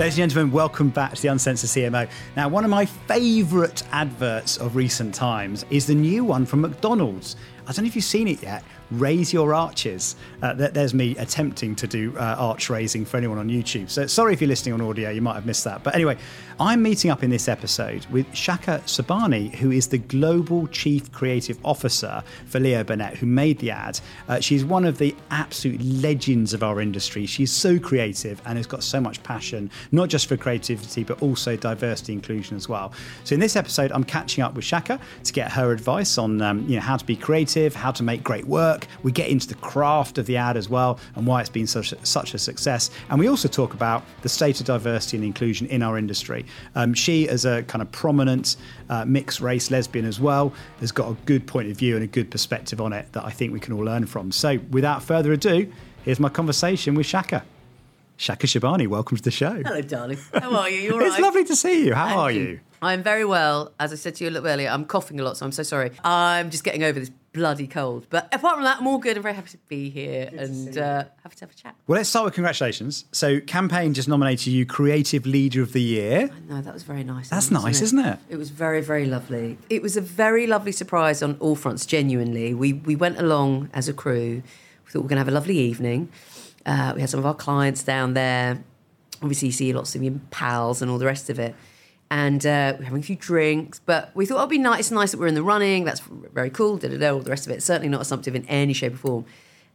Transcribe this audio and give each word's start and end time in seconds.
Ladies 0.00 0.18
and 0.18 0.30
gentlemen, 0.30 0.50
welcome 0.50 0.88
back 0.88 1.12
to 1.12 1.20
the 1.20 1.28
Uncensored 1.28 1.68
CMO. 1.68 2.08
Now, 2.34 2.48
one 2.48 2.64
of 2.64 2.70
my 2.70 2.86
favourite 2.86 3.82
adverts 3.92 4.56
of 4.56 4.74
recent 4.74 5.14
times 5.14 5.66
is 5.68 5.86
the 5.86 5.94
new 5.94 6.24
one 6.24 6.46
from 6.46 6.62
McDonald's. 6.62 7.36
I 7.66 7.72
don't 7.72 7.84
know 7.84 7.88
if 7.88 7.94
you've 7.94 8.06
seen 8.06 8.26
it 8.26 8.42
yet. 8.42 8.64
Raise 8.90 9.30
your 9.30 9.52
arches. 9.52 10.16
Uh, 10.40 10.54
there's 10.54 10.94
me 10.94 11.18
attempting 11.18 11.76
to 11.76 11.86
do 11.86 12.16
uh, 12.16 12.34
arch 12.38 12.70
raising 12.70 13.04
for 13.04 13.18
anyone 13.18 13.36
on 13.36 13.50
YouTube. 13.50 13.90
So 13.90 14.06
sorry 14.06 14.32
if 14.32 14.40
you're 14.40 14.48
listening 14.48 14.72
on 14.72 14.80
audio, 14.80 15.10
you 15.10 15.20
might 15.20 15.34
have 15.34 15.44
missed 15.44 15.64
that. 15.64 15.84
But 15.84 15.94
anyway, 15.94 16.16
I'm 16.62 16.82
meeting 16.82 17.10
up 17.10 17.22
in 17.22 17.30
this 17.30 17.48
episode 17.48 18.04
with 18.10 18.30
Chaka 18.34 18.82
Sobhani, 18.84 19.54
who 19.54 19.70
is 19.70 19.88
the 19.88 19.96
Global 19.96 20.66
Chief 20.66 21.10
Creative 21.10 21.58
Officer 21.64 22.22
for 22.44 22.60
Leo 22.60 22.84
Burnett, 22.84 23.16
who 23.16 23.24
made 23.24 23.58
the 23.60 23.70
ad. 23.70 23.98
Uh, 24.28 24.40
she's 24.40 24.62
one 24.62 24.84
of 24.84 24.98
the 24.98 25.16
absolute 25.30 25.80
legends 25.80 26.52
of 26.52 26.62
our 26.62 26.82
industry. 26.82 27.24
She's 27.24 27.50
so 27.50 27.78
creative 27.78 28.42
and 28.44 28.58
has 28.58 28.66
got 28.66 28.82
so 28.82 29.00
much 29.00 29.22
passion, 29.22 29.70
not 29.90 30.10
just 30.10 30.26
for 30.26 30.36
creativity, 30.36 31.02
but 31.02 31.22
also 31.22 31.56
diversity 31.56 32.12
inclusion 32.12 32.58
as 32.58 32.68
well. 32.68 32.92
So 33.24 33.32
in 33.32 33.40
this 33.40 33.56
episode, 33.56 33.90
I'm 33.92 34.04
catching 34.04 34.44
up 34.44 34.52
with 34.52 34.66
Chaka 34.66 35.00
to 35.24 35.32
get 35.32 35.50
her 35.52 35.72
advice 35.72 36.18
on 36.18 36.42
um, 36.42 36.68
you 36.68 36.74
know 36.74 36.82
how 36.82 36.98
to 36.98 37.06
be 37.06 37.16
creative, 37.16 37.74
how 37.74 37.92
to 37.92 38.02
make 38.02 38.22
great 38.22 38.44
work. 38.44 38.86
We 39.02 39.12
get 39.12 39.30
into 39.30 39.48
the 39.48 39.54
craft 39.54 40.18
of 40.18 40.26
the 40.26 40.36
ad 40.36 40.58
as 40.58 40.68
well 40.68 41.00
and 41.14 41.26
why 41.26 41.40
it's 41.40 41.48
been 41.48 41.66
such 41.66 41.94
such 42.02 42.34
a 42.34 42.38
success. 42.38 42.90
And 43.08 43.18
we 43.18 43.28
also 43.28 43.48
talk 43.48 43.72
about 43.72 44.04
the 44.20 44.28
state 44.28 44.60
of 44.60 44.66
diversity 44.66 45.16
and 45.16 45.24
inclusion 45.24 45.66
in 45.68 45.82
our 45.82 45.96
industry. 45.96 46.44
Um, 46.74 46.94
she, 46.94 47.28
as 47.28 47.44
a 47.44 47.62
kind 47.64 47.82
of 47.82 47.90
prominent 47.92 48.56
uh, 48.88 49.04
mixed 49.04 49.40
race 49.40 49.70
lesbian 49.70 50.04
as 50.04 50.20
well, 50.20 50.52
has 50.80 50.92
got 50.92 51.10
a 51.10 51.14
good 51.26 51.46
point 51.46 51.70
of 51.70 51.76
view 51.76 51.94
and 51.94 52.04
a 52.04 52.08
good 52.08 52.30
perspective 52.30 52.80
on 52.80 52.92
it 52.92 53.12
that 53.12 53.24
I 53.24 53.30
think 53.30 53.52
we 53.52 53.60
can 53.60 53.72
all 53.74 53.84
learn 53.84 54.06
from. 54.06 54.32
So, 54.32 54.58
without 54.70 55.02
further 55.02 55.32
ado, 55.32 55.72
here's 56.04 56.20
my 56.20 56.28
conversation 56.28 56.94
with 56.94 57.06
Chaka. 57.06 57.44
Chaka 58.16 58.46
Sobhani, 58.46 58.86
welcome 58.86 59.16
to 59.16 59.22
the 59.22 59.30
show. 59.30 59.62
Hello, 59.64 59.80
darling. 59.80 60.18
How 60.34 60.54
are 60.54 60.68
you? 60.68 60.80
You 60.80 60.92
all 60.92 60.98
right? 60.98 61.08
it's 61.08 61.18
lovely 61.18 61.44
to 61.44 61.56
see 61.56 61.86
you. 61.86 61.94
How 61.94 62.18
are 62.18 62.30
you? 62.30 62.60
I'm 62.82 63.02
very 63.02 63.24
well. 63.24 63.72
As 63.78 63.92
I 63.92 63.96
said 63.96 64.14
to 64.16 64.24
you 64.24 64.30
a 64.30 64.32
little 64.32 64.48
earlier, 64.48 64.68
I'm 64.68 64.84
coughing 64.84 65.20
a 65.20 65.22
lot, 65.22 65.36
so 65.36 65.46
I'm 65.46 65.52
so 65.52 65.62
sorry. 65.62 65.92
I'm 66.04 66.50
just 66.50 66.64
getting 66.64 66.82
over 66.82 67.00
this 67.00 67.10
bloody 67.32 67.66
cold. 67.66 68.06
But 68.10 68.32
apart 68.34 68.56
from 68.56 68.64
that, 68.64 68.78
I'm 68.78 68.86
all 68.86 68.98
good. 68.98 69.16
I'm 69.16 69.22
very 69.22 69.34
happy 69.34 69.50
to 69.50 69.58
be 69.68 69.90
here 69.90 70.28
good 70.30 70.40
and 70.40 70.78
uh, 70.78 71.04
happy 71.22 71.36
to 71.36 71.40
have 71.40 71.50
a 71.50 71.54
chat. 71.54 71.74
Well, 71.86 71.96
let's 71.98 72.08
start 72.08 72.24
with 72.24 72.34
congratulations. 72.34 73.04
So, 73.12 73.40
Campaign 73.40 73.94
just 73.94 74.08
nominated 74.08 74.48
you 74.48 74.66
Creative 74.66 75.24
Leader 75.26 75.62
of 75.62 75.72
the 75.72 75.82
Year. 75.82 76.30
I 76.34 76.52
know, 76.52 76.60
that 76.60 76.74
was 76.74 76.82
very 76.82 77.04
nice. 77.04 77.28
That's 77.28 77.50
nice, 77.50 77.80
isn't 77.80 77.98
it? 77.98 78.02
isn't 78.02 78.12
it? 78.12 78.18
It 78.30 78.36
was 78.36 78.50
very, 78.50 78.80
very 78.80 79.06
lovely. 79.06 79.58
It 79.68 79.82
was 79.82 79.96
a 79.96 80.00
very 80.00 80.46
lovely 80.46 80.72
surprise 80.72 81.22
on 81.22 81.36
all 81.40 81.56
fronts, 81.56 81.86
genuinely. 81.86 82.54
We, 82.54 82.72
we 82.72 82.96
went 82.96 83.18
along 83.18 83.70
as 83.72 83.88
a 83.88 83.92
crew. 83.92 84.42
We 84.84 84.90
thought 84.90 85.00
we 85.00 85.02
were 85.02 85.08
going 85.08 85.16
to 85.16 85.20
have 85.20 85.28
a 85.28 85.32
lovely 85.32 85.58
evening. 85.58 86.08
Uh, 86.66 86.92
we 86.94 87.00
had 87.00 87.10
some 87.10 87.20
of 87.20 87.26
our 87.26 87.34
clients 87.34 87.82
down 87.82 88.14
there. 88.14 88.62
Obviously, 89.22 89.48
you 89.48 89.52
see 89.52 89.72
lots 89.72 89.94
of 89.94 90.02
your 90.02 90.14
pals 90.30 90.82
and 90.82 90.90
all 90.90 90.98
the 90.98 91.06
rest 91.06 91.30
of 91.30 91.38
it 91.38 91.54
and 92.10 92.44
uh, 92.44 92.74
we're 92.78 92.84
having 92.84 93.00
a 93.00 93.04
few 93.04 93.16
drinks. 93.16 93.80
But 93.84 94.10
we 94.14 94.26
thought 94.26 94.38
it'd 94.38 94.50
be 94.50 94.58
nice, 94.58 94.80
it's 94.80 94.90
nice 94.90 95.12
that 95.12 95.20
we're 95.20 95.28
in 95.28 95.34
the 95.34 95.42
running. 95.42 95.84
That's 95.84 96.00
very 96.00 96.50
cool. 96.50 96.76
Da 96.76 96.88
da 96.88 96.98
da. 96.98 97.12
All 97.12 97.20
the 97.20 97.30
rest 97.30 97.46
of 97.46 97.52
it. 97.52 97.62
Certainly 97.62 97.88
not 97.88 98.00
assumptive 98.00 98.34
in 98.34 98.44
any 98.46 98.72
shape 98.72 98.94
or 98.94 98.98
form. 98.98 99.24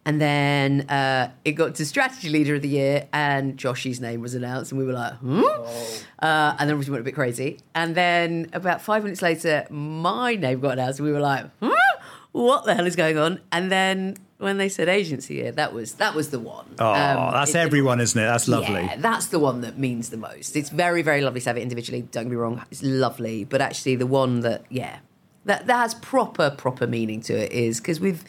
And 0.07 0.21
then 0.21 0.81
uh, 0.81 1.31
it 1.43 1.53
got 1.53 1.73
to 1.75 1.85
strategy 1.85 2.29
leader 2.29 2.53
of 2.53 2.61
the 2.61 2.67
year, 2.67 3.07
and 3.11 3.57
Joshy's 3.57 3.99
name 3.99 4.21
was 4.21 4.35
announced, 4.35 4.71
and 4.71 4.79
we 4.79 4.85
were 4.85 4.93
like, 4.93 5.13
hmm? 5.13 5.41
Oh. 5.43 5.99
Uh, 6.19 6.55
and 6.59 6.69
then 6.69 6.77
we 6.77 6.85
went 6.85 7.01
a 7.01 7.03
bit 7.03 7.15
crazy. 7.15 7.57
And 7.73 7.95
then 7.95 8.47
about 8.53 8.83
five 8.83 9.01
minutes 9.03 9.23
later, 9.23 9.65
my 9.71 10.35
name 10.35 10.59
got 10.59 10.73
announced, 10.73 10.99
and 10.99 11.07
we 11.07 11.13
were 11.13 11.19
like, 11.19 11.49
hmm? 11.57 11.71
what 12.33 12.65
the 12.65 12.75
hell 12.75 12.85
is 12.85 12.95
going 12.95 13.17
on? 13.17 13.39
And 13.51 13.71
then 13.71 14.17
when 14.37 14.57
they 14.57 14.67
said 14.67 14.89
agency 14.89 15.35
year, 15.35 15.51
that 15.53 15.73
was 15.73 15.93
that 15.93 16.13
was 16.13 16.29
the 16.29 16.39
one. 16.39 16.75
Oh, 16.79 16.87
um, 16.87 17.33
that's 17.33 17.51
it, 17.51 17.57
everyone, 17.57 18.01
isn't 18.01 18.21
it? 18.21 18.25
That's 18.25 18.47
lovely. 18.47 18.81
Yeah, 18.81 18.97
that's 18.97 19.27
the 19.27 19.39
one 19.39 19.61
that 19.61 19.77
means 19.77 20.09
the 20.09 20.17
most. 20.17 20.55
It's 20.55 20.69
very, 20.69 21.01
very 21.01 21.21
lovely 21.21 21.39
to 21.41 21.49
have 21.49 21.57
it 21.57 21.61
individually. 21.61 22.01
Don't 22.01 22.25
get 22.25 22.31
me 22.31 22.35
wrong, 22.35 22.61
it's 22.69 22.83
lovely, 22.83 23.45
but 23.45 23.61
actually 23.61 23.95
the 23.95 24.07
one 24.07 24.41
that, 24.41 24.65
yeah, 24.69 24.99
that 25.45 25.67
that 25.67 25.77
has 25.77 25.93
proper, 25.95 26.49
proper 26.49 26.85
meaning 26.85 27.21
to 27.21 27.33
it 27.33 27.51
is 27.51 27.79
because 27.79 27.99
we've, 27.99 28.23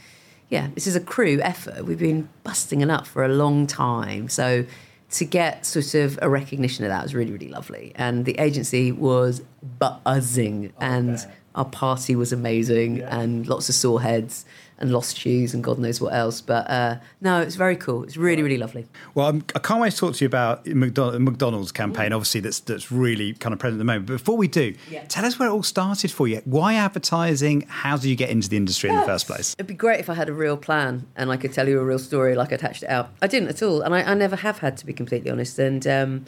yeah, 0.48 0.68
this 0.74 0.86
is 0.86 0.94
a 0.94 1.00
crew 1.00 1.40
effort. 1.42 1.84
We've 1.84 1.98
been 1.98 2.28
busting 2.44 2.82
it 2.82 2.90
up 2.90 3.06
for 3.06 3.24
a 3.24 3.28
long 3.28 3.66
time, 3.66 4.28
so 4.28 4.64
to 5.08 5.24
get 5.24 5.66
sort 5.66 5.94
of 5.94 6.18
a 6.22 6.28
recognition 6.28 6.84
of 6.84 6.90
that 6.90 7.02
was 7.02 7.14
really, 7.14 7.32
really 7.32 7.48
lovely. 7.48 7.92
And 7.96 8.24
the 8.24 8.38
agency 8.38 8.92
was 8.92 9.42
buzzing, 9.78 10.72
oh, 10.76 10.84
and 10.84 11.18
our 11.56 11.64
party 11.64 12.14
was 12.14 12.32
amazing, 12.32 12.98
yeah. 12.98 13.18
and 13.18 13.48
lots 13.48 13.68
of 13.68 13.74
sore 13.74 14.02
heads 14.02 14.44
and 14.78 14.92
lost 14.92 15.16
shoes 15.16 15.54
and 15.54 15.64
God 15.64 15.78
knows 15.78 16.00
what 16.00 16.12
else. 16.12 16.40
But 16.40 16.68
uh, 16.68 16.96
no, 17.20 17.40
it's 17.40 17.56
very 17.56 17.76
cool. 17.76 18.04
It's 18.04 18.16
really, 18.16 18.42
really 18.42 18.58
lovely. 18.58 18.86
Well, 19.14 19.28
I'm, 19.28 19.44
I 19.54 19.58
can 19.58 19.76
not 19.76 19.82
wait 19.82 19.92
to 19.92 19.96
talk 19.96 20.14
to 20.14 20.24
you 20.24 20.26
about 20.26 20.66
McDonald's 20.66 21.72
campaign, 21.72 22.12
obviously, 22.12 22.40
that's 22.40 22.60
that's 22.60 22.92
really 22.92 23.32
kind 23.34 23.52
of 23.52 23.58
present 23.58 23.76
at 23.76 23.78
the 23.78 23.84
moment. 23.84 24.06
But 24.06 24.14
before 24.14 24.36
we 24.36 24.48
do, 24.48 24.74
yeah. 24.90 25.04
tell 25.08 25.24
us 25.24 25.38
where 25.38 25.48
it 25.48 25.52
all 25.52 25.62
started 25.62 26.10
for 26.10 26.28
you. 26.28 26.42
Why 26.44 26.74
advertising? 26.74 27.62
How 27.68 27.96
did 27.96 28.08
you 28.08 28.16
get 28.16 28.30
into 28.30 28.48
the 28.48 28.56
industry 28.56 28.90
in 28.90 28.96
the 28.96 29.02
first 29.02 29.26
place? 29.26 29.54
It'd 29.58 29.66
be 29.66 29.74
great 29.74 30.00
if 30.00 30.10
I 30.10 30.14
had 30.14 30.28
a 30.28 30.34
real 30.34 30.56
plan 30.56 31.06
and 31.16 31.30
I 31.30 31.36
could 31.36 31.52
tell 31.52 31.68
you 31.68 31.80
a 31.80 31.84
real 31.84 31.98
story 31.98 32.34
like 32.34 32.52
I'd 32.52 32.60
hatched 32.60 32.82
it 32.82 32.90
out. 32.90 33.10
I 33.22 33.26
didn't 33.26 33.48
at 33.48 33.62
all. 33.62 33.80
And 33.80 33.94
I, 33.94 34.02
I 34.02 34.14
never 34.14 34.36
have 34.36 34.58
had, 34.58 34.76
to 34.78 34.86
be 34.86 34.92
completely 34.92 35.30
honest. 35.30 35.58
And 35.58 35.86
um, 35.86 36.24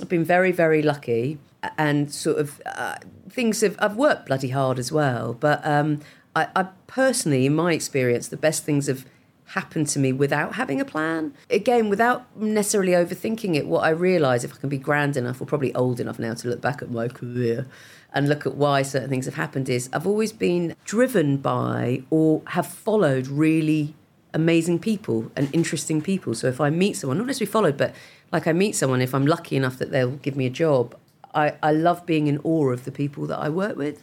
I've 0.00 0.08
been 0.08 0.24
very, 0.24 0.52
very 0.52 0.82
lucky. 0.82 1.38
And 1.78 2.12
sort 2.12 2.38
of 2.38 2.60
uh, 2.66 2.96
things 3.30 3.62
have, 3.62 3.76
I've 3.78 3.96
worked 3.96 4.26
bloody 4.26 4.50
hard 4.50 4.78
as 4.78 4.92
well. 4.92 5.32
But 5.32 5.64
um, 5.66 6.00
I, 6.34 6.48
I 6.54 6.62
personally, 6.86 7.46
in 7.46 7.54
my 7.54 7.72
experience, 7.72 8.28
the 8.28 8.36
best 8.36 8.64
things 8.64 8.86
have 8.86 9.04
happened 9.48 9.86
to 9.88 9.98
me 9.98 10.12
without 10.12 10.54
having 10.54 10.80
a 10.80 10.84
plan. 10.84 11.34
Again, 11.50 11.88
without 11.88 12.36
necessarily 12.36 12.92
overthinking 12.92 13.54
it, 13.54 13.66
what 13.66 13.84
I 13.84 13.90
realise, 13.90 14.42
if 14.42 14.54
I 14.54 14.56
can 14.56 14.68
be 14.68 14.78
grand 14.78 15.16
enough 15.16 15.40
or 15.40 15.46
probably 15.46 15.74
old 15.74 16.00
enough 16.00 16.18
now 16.18 16.34
to 16.34 16.48
look 16.48 16.60
back 16.60 16.82
at 16.82 16.90
my 16.90 17.08
career 17.08 17.66
and 18.12 18.28
look 18.28 18.46
at 18.46 18.54
why 18.54 18.82
certain 18.82 19.10
things 19.10 19.26
have 19.26 19.34
happened, 19.34 19.68
is 19.68 19.88
I've 19.92 20.06
always 20.06 20.32
been 20.32 20.74
driven 20.84 21.36
by 21.36 22.02
or 22.10 22.42
have 22.48 22.66
followed 22.66 23.26
really 23.26 23.94
amazing 24.32 24.78
people 24.80 25.30
and 25.36 25.48
interesting 25.54 26.00
people. 26.02 26.34
So 26.34 26.48
if 26.48 26.60
I 26.60 26.70
meet 26.70 26.96
someone, 26.96 27.18
not 27.18 27.26
necessarily 27.26 27.52
followed, 27.52 27.76
but 27.76 27.94
like 28.32 28.46
I 28.46 28.52
meet 28.52 28.74
someone, 28.74 29.00
if 29.00 29.14
I'm 29.14 29.26
lucky 29.26 29.56
enough 29.56 29.78
that 29.78 29.90
they'll 29.92 30.16
give 30.16 30.36
me 30.36 30.46
a 30.46 30.50
job, 30.50 30.96
I, 31.34 31.54
I 31.62 31.72
love 31.72 32.06
being 32.06 32.26
in 32.26 32.38
awe 32.42 32.70
of 32.70 32.84
the 32.84 32.92
people 32.92 33.26
that 33.26 33.38
I 33.38 33.48
work 33.48 33.76
with 33.76 34.02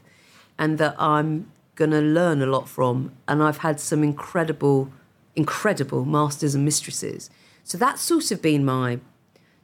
and 0.57 0.77
that 0.77 0.95
I'm 0.99 1.51
going 1.75 1.91
to 1.91 2.01
learn 2.01 2.41
a 2.41 2.45
lot 2.45 2.67
from. 2.67 3.13
And 3.27 3.41
I've 3.41 3.59
had 3.59 3.79
some 3.79 4.03
incredible, 4.03 4.91
incredible 5.35 6.05
masters 6.05 6.55
and 6.55 6.65
mistresses. 6.65 7.29
So 7.63 7.77
that's 7.77 8.01
sort 8.01 8.31
of 8.31 8.41
been 8.41 8.65
my 8.65 8.99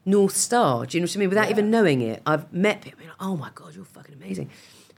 North 0.05 0.35
Star. 0.35 0.85
Do 0.85 0.97
you 0.97 1.01
know 1.01 1.05
what 1.05 1.15
I 1.15 1.19
mean? 1.19 1.29
Without 1.29 1.45
yeah. 1.45 1.51
even 1.51 1.69
knowing 1.69 2.01
it, 2.01 2.21
I've 2.25 2.51
met 2.53 2.81
people 2.81 3.05
like, 3.05 3.15
oh 3.19 3.35
my 3.35 3.49
God, 3.53 3.75
you're 3.75 3.85
fucking 3.85 4.15
amazing. 4.15 4.49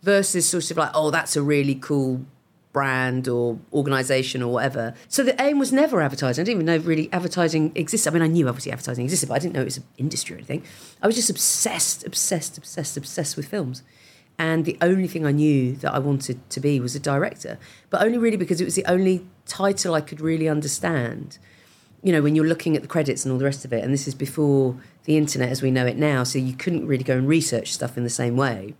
Versus 0.01 0.47
sort 0.47 0.69
of 0.71 0.77
like, 0.77 0.91
oh, 0.93 1.11
that's 1.11 1.35
a 1.35 1.41
really 1.41 1.75
cool 1.75 2.25
brand 2.71 3.27
or 3.27 3.57
organization 3.73 4.43
or 4.43 4.53
whatever. 4.53 4.93
So 5.07 5.23
the 5.23 5.39
aim 5.41 5.57
was 5.57 5.73
never 5.73 6.01
advertising. 6.01 6.43
I 6.43 6.45
didn't 6.45 6.61
even 6.61 6.65
know 6.65 6.77
really 6.85 7.11
advertising 7.11 7.71
existed. 7.75 8.11
I 8.11 8.13
mean, 8.13 8.21
I 8.21 8.27
knew 8.27 8.47
obviously 8.47 8.71
advertising 8.71 9.05
existed, 9.05 9.29
but 9.29 9.35
I 9.35 9.39
didn't 9.39 9.55
know 9.55 9.61
it 9.61 9.65
was 9.65 9.77
an 9.77 9.85
industry 9.97 10.35
or 10.35 10.37
anything. 10.37 10.63
I 11.01 11.07
was 11.07 11.15
just 11.15 11.29
obsessed, 11.29 12.05
obsessed, 12.05 12.57
obsessed, 12.57 12.95
obsessed 12.95 13.35
with 13.35 13.47
films. 13.47 13.81
And 14.39 14.63
the 14.63 14.77
only 14.81 15.07
thing 15.07 15.25
I 15.25 15.33
knew 15.33 15.75
that 15.75 15.93
I 15.93 15.99
wanted 15.99 16.49
to 16.49 16.59
be 16.61 16.79
was 16.79 16.95
a 16.95 16.99
director, 16.99 17.59
but 17.89 18.01
only 18.01 18.17
really 18.17 18.37
because 18.37 18.61
it 18.61 18.65
was 18.65 18.75
the 18.75 18.85
only 18.85 19.27
title 19.45 19.93
I 19.93 20.01
could 20.01 20.21
really 20.21 20.47
understand. 20.47 21.37
You 22.01 22.13
know, 22.13 22.21
when 22.21 22.35
you're 22.35 22.47
looking 22.47 22.77
at 22.77 22.81
the 22.81 22.87
credits 22.87 23.25
and 23.25 23.33
all 23.33 23.37
the 23.37 23.43
rest 23.43 23.65
of 23.65 23.73
it, 23.73 23.83
and 23.83 23.93
this 23.93 24.07
is 24.07 24.15
before 24.15 24.77
the 25.03 25.17
internet 25.17 25.49
as 25.49 25.61
we 25.61 25.71
know 25.71 25.85
it 25.85 25.97
now, 25.97 26.23
so 26.23 26.39
you 26.39 26.53
couldn't 26.53 26.87
really 26.87 27.03
go 27.03 27.17
and 27.17 27.27
research 27.27 27.73
stuff 27.73 27.97
in 27.97 28.05
the 28.05 28.09
same 28.09 28.37
way. 28.37 28.75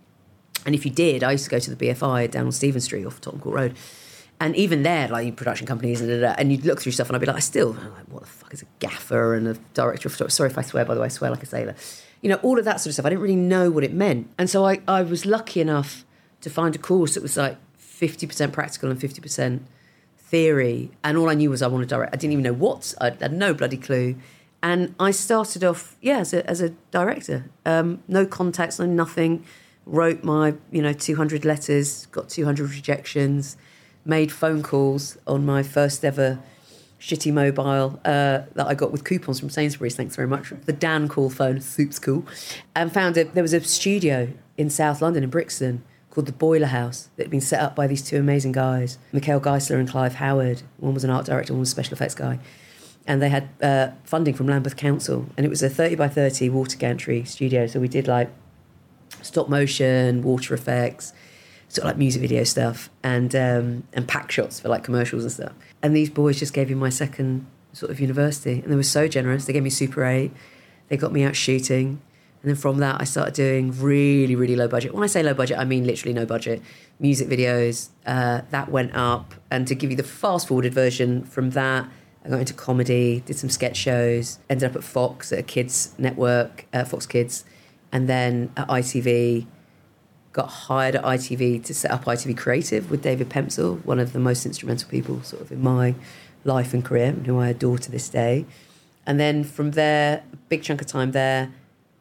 And 0.64 0.74
if 0.74 0.86
you 0.86 0.90
did, 0.90 1.22
I 1.22 1.32
used 1.32 1.44
to 1.44 1.50
go 1.50 1.58
to 1.58 1.74
the 1.74 1.88
BFI 1.88 2.30
down 2.30 2.46
on 2.46 2.52
Stephen 2.52 2.80
Street 2.80 3.04
off 3.04 3.20
Tottenham 3.20 3.42
Court 3.42 3.54
Road. 3.54 3.76
And 4.40 4.56
even 4.56 4.82
there, 4.82 5.08
like 5.08 5.36
production 5.36 5.66
companies, 5.66 6.00
and, 6.00 6.10
and 6.10 6.50
you'd 6.50 6.64
look 6.64 6.80
through 6.80 6.92
stuff, 6.92 7.08
and 7.08 7.16
I'd 7.16 7.20
be 7.20 7.26
like, 7.26 7.36
I 7.36 7.40
still, 7.40 7.72
like, 7.72 8.08
what 8.08 8.22
the 8.22 8.28
fuck 8.28 8.54
is 8.54 8.62
a 8.62 8.66
gaffer 8.78 9.34
and 9.34 9.46
a 9.46 9.54
director 9.74 10.08
of 10.08 10.12
photography? 10.12 10.34
Sorry 10.34 10.48
if 10.48 10.56
I 10.56 10.62
swear, 10.62 10.86
by 10.86 10.94
the 10.94 11.00
way, 11.00 11.06
I 11.06 11.08
swear 11.08 11.30
like 11.30 11.42
a 11.42 11.46
sailor 11.46 11.74
you 12.20 12.28
know, 12.28 12.36
all 12.36 12.58
of 12.58 12.64
that 12.64 12.80
sort 12.80 12.88
of 12.88 12.94
stuff. 12.94 13.06
I 13.06 13.10
didn't 13.10 13.22
really 13.22 13.36
know 13.36 13.70
what 13.70 13.84
it 13.84 13.92
meant. 13.92 14.30
And 14.38 14.48
so 14.48 14.66
I, 14.66 14.80
I 14.86 15.02
was 15.02 15.24
lucky 15.24 15.60
enough 15.60 16.04
to 16.42 16.50
find 16.50 16.74
a 16.74 16.78
course 16.78 17.14
that 17.14 17.22
was 17.22 17.36
like 17.36 17.56
50% 17.78 18.52
practical 18.52 18.90
and 18.90 18.98
50% 18.98 19.60
theory. 20.18 20.90
And 21.02 21.16
all 21.16 21.28
I 21.28 21.34
knew 21.34 21.50
was 21.50 21.62
I 21.62 21.66
wanted 21.66 21.88
to 21.88 21.94
direct. 21.94 22.14
I 22.14 22.16
didn't 22.16 22.32
even 22.32 22.44
know 22.44 22.52
what, 22.52 22.94
I 23.00 23.10
had 23.10 23.32
no 23.32 23.54
bloody 23.54 23.76
clue. 23.76 24.16
And 24.62 24.94
I 25.00 25.10
started 25.10 25.64
off, 25.64 25.96
yeah, 26.02 26.18
as 26.18 26.34
a, 26.34 26.48
as 26.48 26.60
a 26.60 26.70
director. 26.90 27.46
Um, 27.64 28.02
no 28.06 28.26
contacts, 28.26 28.78
no 28.78 28.86
nothing. 28.86 29.44
Wrote 29.86 30.22
my, 30.22 30.54
you 30.70 30.82
know, 30.82 30.92
200 30.92 31.44
letters, 31.46 32.06
got 32.06 32.28
200 32.28 32.70
rejections, 32.70 33.56
made 34.04 34.30
phone 34.30 34.62
calls 34.62 35.16
on 35.26 35.46
my 35.46 35.62
first 35.62 36.04
ever 36.04 36.40
shitty 37.00 37.32
mobile 37.32 37.98
uh, 38.04 38.42
that 38.54 38.66
I 38.66 38.74
got 38.74 38.92
with 38.92 39.04
coupons 39.04 39.40
from 39.40 39.50
Sainsbury's. 39.50 39.96
Thanks 39.96 40.14
very 40.14 40.28
much. 40.28 40.50
The 40.66 40.72
Dancall 40.72 41.32
phone, 41.32 41.60
soup's 41.60 41.98
cool. 41.98 42.26
And 42.76 42.92
found 42.92 43.16
a, 43.16 43.24
there 43.24 43.42
was 43.42 43.54
a 43.54 43.60
studio 43.62 44.28
in 44.56 44.68
South 44.70 45.00
London, 45.00 45.24
in 45.24 45.30
Brixton, 45.30 45.82
called 46.10 46.26
the 46.26 46.32
Boiler 46.32 46.66
House 46.66 47.08
that 47.16 47.24
had 47.24 47.30
been 47.30 47.40
set 47.40 47.60
up 47.60 47.74
by 47.74 47.86
these 47.86 48.02
two 48.02 48.18
amazing 48.18 48.52
guys, 48.52 48.98
Mikhail 49.12 49.40
Geisler 49.40 49.78
and 49.78 49.88
Clive 49.88 50.16
Howard. 50.16 50.62
One 50.76 50.92
was 50.92 51.04
an 51.04 51.10
art 51.10 51.26
director, 51.26 51.52
one 51.52 51.60
was 51.60 51.70
a 51.70 51.72
special 51.72 51.94
effects 51.94 52.14
guy. 52.14 52.38
and 53.06 53.22
they 53.22 53.30
had 53.30 53.48
uh, 53.62 53.88
funding 54.04 54.34
from 54.34 54.46
Lambeth 54.46 54.76
Council, 54.76 55.26
and 55.36 55.46
it 55.46 55.48
was 55.48 55.62
a 55.62 55.70
30 55.70 55.94
by 55.94 56.08
30 56.08 56.50
water 56.50 56.76
gantry 56.76 57.24
studio. 57.24 57.66
So 57.66 57.80
we 57.80 57.88
did 57.88 58.06
like 58.06 58.28
stop 59.22 59.48
motion, 59.48 60.22
water 60.22 60.52
effects, 60.54 61.12
sort 61.70 61.84
of 61.84 61.90
like 61.90 61.98
music 61.98 62.20
video 62.20 62.44
stuff, 62.44 62.90
and 63.02 63.34
um, 63.34 63.84
and 63.92 64.06
pack 64.06 64.30
shots 64.30 64.60
for 64.60 64.68
like 64.68 64.84
commercials 64.84 65.22
and 65.22 65.32
stuff. 65.32 65.52
And 65.82 65.96
these 65.96 66.10
boys 66.10 66.38
just 66.38 66.52
gave 66.52 66.68
me 66.68 66.74
my 66.74 66.90
second 66.90 67.46
sort 67.72 67.90
of 67.90 68.00
university, 68.00 68.60
and 68.60 68.70
they 68.70 68.76
were 68.76 68.82
so 68.82 69.08
generous. 69.08 69.46
They 69.46 69.52
gave 69.52 69.62
me 69.62 69.70
Super 69.70 70.04
8, 70.04 70.30
they 70.88 70.96
got 70.96 71.12
me 71.12 71.22
out 71.22 71.36
shooting. 71.36 72.02
And 72.42 72.48
then 72.48 72.56
from 72.56 72.78
that, 72.78 73.00
I 73.00 73.04
started 73.04 73.34
doing 73.34 73.78
really, 73.80 74.34
really 74.34 74.56
low 74.56 74.66
budget. 74.66 74.94
When 74.94 75.02
I 75.02 75.08
say 75.08 75.22
low 75.22 75.34
budget, 75.34 75.58
I 75.58 75.64
mean 75.64 75.86
literally 75.86 76.14
no 76.14 76.24
budget. 76.24 76.62
Music 76.98 77.28
videos, 77.28 77.90
uh, 78.06 78.40
that 78.50 78.70
went 78.70 78.94
up. 78.94 79.34
And 79.50 79.68
to 79.68 79.74
give 79.74 79.90
you 79.90 79.96
the 79.96 80.02
fast 80.02 80.48
forwarded 80.48 80.72
version 80.72 81.22
from 81.24 81.50
that, 81.50 81.86
I 82.24 82.28
got 82.30 82.40
into 82.40 82.54
comedy, 82.54 83.22
did 83.26 83.36
some 83.36 83.50
sketch 83.50 83.76
shows, 83.76 84.38
ended 84.48 84.70
up 84.70 84.76
at 84.76 84.84
Fox, 84.84 85.32
at 85.32 85.38
a 85.38 85.42
kids 85.42 85.94
network, 85.98 86.66
uh, 86.72 86.84
Fox 86.84 87.06
Kids, 87.06 87.44
and 87.92 88.08
then 88.08 88.52
at 88.56 88.68
ITV. 88.68 89.46
Got 90.32 90.46
hired 90.48 90.94
at 90.94 91.02
ITV 91.02 91.64
to 91.64 91.74
set 91.74 91.90
up 91.90 92.04
ITV 92.04 92.36
Creative 92.36 92.90
with 92.90 93.02
David 93.02 93.28
Pemsel, 93.28 93.84
one 93.84 93.98
of 93.98 94.12
the 94.12 94.20
most 94.20 94.46
instrumental 94.46 94.88
people 94.88 95.22
sort 95.22 95.42
of 95.42 95.50
in 95.50 95.62
my 95.62 95.94
life 96.44 96.72
and 96.72 96.84
career, 96.84 97.12
who 97.12 97.38
I 97.38 97.48
adore 97.48 97.78
to 97.78 97.90
this 97.90 98.08
day. 98.08 98.46
And 99.06 99.18
then 99.18 99.42
from 99.44 99.72
there, 99.72 100.22
a 100.32 100.36
big 100.48 100.62
chunk 100.62 100.80
of 100.80 100.86
time 100.86 101.12
there, 101.12 101.52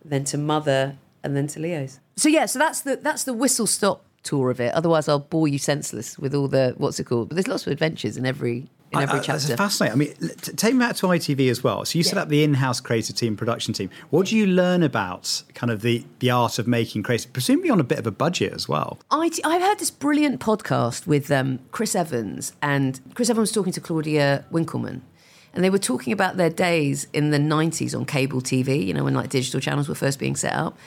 then 0.06 0.24
to 0.26 0.38
Mother, 0.38 0.98
and 1.24 1.36
then 1.36 1.48
to 1.48 1.60
Leo's. 1.60 2.00
So 2.18 2.30
yeah, 2.30 2.46
so 2.46 2.60
that's 2.60 2.82
the 2.82 2.98
that's 2.98 3.24
the 3.24 3.34
whistle 3.34 3.68
stop 3.68 4.06
tour 4.24 4.52
of 4.52 4.60
it. 4.60 4.74
Otherwise, 4.74 5.08
I'll 5.08 5.20
bore 5.20 5.48
you 5.48 5.58
senseless 5.58 6.20
with 6.20 6.36
all 6.36 6.48
the 6.48 6.74
what's 6.78 7.00
it 7.00 7.06
called. 7.06 7.30
But 7.30 7.36
there's 7.36 7.48
lots 7.48 7.66
of 7.66 7.72
adventures 7.72 8.18
in 8.18 8.26
every 8.26 8.68
in 8.92 9.00
every 9.00 9.20
I, 9.20 9.22
I, 9.22 9.24
chapter. 9.24 9.48
That's 9.48 9.58
fascinating. 9.58 9.94
I 9.94 9.98
mean, 9.98 10.36
t- 10.42 10.54
take 10.54 10.74
me 10.74 10.80
back 10.80 10.96
to 10.98 11.08
ITV 11.08 11.50
as 11.50 11.64
well. 11.64 11.86
So 11.86 11.98
you 11.98 12.04
set 12.04 12.18
up 12.18 12.30
the 12.30 12.44
in-house 12.44 12.80
creative 12.80 13.16
team, 13.16 13.38
production 13.38 13.74
team. 13.74 13.90
What 14.10 14.28
do 14.28 14.38
you 14.38 14.48
learn 14.48 14.84
about 14.84 15.44
kind 15.54 15.72
of 15.72 15.82
the 15.82 16.04
the 16.20 16.32
art 16.32 16.60
of 16.60 16.68
making 16.68 17.04
creative, 17.04 17.32
presumably 17.34 17.70
on 17.70 17.80
a 17.80 17.84
bit 17.84 18.00
of 18.00 18.08
a 18.08 18.12
budget 18.12 18.54
as 18.54 18.68
well? 18.68 19.00
I, 19.12 19.30
I 19.44 19.60
heard 19.60 19.80
this 19.80 19.92
brilliant 19.92 20.40
podcast 20.40 21.06
with 21.06 21.32
um, 21.32 21.60
Chris 21.72 21.96
Evans, 21.96 22.54
and 22.62 23.00
Chris 23.14 23.30
Evans 23.30 23.50
was 23.50 23.52
talking 23.52 23.74
to 23.74 23.82
Claudia 23.82 24.46
Winkleman. 24.52 25.04
And 25.52 25.64
they 25.64 25.72
were 25.72 25.80
talking 25.80 26.14
about 26.14 26.38
their 26.38 26.52
days 26.52 27.08
in 27.12 27.32
the 27.32 27.40
90s 27.40 27.98
on 27.98 28.06
cable 28.06 28.40
TV, 28.40 28.86
you 28.86 28.94
know, 28.94 29.04
when 29.04 29.16
like 29.16 29.30
digital 29.30 29.60
channels 29.60 29.90
were 29.90 29.96
first 29.96 30.20
being 30.20 30.36
set 30.36 30.54
up. 30.54 30.78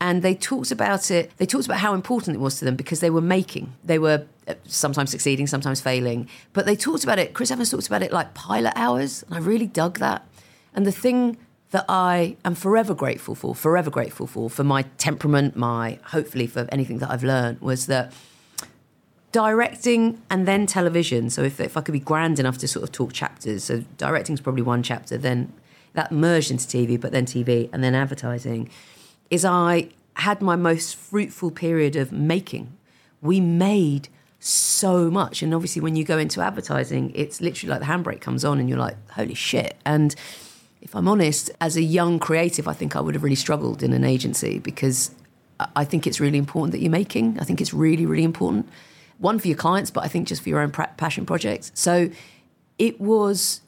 And 0.00 0.22
they 0.22 0.34
talked 0.34 0.70
about 0.70 1.10
it, 1.10 1.36
they 1.38 1.46
talked 1.46 1.66
about 1.66 1.78
how 1.78 1.92
important 1.92 2.36
it 2.36 2.40
was 2.40 2.58
to 2.60 2.64
them 2.64 2.76
because 2.76 3.00
they 3.00 3.10
were 3.10 3.20
making. 3.20 3.72
They 3.82 3.98
were 3.98 4.26
uh, 4.46 4.54
sometimes 4.64 5.10
succeeding, 5.10 5.46
sometimes 5.46 5.80
failing. 5.80 6.28
But 6.52 6.66
they 6.66 6.76
talked 6.76 7.02
about 7.02 7.18
it, 7.18 7.34
Chris 7.34 7.50
Evans 7.50 7.70
talked 7.70 7.88
about 7.88 8.02
it 8.02 8.12
like 8.12 8.34
pilot 8.34 8.72
hours. 8.76 9.24
And 9.24 9.34
I 9.34 9.38
really 9.38 9.66
dug 9.66 9.98
that. 9.98 10.26
And 10.74 10.86
the 10.86 10.92
thing 10.92 11.36
that 11.70 11.84
I 11.88 12.36
am 12.44 12.54
forever 12.54 12.94
grateful 12.94 13.34
for, 13.34 13.54
forever 13.54 13.90
grateful 13.90 14.26
for, 14.26 14.48
for 14.48 14.64
my 14.64 14.82
temperament, 14.98 15.56
my 15.56 15.98
hopefully 16.06 16.46
for 16.46 16.66
anything 16.70 16.98
that 16.98 17.10
I've 17.10 17.24
learned, 17.24 17.60
was 17.60 17.86
that 17.86 18.12
directing 19.32 20.20
and 20.30 20.48
then 20.48 20.66
television. 20.66 21.28
So 21.28 21.42
if, 21.42 21.60
if 21.60 21.76
I 21.76 21.80
could 21.80 21.92
be 21.92 22.00
grand 22.00 22.38
enough 22.38 22.58
to 22.58 22.68
sort 22.68 22.84
of 22.84 22.92
talk 22.92 23.12
chapters, 23.12 23.64
so 23.64 23.84
directing 23.98 24.34
is 24.34 24.40
probably 24.40 24.62
one 24.62 24.82
chapter, 24.82 25.18
then 25.18 25.52
that 25.92 26.12
merged 26.12 26.50
into 26.50 26.64
TV, 26.64 26.98
but 26.98 27.12
then 27.12 27.26
TV 27.26 27.68
and 27.72 27.82
then 27.84 27.94
advertising, 27.94 28.70
is 29.30 29.44
I 29.44 29.88
had 30.14 30.42
my 30.42 30.56
most 30.56 30.96
fruitful 30.96 31.50
period 31.50 31.96
of 31.96 32.12
making. 32.12 32.76
We 33.22 33.40
made 33.40 34.08
so 34.40 35.10
much. 35.10 35.42
And 35.42 35.54
obviously 35.54 35.82
when 35.82 35.96
you 35.96 36.04
go 36.04 36.18
into 36.18 36.40
advertising, 36.40 37.12
it's 37.14 37.40
literally 37.40 37.70
like 37.70 37.80
the 37.80 37.86
handbrake 37.86 38.20
comes 38.20 38.44
on 38.44 38.58
and 38.58 38.68
you're 38.68 38.78
like, 38.78 38.96
holy 39.10 39.34
shit. 39.34 39.76
And 39.84 40.14
if 40.80 40.94
I'm 40.94 41.08
honest, 41.08 41.50
as 41.60 41.76
a 41.76 41.82
young 41.82 42.18
creative, 42.18 42.68
I 42.68 42.72
think 42.72 42.94
I 42.96 43.00
would 43.00 43.14
have 43.14 43.22
really 43.22 43.36
struggled 43.36 43.82
in 43.82 43.92
an 43.92 44.04
agency 44.04 44.58
because 44.58 45.10
I- 45.74 45.84
think 45.84 46.06
it's 46.06 46.20
really 46.20 46.38
important 46.38 46.72
that 46.72 46.78
you're 46.80 46.90
making. 46.90 47.38
I 47.40 47.44
think 47.44 47.60
it's 47.60 47.74
really, 47.74 48.06
really 48.06 48.22
important. 48.22 48.68
One 49.18 49.40
for 49.40 49.48
your 49.48 49.56
clients, 49.56 49.90
but 49.90 50.04
I 50.04 50.08
think 50.08 50.28
just 50.28 50.42
for 50.42 50.48
your 50.48 50.60
own 50.60 50.70
passion 50.70 51.26
projects. 51.26 51.72
So 51.74 52.10
it 52.78 53.00
was, 53.00 53.60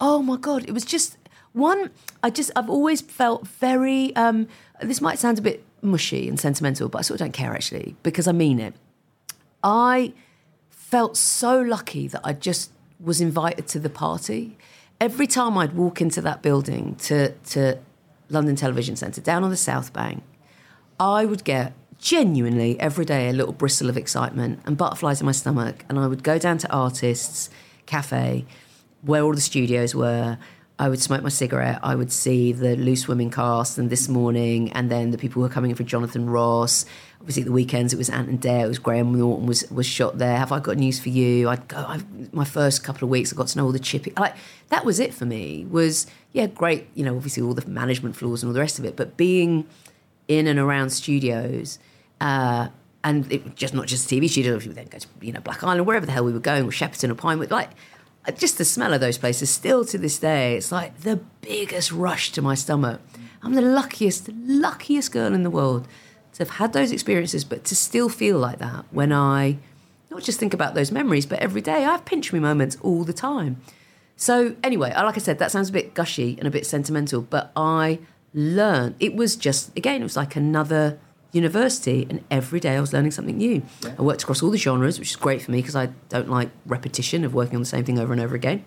oh 0.00 0.22
my 0.22 0.38
God, 0.38 0.64
it 0.66 0.72
was 0.72 0.86
just 0.86 1.18
one. 1.52 1.90
I 2.22 2.30
just, 2.30 2.50
I've 2.56 2.70
always 2.70 3.02
felt 3.02 3.46
very, 3.46 4.16
um, 4.16 4.48
this 4.80 5.00
might 5.00 5.18
sound 5.18 5.38
a 5.38 5.42
bit 5.42 5.64
mushy 5.82 6.28
and 6.28 6.38
sentimental, 6.38 6.88
but 6.88 6.98
I 6.98 7.02
sort 7.02 7.20
of 7.20 7.26
don't 7.26 7.32
care 7.32 7.52
actually 7.52 7.96
because 8.02 8.26
I 8.26 8.32
mean 8.32 8.58
it. 8.58 8.74
I 9.62 10.12
felt 10.70 11.16
so 11.16 11.60
lucky 11.60 12.08
that 12.08 12.20
I 12.24 12.32
just 12.32 12.70
was 13.00 13.20
invited 13.20 13.66
to 13.68 13.78
the 13.78 13.90
party. 13.90 14.56
Every 15.00 15.26
time 15.26 15.56
I'd 15.58 15.74
walk 15.74 16.00
into 16.00 16.20
that 16.22 16.42
building 16.42 16.96
to, 16.96 17.32
to 17.32 17.78
London 18.30 18.56
Television 18.56 18.96
Centre, 18.96 19.20
down 19.20 19.44
on 19.44 19.50
the 19.50 19.56
South 19.56 19.92
Bank, 19.92 20.22
I 21.00 21.24
would 21.24 21.44
get 21.44 21.72
genuinely 21.98 22.78
every 22.80 23.04
day 23.04 23.28
a 23.28 23.32
little 23.32 23.52
bristle 23.52 23.88
of 23.88 23.96
excitement 23.96 24.60
and 24.66 24.76
butterflies 24.76 25.20
in 25.20 25.26
my 25.26 25.32
stomach. 25.32 25.84
And 25.88 25.98
I 25.98 26.06
would 26.06 26.22
go 26.22 26.38
down 26.38 26.58
to 26.58 26.72
Artists 26.72 27.50
Cafe, 27.86 28.44
where 29.02 29.22
all 29.22 29.34
the 29.34 29.40
studios 29.40 29.94
were. 29.94 30.38
I 30.76 30.88
would 30.88 31.00
smoke 31.00 31.22
my 31.22 31.28
cigarette. 31.28 31.78
I 31.84 31.94
would 31.94 32.10
see 32.10 32.52
the 32.52 32.74
Loose 32.74 33.06
Women 33.06 33.30
cast, 33.30 33.78
and 33.78 33.90
this 33.90 34.08
morning, 34.08 34.72
and 34.72 34.90
then 34.90 35.12
the 35.12 35.18
people 35.18 35.34
who 35.34 35.42
were 35.42 35.52
coming 35.52 35.70
in 35.70 35.76
for 35.76 35.84
Jonathan 35.84 36.28
Ross. 36.28 36.84
Obviously, 37.20 37.42
at 37.42 37.46
the 37.46 37.52
weekends 37.52 37.92
it 37.92 37.96
was 37.96 38.10
Ant 38.10 38.28
and 38.28 38.40
Dec. 38.40 38.64
It 38.64 38.68
was 38.68 38.80
Graham 38.80 39.16
Norton 39.16 39.46
was 39.46 39.70
was 39.70 39.86
shot 39.86 40.18
there. 40.18 40.36
Have 40.36 40.50
I 40.50 40.58
got 40.58 40.76
news 40.76 40.98
for 40.98 41.10
you? 41.10 41.48
I'd 41.48 41.68
go. 41.68 41.76
I, 41.76 42.00
my 42.32 42.44
first 42.44 42.82
couple 42.82 43.04
of 43.04 43.10
weeks, 43.10 43.32
I 43.32 43.36
got 43.36 43.46
to 43.48 43.58
know 43.58 43.66
all 43.66 43.72
the 43.72 43.78
chippy. 43.78 44.12
Like 44.18 44.34
that 44.70 44.84
was 44.84 44.98
it 44.98 45.14
for 45.14 45.26
me. 45.26 45.64
Was 45.70 46.08
yeah, 46.32 46.46
great. 46.46 46.88
You 46.94 47.04
know, 47.04 47.14
obviously 47.14 47.44
all 47.44 47.54
the 47.54 47.66
management 47.68 48.16
flaws 48.16 48.42
and 48.42 48.50
all 48.50 48.54
the 48.54 48.60
rest 48.60 48.80
of 48.80 48.84
it, 48.84 48.96
but 48.96 49.16
being 49.16 49.66
in 50.26 50.46
and 50.48 50.58
around 50.58 50.90
studios. 50.90 51.78
Uh, 52.20 52.68
and 53.04 53.30
it, 53.30 53.54
just 53.54 53.74
not 53.74 53.86
just 53.86 54.08
TV 54.08 54.28
studios, 54.28 54.66
we 54.66 54.72
then 54.72 54.86
go 54.86 54.98
to 54.98 55.06
you 55.20 55.30
know 55.30 55.40
Black 55.40 55.62
Island, 55.62 55.86
wherever 55.86 56.06
the 56.06 56.12
hell 56.12 56.24
we 56.24 56.32
were 56.32 56.40
going, 56.40 56.64
or 56.64 56.70
Shepperton 56.70 57.10
or 57.10 57.14
Pinewood. 57.14 57.50
Like 57.50 57.70
just 58.32 58.58
the 58.58 58.64
smell 58.64 58.92
of 58.94 59.00
those 59.00 59.18
places, 59.18 59.50
still 59.50 59.84
to 59.86 59.98
this 59.98 60.18
day, 60.18 60.56
it's 60.56 60.72
like 60.72 61.00
the 61.00 61.16
biggest 61.40 61.92
rush 61.92 62.32
to 62.32 62.42
my 62.42 62.54
stomach. 62.54 63.00
I'm 63.42 63.54
the 63.54 63.62
luckiest, 63.62 64.28
luckiest 64.28 65.12
girl 65.12 65.34
in 65.34 65.42
the 65.42 65.50
world 65.50 65.86
to 66.32 66.38
have 66.38 66.50
had 66.50 66.72
those 66.72 66.90
experiences, 66.90 67.44
but 67.44 67.64
to 67.64 67.76
still 67.76 68.08
feel 68.08 68.38
like 68.38 68.58
that 68.58 68.86
when 68.90 69.12
I 69.12 69.58
not 70.10 70.22
just 70.22 70.38
think 70.38 70.54
about 70.54 70.74
those 70.74 70.92
memories, 70.92 71.26
but 71.26 71.40
every 71.40 71.60
day 71.60 71.84
I 71.84 71.92
have 71.92 72.04
pinch 72.04 72.32
me 72.32 72.38
moments 72.38 72.78
all 72.82 73.04
the 73.04 73.12
time. 73.12 73.60
So 74.16 74.54
anyway, 74.62 74.92
like 74.94 75.16
I 75.16 75.20
said, 75.20 75.38
that 75.40 75.50
sounds 75.50 75.70
a 75.70 75.72
bit 75.72 75.92
gushy 75.92 76.36
and 76.38 76.46
a 76.46 76.50
bit 76.50 76.66
sentimental, 76.66 77.20
but 77.20 77.50
I 77.56 77.98
learned. 78.32 78.94
It 79.00 79.14
was 79.14 79.36
just 79.36 79.76
again, 79.76 80.00
it 80.00 80.04
was 80.04 80.16
like 80.16 80.36
another 80.36 80.98
university, 81.34 82.06
and 82.08 82.22
every 82.30 82.60
day 82.60 82.76
I 82.76 82.80
was 82.80 82.92
learning 82.92 83.10
something 83.10 83.36
new. 83.36 83.62
I 83.98 84.02
worked 84.02 84.22
across 84.22 84.42
all 84.42 84.50
the 84.50 84.58
genres, 84.58 84.98
which 84.98 85.10
is 85.10 85.16
great 85.16 85.42
for 85.42 85.50
me 85.50 85.58
because 85.58 85.76
I 85.76 85.86
don't 86.08 86.28
like 86.28 86.50
repetition 86.66 87.24
of 87.24 87.34
working 87.34 87.56
on 87.56 87.62
the 87.62 87.68
same 87.68 87.84
thing 87.84 87.98
over 87.98 88.12
and 88.12 88.22
over 88.22 88.34
again. 88.34 88.64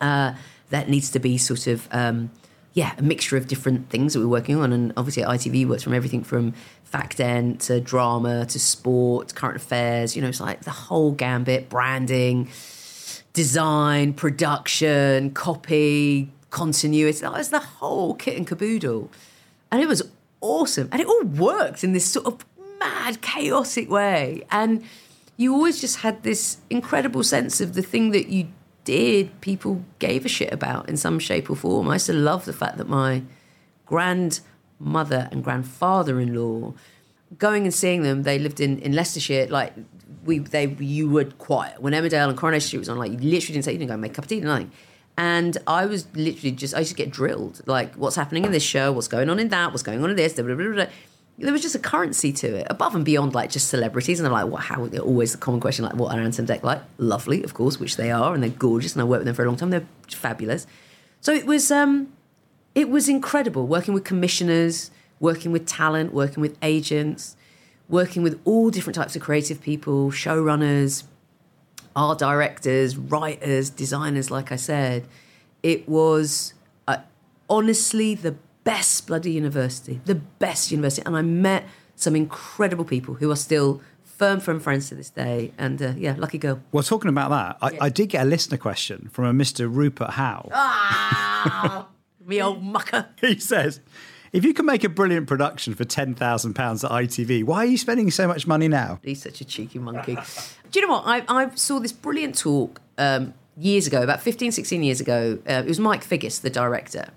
Uh, 0.00 0.34
that 0.70 0.88
needs 0.88 1.10
to 1.10 1.18
be 1.18 1.38
sort 1.38 1.66
of 1.66 1.88
um, 1.90 2.30
yeah 2.74 2.94
a 2.98 3.02
mixture 3.02 3.36
of 3.36 3.48
different 3.48 3.88
things 3.90 4.14
that 4.14 4.20
we're 4.20 4.28
working 4.28 4.56
on, 4.56 4.72
and 4.72 4.92
obviously 4.96 5.22
ITV 5.22 5.66
works 5.66 5.82
from 5.82 5.94
everything 5.94 6.22
from 6.22 6.52
fact 6.84 7.20
end 7.20 7.60
to 7.60 7.80
drama 7.80 8.46
to 8.46 8.58
sport, 8.58 9.34
current 9.34 9.56
affairs. 9.56 10.16
You 10.16 10.22
know, 10.22 10.28
it's 10.28 10.40
like 10.40 10.62
the 10.62 10.70
whole 10.70 11.12
gambit, 11.12 11.68
branding 11.68 12.48
design, 13.38 14.12
production, 14.12 15.30
copy, 15.30 16.28
continuity. 16.50 17.20
That 17.20 17.32
was 17.32 17.50
the 17.50 17.60
whole 17.60 18.14
kit 18.14 18.36
and 18.36 18.44
caboodle. 18.44 19.10
And 19.70 19.80
it 19.80 19.86
was 19.86 20.02
awesome. 20.40 20.88
And 20.92 21.00
it 21.00 21.06
all 21.06 21.22
worked 21.22 21.84
in 21.84 21.92
this 21.92 22.06
sort 22.06 22.26
of 22.26 22.44
mad, 22.78 23.20
chaotic 23.20 23.90
way. 23.90 24.44
And 24.50 24.84
you 25.36 25.54
always 25.54 25.80
just 25.80 25.98
had 25.98 26.22
this 26.22 26.58
incredible 26.70 27.22
sense 27.22 27.60
of 27.60 27.74
the 27.74 27.82
thing 27.82 28.10
that 28.10 28.28
you 28.28 28.48
did, 28.84 29.40
people 29.40 29.84
gave 29.98 30.24
a 30.24 30.28
shit 30.28 30.52
about 30.52 30.88
in 30.88 30.96
some 30.96 31.18
shape 31.18 31.50
or 31.50 31.56
form. 31.56 31.88
I 31.88 31.94
used 31.94 32.06
to 32.06 32.12
love 32.12 32.44
the 32.44 32.52
fact 32.52 32.78
that 32.78 32.88
my 32.88 33.22
grandmother 33.86 35.28
and 35.30 35.44
grandfather 35.44 36.18
in 36.20 36.34
law, 36.34 36.74
going 37.36 37.64
and 37.64 37.74
seeing 37.74 38.02
them, 38.02 38.22
they 38.22 38.38
lived 38.38 38.60
in, 38.60 38.78
in 38.78 38.92
Leicestershire, 38.92 39.46
like 39.48 39.74
we 40.24 40.38
they 40.38 40.68
you 40.78 41.08
were 41.08 41.24
quiet. 41.24 41.82
When 41.82 41.92
Emmerdale 41.92 42.28
and 42.28 42.38
Coronation 42.38 42.66
Street 42.66 42.78
was 42.78 42.88
on, 42.88 42.98
like 42.98 43.12
you 43.12 43.18
literally 43.18 43.54
didn't 43.54 43.64
say 43.64 43.72
you 43.72 43.78
didn't 43.78 43.88
go 43.88 43.94
and 43.94 44.02
make 44.02 44.12
a 44.12 44.14
cup 44.14 44.24
of 44.24 44.28
tea, 44.28 44.40
nothing. 44.40 44.72
And 45.18 45.58
I 45.66 45.84
was 45.86 46.06
literally 46.14 46.52
just 46.52 46.76
I 46.76 46.78
used 46.78 46.92
to 46.92 46.96
get 46.96 47.10
drilled. 47.10 47.60
Like 47.66 47.92
what's 47.96 48.14
happening 48.14 48.44
in 48.44 48.52
this 48.52 48.62
show, 48.62 48.92
what's 48.92 49.08
going 49.08 49.28
on 49.28 49.40
in 49.40 49.48
that, 49.48 49.72
what's 49.72 49.82
going 49.82 50.02
on 50.02 50.10
in 50.10 50.16
this, 50.16 50.34
blah, 50.34 50.44
blah, 50.44 50.54
blah. 50.54 50.86
There 51.38 51.52
was 51.52 51.60
just 51.60 51.74
a 51.74 51.80
currency 51.80 52.32
to 52.32 52.56
it, 52.56 52.68
above 52.70 52.94
and 52.94 53.04
beyond 53.04 53.34
like 53.34 53.50
just 53.50 53.68
celebrities. 53.68 54.20
And 54.20 54.28
I'm 54.28 54.32
like, 54.32 54.46
what? 54.46 54.62
How? 54.62 54.86
Always 55.00 55.32
the 55.32 55.38
common 55.38 55.60
question, 55.60 55.84
like, 55.84 55.94
what 55.94 56.14
are 56.14 56.20
Ant 56.20 56.38
and 56.38 56.48
Dec 56.48 56.62
like? 56.62 56.80
Lovely, 56.98 57.42
of 57.42 57.54
course, 57.54 57.80
which 57.80 57.96
they 57.96 58.12
are, 58.12 58.32
and 58.32 58.42
they're 58.42 58.50
gorgeous, 58.50 58.92
and 58.94 59.02
I 59.02 59.04
worked 59.04 59.20
with 59.20 59.26
them 59.26 59.34
for 59.34 59.42
a 59.42 59.46
long 59.46 59.56
time. 59.56 59.70
They're 59.70 59.86
fabulous. 60.08 60.66
So 61.20 61.32
it 61.32 61.46
was, 61.46 61.70
um, 61.72 62.12
it 62.76 62.88
was 62.88 63.08
incredible 63.08 63.66
working 63.66 63.94
with 63.94 64.04
commissioners, 64.04 64.92
working 65.18 65.50
with 65.50 65.66
talent, 65.66 66.12
working 66.12 66.40
with 66.40 66.56
agents, 66.62 67.36
working 67.88 68.22
with 68.22 68.40
all 68.44 68.70
different 68.70 68.94
types 68.94 69.16
of 69.16 69.22
creative 69.22 69.60
people, 69.60 70.10
showrunners, 70.10 71.04
art 71.98 72.18
directors, 72.18 72.96
writers, 72.96 73.70
designers, 73.70 74.30
like 74.30 74.52
I 74.52 74.56
said. 74.56 75.06
it 75.62 75.88
was 75.88 76.54
uh, 76.86 76.98
honestly 77.50 78.14
the 78.14 78.36
best 78.64 79.06
bloody 79.06 79.32
university, 79.32 80.00
the 80.04 80.14
best 80.14 80.70
university. 80.70 81.02
And 81.04 81.16
I 81.16 81.22
met 81.22 81.64
some 81.96 82.14
incredible 82.14 82.84
people 82.84 83.14
who 83.14 83.30
are 83.30 83.36
still 83.36 83.80
firm, 84.04 84.38
firm 84.40 84.60
friends 84.60 84.88
to 84.90 84.94
this 84.94 85.10
day. 85.10 85.52
And 85.58 85.82
uh, 85.82 85.94
yeah, 85.96 86.14
lucky 86.16 86.38
girl. 86.38 86.60
Well, 86.70 86.84
talking 86.84 87.08
about 87.08 87.30
that, 87.30 87.58
I, 87.60 87.86
I, 87.86 87.88
did 87.88 88.10
get 88.10 88.22
a 88.22 88.28
listener 88.28 88.58
question 88.58 89.08
from 89.12 89.24
a 89.24 89.32
Mr. 89.32 89.72
Rupert 89.72 90.10
Howe. 90.10 90.48
Ah, 90.52 91.88
me 92.24 92.40
old 92.40 92.62
mucker. 92.62 93.08
he 93.20 93.38
says, 93.38 93.80
if 94.32 94.44
you 94.44 94.52
can 94.52 94.66
make 94.66 94.84
a 94.84 94.88
brilliant 94.88 95.26
production 95.26 95.74
for 95.74 95.84
£10,000 95.84 96.18
at 96.18 96.90
ITV, 96.90 97.44
why 97.44 97.58
are 97.58 97.66
you 97.66 97.78
spending 97.78 98.10
so 98.10 98.28
much 98.28 98.46
money 98.46 98.68
now? 98.68 99.00
He's 99.02 99.22
such 99.22 99.40
a 99.40 99.44
cheeky 99.44 99.78
monkey. 99.78 100.18
Do 100.70 100.80
you 100.80 100.86
know 100.86 100.92
what? 100.92 101.04
I, 101.06 101.24
I 101.28 101.54
saw 101.54 101.78
this 101.78 101.92
brilliant 101.92 102.36
talk 102.38 102.80
um, 102.98 103.34
years 103.56 103.86
ago, 103.86 104.02
about 104.02 104.20
15, 104.22 104.52
16 104.52 104.82
years 104.82 105.00
ago. 105.00 105.38
Uh, 105.48 105.62
it 105.64 105.66
was 105.66 105.80
Mike 105.80 106.04
Figgis, 106.04 106.40
the 106.40 106.50
director. 106.50 107.10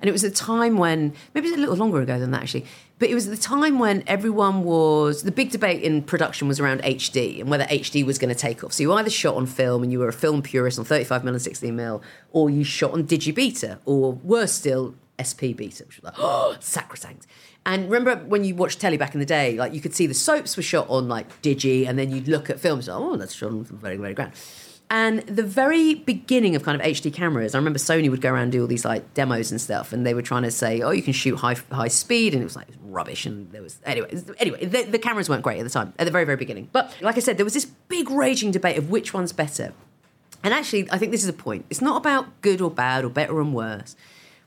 And 0.00 0.08
it 0.08 0.12
was 0.12 0.22
a 0.22 0.30
time 0.30 0.78
when, 0.78 1.12
maybe 1.34 1.48
it 1.48 1.50
was 1.50 1.58
a 1.58 1.60
little 1.60 1.76
longer 1.76 2.00
ago 2.00 2.20
than 2.20 2.30
that 2.30 2.42
actually, 2.42 2.66
but 3.00 3.08
it 3.08 3.14
was 3.14 3.26
the 3.26 3.36
time 3.36 3.80
when 3.80 4.04
everyone 4.06 4.62
was, 4.62 5.24
the 5.24 5.32
big 5.32 5.50
debate 5.50 5.82
in 5.82 6.02
production 6.02 6.46
was 6.46 6.60
around 6.60 6.82
HD 6.82 7.40
and 7.40 7.50
whether 7.50 7.64
HD 7.64 8.06
was 8.06 8.16
going 8.16 8.32
to 8.32 8.40
take 8.40 8.62
off. 8.62 8.72
So 8.72 8.84
you 8.84 8.92
either 8.92 9.10
shot 9.10 9.34
on 9.34 9.46
film 9.46 9.82
and 9.82 9.90
you 9.90 9.98
were 9.98 10.08
a 10.08 10.12
film 10.12 10.40
purist 10.40 10.78
on 10.78 10.84
35mm 10.84 11.28
and 11.28 11.36
16mm, 11.36 12.00
or 12.30 12.48
you 12.48 12.62
shot 12.62 12.92
on 12.92 13.04
Digibeta, 13.04 13.78
or 13.86 14.12
worse 14.12 14.52
still, 14.52 14.94
SP 15.20 15.54
beta, 15.54 15.84
which 15.84 15.96
was 15.96 16.04
like, 16.04 16.14
oh, 16.18 16.56
sacrosanct. 16.60 17.26
And 17.66 17.90
remember 17.90 18.24
when 18.24 18.44
you 18.44 18.54
watched 18.54 18.80
telly 18.80 18.96
back 18.96 19.14
in 19.14 19.20
the 19.20 19.26
day, 19.26 19.56
like 19.56 19.74
you 19.74 19.80
could 19.80 19.94
see 19.94 20.06
the 20.06 20.14
soaps 20.14 20.56
were 20.56 20.62
shot 20.62 20.88
on 20.88 21.08
like 21.08 21.42
Digi, 21.42 21.86
and 21.86 21.98
then 21.98 22.10
you'd 22.10 22.28
look 22.28 22.48
at 22.48 22.60
films, 22.60 22.88
oh, 22.88 23.16
that's 23.16 23.34
shot 23.34 23.50
on 23.50 23.64
very, 23.64 23.96
very 23.96 24.14
grand. 24.14 24.32
And 24.90 25.20
the 25.20 25.42
very 25.42 25.94
beginning 25.94 26.56
of 26.56 26.62
kind 26.62 26.80
of 26.80 26.86
HD 26.86 27.12
cameras, 27.12 27.54
I 27.54 27.58
remember 27.58 27.78
Sony 27.78 28.10
would 28.10 28.22
go 28.22 28.32
around 28.32 28.44
and 28.44 28.52
do 28.52 28.62
all 28.62 28.66
these 28.66 28.86
like 28.86 29.12
demos 29.12 29.50
and 29.50 29.60
stuff, 29.60 29.92
and 29.92 30.06
they 30.06 30.14
were 30.14 30.22
trying 30.22 30.44
to 30.44 30.50
say, 30.50 30.80
"Oh, 30.80 30.92
you 30.92 31.02
can 31.02 31.12
shoot 31.12 31.36
high 31.36 31.56
high 31.70 31.88
speed," 31.88 32.32
and 32.32 32.40
it 32.40 32.44
was 32.44 32.56
like 32.56 32.68
rubbish. 32.82 33.26
And 33.26 33.52
there 33.52 33.60
was 33.60 33.78
anyway, 33.84 34.22
anyway, 34.38 34.64
the, 34.64 34.84
the 34.84 34.98
cameras 34.98 35.28
weren't 35.28 35.42
great 35.42 35.58
at 35.58 35.64
the 35.64 35.70
time, 35.70 35.92
at 35.98 36.06
the 36.06 36.10
very 36.10 36.24
very 36.24 36.38
beginning. 36.38 36.70
But 36.72 36.94
like 37.02 37.18
I 37.18 37.20
said, 37.20 37.36
there 37.36 37.44
was 37.44 37.52
this 37.52 37.66
big 37.66 38.10
raging 38.10 38.50
debate 38.50 38.78
of 38.78 38.88
which 38.88 39.12
one's 39.12 39.32
better. 39.32 39.74
And 40.42 40.54
actually, 40.54 40.90
I 40.90 40.96
think 40.96 41.12
this 41.12 41.22
is 41.22 41.28
a 41.28 41.34
point. 41.34 41.66
It's 41.68 41.82
not 41.82 41.98
about 41.98 42.40
good 42.40 42.62
or 42.62 42.70
bad 42.70 43.04
or 43.04 43.10
better 43.10 43.40
and 43.40 43.52
worse. 43.52 43.94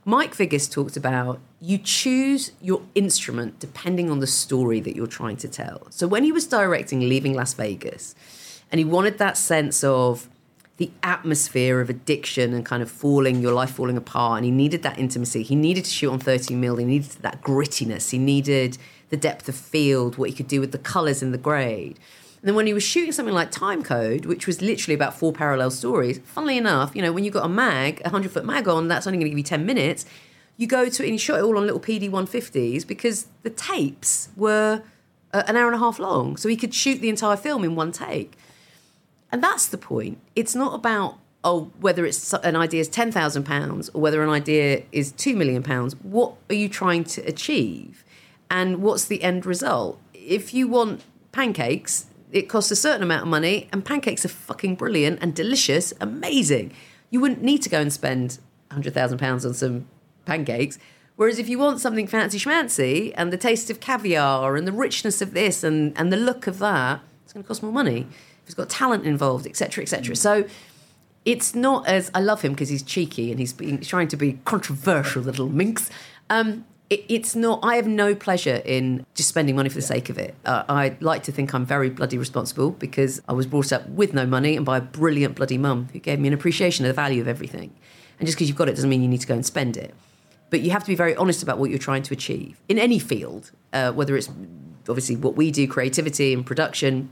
Mike 0.04 0.34
Figgis 0.34 0.72
talked 0.72 0.98
about 0.98 1.40
you 1.60 1.78
choose 1.78 2.52
your 2.60 2.82
instrument 2.96 3.60
depending 3.60 4.10
on 4.10 4.20
the 4.20 4.28
story 4.28 4.80
that 4.80 4.96
you're 4.96 5.06
trying 5.06 5.38
to 5.38 5.48
tell. 5.48 5.88
So 5.92 6.08
when 6.08 6.24
he 6.24 6.32
was 6.32 6.48
directing 6.48 7.02
Leaving 7.02 7.34
Las 7.34 7.54
Vegas, 7.54 8.16
and 8.72 8.80
he 8.80 8.86
wanted 8.86 9.18
that 9.20 9.38
sense 9.38 9.84
of 9.84 10.30
the 10.78 10.90
atmosphere 11.04 11.80
of 11.80 11.92
addiction 11.92 12.54
and 12.54 12.66
kind 12.66 12.82
of 12.82 12.90
falling, 12.90 13.40
your 13.42 13.54
life 13.54 13.72
falling 13.72 13.98
apart. 13.98 14.38
And 14.38 14.46
he 14.46 14.52
needed 14.52 14.82
that 14.82 14.98
intimacy. 14.98 15.44
He 15.44 15.56
needed 15.56 15.86
to 15.86 15.92
shoot 15.92 16.12
on 16.12 16.20
13 16.20 16.60
mil. 16.60 16.78
He 16.78 16.86
needed 16.86 17.12
that 17.22 17.42
grittiness. 17.42 18.10
He 18.10 18.18
needed 18.18 18.80
the 19.10 19.18
depth 19.18 19.48
of 19.48 19.56
field, 19.56 20.18
what 20.18 20.30
he 20.30 20.36
could 20.36 20.48
do 20.48 20.60
with 20.60 20.72
the 20.72 20.80
colours 20.80 21.22
in 21.22 21.32
the 21.32 21.38
grade. 21.38 22.00
And 22.42 22.48
then 22.48 22.56
when 22.56 22.66
he 22.66 22.74
was 22.74 22.82
shooting 22.82 23.12
something 23.12 23.36
like 23.36 23.52
Time 23.52 23.84
Code, 23.84 24.26
which 24.26 24.48
was 24.48 24.64
literally 24.64 24.96
about 24.96 25.16
four 25.16 25.32
parallel 25.32 25.70
stories, 25.70 26.20
funnily 26.26 26.58
enough, 26.58 26.96
you 26.96 27.02
know, 27.04 27.12
when 27.12 27.24
you've 27.24 27.36
got 27.36 27.46
a 27.46 27.50
mag, 27.50 28.00
a 28.00 28.10
100 28.10 28.32
foot 28.32 28.46
mag 28.46 28.68
on, 28.68 28.88
that's 28.88 29.06
only 29.06 29.18
going 29.20 29.26
to 29.26 29.30
give 29.30 29.38
you 29.38 29.44
10 29.44 29.64
minutes. 29.64 30.06
You 30.58 30.66
go 30.66 30.90
to 30.90 31.04
it 31.04 31.06
and 31.06 31.14
you 31.14 31.20
shot 31.20 31.38
it 31.38 31.44
all 31.44 31.56
on 31.58 31.66
little 31.66 31.80
PD 31.80 32.10
150s 32.10 32.86
because 32.88 33.28
the 33.44 33.52
tapes 33.52 34.30
were 34.36 34.82
uh, 35.34 35.44
an 35.48 35.56
hour 35.56 35.68
and 35.68 35.76
a 35.76 35.80
half 35.80 36.00
long. 36.00 36.36
So 36.36 36.50
he 36.50 36.58
could 36.58 36.74
shoot 36.74 37.00
the 37.00 37.10
entire 37.10 37.38
film 37.38 37.64
in 37.64 37.76
one 37.76 37.92
take. 37.92 38.36
And 39.32 39.44
that's 39.44 39.68
the 39.68 39.78
point. 39.78 40.20
It's 40.36 40.56
not 40.56 40.74
about 40.74 41.18
oh 41.44 41.72
whether 41.80 42.06
it's 42.06 42.34
an 42.34 42.56
idea 42.56 42.82
is 42.82 42.90
ten 42.90 43.12
thousand 43.12 43.46
pounds 43.46 43.90
or 43.94 44.02
whether 44.02 44.22
an 44.22 44.30
idea 44.30 44.84
is 44.92 45.12
two 45.14 45.36
million 45.36 45.64
pounds. 45.64 45.96
What 46.02 46.36
are 46.50 46.56
you 46.56 46.68
trying 46.68 47.06
to 47.06 47.22
achieve, 47.22 48.04
and 48.50 48.82
what's 48.82 49.06
the 49.06 49.24
end 49.24 49.46
result? 49.46 50.00
If 50.14 50.54
you 50.54 50.68
want 50.68 51.02
pancakes, 51.32 52.08
it 52.32 52.44
costs 52.44 52.72
a 52.72 52.76
certain 52.76 53.04
amount 53.04 53.24
of 53.24 53.28
money, 53.28 53.68
and 53.72 53.84
pancakes 53.84 54.26
are 54.26 54.30
fucking 54.30 54.76
brilliant 54.76 55.20
and 55.22 55.36
delicious, 55.36 55.94
amazing. 56.00 56.74
You 57.10 57.20
wouldn't 57.20 57.44
need 57.44 57.62
to 57.64 57.70
go 57.70 57.80
and 57.80 57.92
spend 57.92 58.40
hundred 58.72 58.94
thousand 58.94 59.18
pounds 59.18 59.46
on 59.46 59.54
some 59.54 59.88
pancakes. 60.26 60.80
Whereas 61.18 61.40
if 61.40 61.50
you 61.50 61.60
want 61.60 61.80
something 61.80 62.08
fancy 62.08 62.40
schmancy 62.40 63.14
and 63.16 63.32
the 63.32 63.38
taste 63.38 63.70
of 63.70 63.80
caviar 63.80 64.56
and 64.56 64.68
the 64.68 64.72
richness 64.72 65.22
of 65.22 65.34
this 65.34 65.64
and, 65.64 65.94
and 65.96 66.12
the 66.12 66.18
look 66.18 66.48
of 66.48 66.58
that, 66.60 67.02
it's 67.24 67.34
going 67.34 67.44
to 67.44 67.48
cost 67.48 67.62
more 67.62 67.72
money 67.72 68.08
If 68.42 68.48
it's 68.48 68.56
got 68.56 68.70
talent 68.70 69.06
involved, 69.06 69.46
etc., 69.46 69.84
etc. 69.84 70.16
So 70.16 70.46
it's 71.26 71.54
not 71.54 71.88
as 71.88 72.10
I 72.16 72.22
love 72.22 72.42
him 72.42 72.54
because 72.54 72.70
he's 72.70 72.82
cheeky 72.82 73.30
and 73.30 73.40
he's, 73.40 73.54
being, 73.54 73.80
trying 73.82 74.08
to 74.08 74.18
be 74.18 74.40
controversial, 74.46 75.22
little 75.22 75.50
minx. 75.50 75.90
Um, 76.30 76.66
it, 76.92 77.06
it's 77.08 77.36
not. 77.36 77.62
I 77.64 77.78
have 77.78 77.88
no 77.88 78.14
pleasure 78.14 78.62
in 78.66 79.06
just 79.16 79.30
spending 79.30 79.56
money 79.56 79.70
for 79.70 79.76
the 79.76 79.82
sake 79.82 80.10
of 80.10 80.18
it. 80.18 80.36
Uh, 80.46 80.64
I 80.68 80.98
like 81.00 81.24
to 81.24 81.32
think 81.32 81.54
I'm 81.54 81.66
very 81.66 81.90
bloody 81.90 82.18
responsible 82.18 82.72
because 82.72 83.22
I 83.28 83.34
was 83.34 83.48
brought 83.48 83.72
up 83.72 83.88
with 83.88 84.14
no 84.14 84.26
money 84.26 84.58
and 84.58 84.66
by 84.66 84.78
a 84.78 84.82
brilliant 84.82 85.36
bloody 85.36 85.58
mum 85.58 85.88
who 85.94 86.00
gave 86.00 86.20
me 86.20 86.28
an 86.28 86.34
appreciation 86.34 86.86
of 86.86 86.90
the 86.90 86.94
value 86.94 87.22
of 87.22 87.30
everything. 87.30 87.74
And 88.20 88.28
just 88.28 88.38
because 88.38 88.50
you've 88.50 88.58
got 88.58 88.68
it 88.68 88.76
doesn't 88.76 88.90
mean 88.90 89.02
you 89.02 89.08
need 89.08 89.22
to 89.22 89.28
go 89.28 89.34
and 89.34 89.46
spend 89.46 89.78
it. 89.78 89.96
But 90.50 90.62
you 90.62 90.72
have 90.72 90.84
to 90.84 90.90
be 90.90 90.96
very 90.96 91.16
honest 91.16 91.42
about 91.42 91.58
what 91.58 91.70
you're 91.70 91.80
trying 91.80 92.04
to 92.04 92.14
achieve 92.14 92.62
in 92.68 92.78
any 92.78 93.00
field, 93.00 93.52
uh, 93.72 93.94
whether 93.94 94.18
it's 94.18 94.30
obviously 94.90 95.16
what 95.16 95.36
we 95.36 95.50
do, 95.50 95.68
creativity 95.68 96.34
and 96.34 96.46
production, 96.46 97.10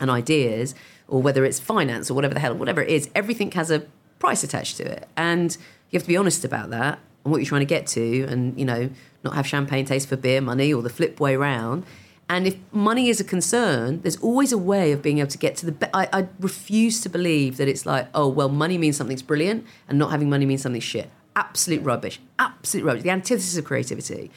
and 0.00 0.10
ideas, 0.10 0.74
or 1.08 1.20
whether 1.20 1.44
it's 1.44 1.60
finance 1.60 2.10
or 2.10 2.14
whatever 2.14 2.32
the 2.32 2.40
hell, 2.40 2.54
whatever 2.54 2.80
it 2.80 2.88
is, 2.88 3.10
everything 3.14 3.50
has 3.50 3.70
a 3.70 3.80
price 4.18 4.42
attached 4.42 4.78
to 4.78 4.84
it. 4.84 5.06
And 5.14 5.58
you 5.90 5.98
have 5.98 6.04
to 6.04 6.08
be 6.08 6.16
honest 6.16 6.44
about 6.44 6.70
that 6.70 6.98
and 7.24 7.32
what 7.32 7.38
you're 7.38 7.46
trying 7.46 7.60
to 7.60 7.66
get 7.66 7.86
to, 7.88 8.24
and, 8.24 8.58
you 8.58 8.64
know, 8.64 8.90
not 9.22 9.34
have 9.34 9.46
champagne 9.46 9.84
taste 9.84 10.08
for 10.08 10.16
beer 10.16 10.40
money 10.40 10.72
or 10.72 10.82
the 10.82 10.90
flip 10.90 11.20
way 11.20 11.36
round. 11.36 11.84
And 12.28 12.46
if 12.46 12.56
money 12.72 13.08
is 13.08 13.20
a 13.20 13.24
concern, 13.24 14.02
there's 14.02 14.16
always 14.18 14.52
a 14.52 14.58
way 14.58 14.92
of 14.92 15.02
being 15.02 15.18
able 15.18 15.30
to 15.30 15.38
get 15.38 15.56
to 15.56 15.66
the. 15.66 15.72
Be- 15.72 15.88
I, 15.92 16.08
I 16.12 16.28
refuse 16.38 17.00
to 17.00 17.08
believe 17.08 17.56
that 17.56 17.66
it's 17.66 17.84
like, 17.84 18.08
oh, 18.14 18.28
well, 18.28 18.48
money 18.48 18.78
means 18.78 18.96
something's 18.96 19.22
brilliant 19.22 19.66
and 19.88 19.98
not 19.98 20.12
having 20.12 20.30
money 20.30 20.46
means 20.46 20.62
something's 20.62 20.84
shit. 20.84 21.10
Absolute 21.34 21.82
rubbish. 21.82 22.20
Absolute 22.38 22.84
rubbish. 22.84 23.02
The 23.02 23.10
antithesis 23.10 23.56
of 23.56 23.64
creativity 23.64 24.30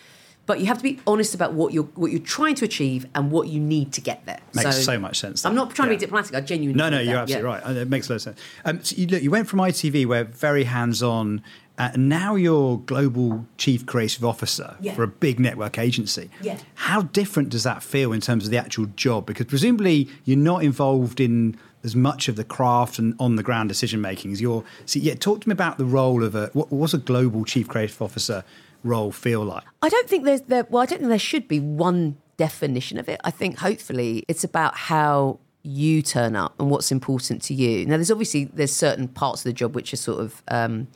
but 0.46 0.60
you 0.60 0.66
have 0.66 0.78
to 0.78 0.84
be 0.84 1.00
honest 1.08 1.34
about 1.34 1.54
what 1.54 1.74
you're 1.74 1.84
what 1.96 2.12
you're 2.12 2.20
trying 2.20 2.56
to 2.56 2.66
achieve 2.66 3.06
and 3.16 3.32
what 3.32 3.48
you 3.48 3.60
need 3.60 3.94
to 3.94 4.02
get 4.02 4.26
there. 4.26 4.40
Makes 4.54 4.76
so, 4.76 4.82
so 4.82 5.00
much 5.00 5.20
sense. 5.20 5.46
I'm 5.46 5.56
not 5.56 5.74
trying 5.74 5.88
yeah. 5.88 5.94
to 5.94 6.00
be 6.00 6.06
diplomatic. 6.06 6.36
I 6.36 6.42
genuinely 6.42 6.78
no, 6.78 6.90
no, 6.90 7.00
you're 7.00 7.18
absolutely 7.18 7.50
yeah. 7.50 7.68
right. 7.68 7.78
It 7.78 7.90
makes 7.90 8.10
a 8.10 8.14
lot 8.14 8.16
of 8.18 8.22
sense. 8.22 8.40
Um, 8.66 8.84
so 8.84 8.96
you, 8.98 9.08
look, 9.08 9.24
you 9.24 9.32
went 9.32 9.48
from 9.48 9.60
ITV, 9.60 10.06
where 10.06 10.24
very 10.24 10.66
hands 10.66 11.02
on. 11.02 11.42
Uh, 11.76 11.90
now 11.96 12.36
you're 12.36 12.78
global 12.78 13.48
chief 13.58 13.84
creative 13.88 14.24
officer 14.24 14.76
yeah. 14.80 14.94
for 14.94 15.02
a 15.02 15.08
big 15.08 15.40
network 15.40 15.80
agency. 15.80 16.30
Yeah. 16.40 16.60
How 16.76 17.02
different 17.02 17.50
does 17.50 17.64
that 17.64 17.82
feel 17.82 18.14
in 18.14 18.22
terms 18.22 18.46
of 18.46 18.52
the 18.52 18.60
actual 18.60 18.86
job? 18.96 19.26
Because 19.26 19.48
presumably 19.48 20.08
you're 20.24 20.38
not 20.38 20.64
involved 20.64 21.20
in 21.20 21.58
as 21.84 21.96
much 21.96 22.28
of 22.28 22.36
the 22.36 22.44
craft 22.44 23.00
and 23.00 23.16
on 23.20 23.38
the 23.38 23.44
ground 23.44 23.70
decision 23.70 24.02
making 24.02 24.32
as 24.32 24.40
you're. 24.40 24.64
So 24.86 25.00
yeah, 25.00 25.16
talk 25.16 25.42
to 25.42 25.50
me 25.50 25.54
about 25.54 25.80
the 25.80 25.86
role 25.86 26.24
of 26.24 26.36
a 26.36 26.52
what, 26.54 26.72
what's 26.72 26.94
a 26.94 27.00
global 27.00 27.44
chief 27.44 27.68
creative 27.68 28.04
officer 28.04 28.44
role 28.84 29.12
feel 29.12 29.44
like? 29.44 29.64
I 29.82 29.90
don't 29.90 30.10
think 30.10 30.26
there's 30.26 30.42
there. 30.42 30.66
Well, 30.70 30.84
I 30.84 30.86
don't 30.86 31.00
think 31.00 31.10
there 31.10 31.20
should 31.20 31.48
be 31.48 31.60
one 31.60 32.18
definition 32.38 32.98
of 32.98 33.08
it. 33.10 33.20
I 33.24 33.32
think 33.32 33.60
hopefully 33.60 34.24
it's 34.28 34.44
about 34.44 34.76
how 34.76 35.40
you 35.64 36.02
turn 36.02 36.36
up 36.36 36.54
and 36.60 36.70
what's 36.70 36.92
important 36.92 37.42
to 37.44 37.54
you. 37.54 37.86
Now, 37.86 37.96
there's 37.96 38.12
obviously 38.12 38.46
there's 38.46 38.74
certain 38.74 39.08
parts 39.08 39.42
of 39.42 39.46
the 39.46 39.54
job 39.54 39.76
which 39.76 39.94
are 39.94 39.98
sort 39.98 40.20
of 40.20 40.44
um, 40.50 40.88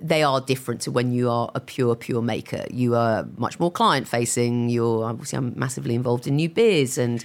they 0.00 0.22
are 0.22 0.40
different 0.40 0.82
to 0.82 0.90
when 0.90 1.12
you 1.12 1.30
are 1.30 1.50
a 1.54 1.60
pure 1.60 1.96
pure 1.96 2.22
maker. 2.22 2.64
You 2.70 2.94
are 2.94 3.26
much 3.36 3.58
more 3.58 3.70
client 3.70 4.06
facing. 4.06 4.68
You're 4.68 5.04
obviously 5.04 5.38
I'm 5.38 5.52
massively 5.56 5.94
involved 5.94 6.26
in 6.26 6.36
new 6.36 6.48
beers 6.48 6.98
and 6.98 7.24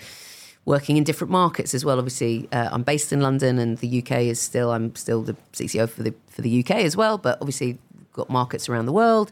working 0.66 0.98
in 0.98 1.04
different 1.04 1.32
markets 1.32 1.74
as 1.74 1.86
well. 1.86 2.00
Obviously, 2.00 2.48
uh, 2.52 2.70
I'm 2.72 2.84
based 2.84 3.14
in 3.14 3.22
London, 3.22 3.60
and 3.60 3.78
the 3.78 4.00
UK 4.00 4.24
is 4.24 4.40
still 4.40 4.72
I'm 4.72 4.96
still 4.96 5.22
the 5.22 5.36
CCO 5.54 5.90
for 5.90 6.04
the 6.04 6.14
for 6.28 6.42
the 6.42 6.60
UK 6.62 6.72
as 6.78 6.98
well. 6.98 7.18
But 7.18 7.38
obviously, 7.42 7.78
got 8.14 8.30
markets 8.30 8.70
around 8.70 8.86
the 8.86 8.94
world. 8.94 9.32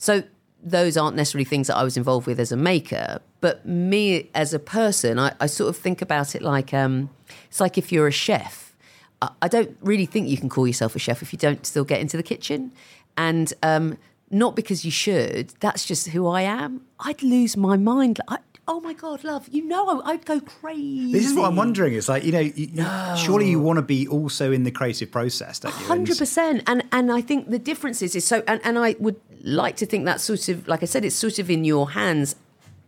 So 0.00 0.24
those 0.62 0.96
aren't 0.96 1.14
necessarily 1.14 1.44
things 1.44 1.68
that 1.68 1.76
I 1.76 1.84
was 1.84 1.96
involved 1.96 2.26
with 2.26 2.40
as 2.40 2.50
a 2.50 2.56
maker, 2.56 3.20
but 3.40 3.64
me 3.66 4.28
as 4.34 4.52
a 4.52 4.58
person, 4.58 5.18
I, 5.18 5.34
I 5.40 5.46
sort 5.46 5.68
of 5.68 5.76
think 5.76 6.02
about 6.02 6.34
it 6.34 6.42
like 6.42 6.74
um, 6.74 7.10
it's 7.48 7.60
like 7.60 7.78
if 7.78 7.92
you're 7.92 8.08
a 8.08 8.12
chef. 8.12 8.74
I, 9.22 9.30
I, 9.42 9.48
don't 9.48 9.76
really 9.82 10.06
think 10.06 10.28
you 10.28 10.36
can 10.36 10.48
call 10.48 10.66
yourself 10.66 10.96
a 10.96 10.98
chef 10.98 11.22
if 11.22 11.32
you 11.32 11.38
don't 11.38 11.64
still 11.64 11.84
get 11.84 12.00
into 12.00 12.16
the 12.16 12.22
kitchen, 12.22 12.72
and 13.16 13.52
um, 13.62 13.98
not 14.30 14.56
because 14.56 14.84
you 14.84 14.90
should. 14.90 15.50
That's 15.60 15.84
just 15.84 16.08
who 16.08 16.26
I 16.26 16.42
am. 16.42 16.82
I'd 16.98 17.22
lose 17.22 17.56
my 17.56 17.76
mind. 17.76 18.20
I, 18.26 18.38
oh 18.68 18.80
my 18.80 18.92
god, 18.92 19.24
love, 19.24 19.48
you 19.50 19.64
know 19.66 20.02
I'd 20.04 20.24
go 20.24 20.40
crazy. 20.40 21.12
This 21.12 21.26
is 21.26 21.34
what 21.34 21.46
I'm 21.46 21.56
wondering. 21.56 21.94
It's 21.94 22.08
like 22.08 22.24
you 22.24 22.32
know, 22.32 22.40
you, 22.40 22.68
no. 22.72 23.14
surely 23.16 23.48
you 23.48 23.60
want 23.60 23.78
to 23.78 23.82
be 23.82 24.06
also 24.06 24.52
in 24.52 24.64
the 24.64 24.70
creative 24.70 25.10
process, 25.10 25.58
don't 25.58 25.78
you? 25.78 25.86
Hundred 25.86 26.18
percent. 26.18 26.62
And 26.66 26.84
and 26.92 27.12
I 27.12 27.20
think 27.20 27.50
the 27.50 27.58
difference 27.58 28.02
is 28.02 28.14
is 28.14 28.24
so. 28.24 28.42
And, 28.46 28.60
and 28.64 28.78
I 28.78 28.96
would 28.98 29.20
like 29.42 29.76
to 29.76 29.86
think 29.86 30.04
that 30.04 30.20
sort 30.20 30.48
of, 30.48 30.68
like 30.68 30.82
I 30.82 30.86
said, 30.86 31.04
it's 31.04 31.16
sort 31.16 31.38
of 31.38 31.50
in 31.50 31.64
your 31.64 31.90
hands 31.90 32.36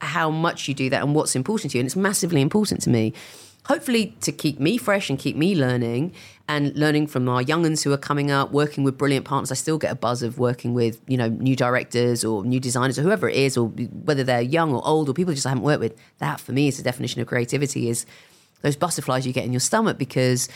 how 0.00 0.30
much 0.30 0.68
you 0.68 0.74
do 0.74 0.90
that 0.90 1.02
and 1.02 1.14
what's 1.14 1.36
important 1.36 1.72
to 1.72 1.78
you. 1.78 1.80
And 1.80 1.86
it's 1.86 1.96
massively 1.96 2.40
important 2.40 2.82
to 2.82 2.90
me. 2.90 3.14
Hopefully 3.66 4.16
to 4.21 4.33
keep 4.33 4.59
me 4.59 4.76
fresh 4.76 5.09
and 5.09 5.19
keep 5.19 5.37
me 5.37 5.54
learning 5.54 6.12
and 6.49 6.76
learning 6.76 7.07
from 7.07 7.28
our 7.28 7.42
younguns 7.42 7.85
who 7.85 7.92
are 7.92 7.99
coming 7.99 8.31
up, 8.31 8.50
working 8.50 8.83
with 8.85 8.99
brilliant 8.99 9.25
partners. 9.25 9.52
I 9.52 9.54
still 9.54 9.78
get 9.78 9.92
a 9.92 9.95
buzz 9.95 10.23
of 10.23 10.38
working 10.38 10.75
with, 10.75 11.00
you 11.07 11.16
know, 11.16 11.28
new 11.28 11.54
directors 11.54 12.25
or 12.25 12.45
new 12.45 12.61
designers 12.61 12.99
or 12.99 13.02
whoever 13.02 13.28
it 13.28 13.37
is, 13.37 13.57
or 13.57 13.69
whether 13.69 14.25
they're 14.25 14.42
young 14.42 14.75
or 14.75 14.87
old 14.87 15.09
or 15.09 15.14
people 15.14 15.33
just 15.33 15.47
I 15.47 15.50
haven't 15.50 15.64
worked 15.64 15.81
with. 15.81 15.97
That 16.19 16.40
for 16.40 16.52
me 16.52 16.69
is 16.69 16.76
the 16.76 16.83
definition 16.83 17.21
of 17.21 17.28
creativity 17.28 17.88
is 17.88 18.04
those 18.62 18.76
butterflies 18.76 19.26
you 19.26 19.33
get 19.33 19.45
in 19.45 19.52
your 19.52 19.61
stomach 19.61 19.99
because 19.99 20.49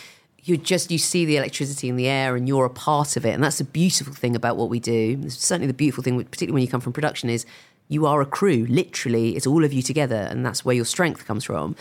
you 0.43 0.57
just 0.57 0.91
you 0.91 0.99
see 0.99 1.25
the 1.25 1.37
electricity 1.37 1.89
in 1.89 1.97
the 1.97 2.09
air 2.09 2.37
and 2.37 2.49
you're 2.49 2.65
a 2.65 2.71
part 2.71 3.17
of 3.17 3.27
it 3.27 3.31
and 3.31 3.43
that's 3.43 3.59
the 3.59 3.65
beautiful 3.65 4.15
thing 4.15 4.37
about 4.37 4.57
what 4.57 4.69
we 4.69 4.79
do 4.79 5.19
it's 5.25 5.45
certainly 5.45 5.67
the 5.67 5.75
beautiful 5.75 6.05
thing 6.05 6.23
particularly 6.25 6.53
when 6.53 6.63
you 6.63 6.69
come 6.69 6.81
from 6.81 6.93
production 6.93 7.29
is 7.29 7.45
you 7.89 8.07
are 8.07 8.21
a 8.21 8.27
crew 8.27 8.65
literally 8.69 9.35
it's 9.35 9.47
all 9.47 9.65
of 9.65 9.73
you 9.73 9.83
together 9.83 10.29
and 10.31 10.47
that's 10.47 10.65
where 10.65 10.75
your 10.75 10.85
strength 10.85 11.27
comes 11.27 11.43
from 11.43 11.75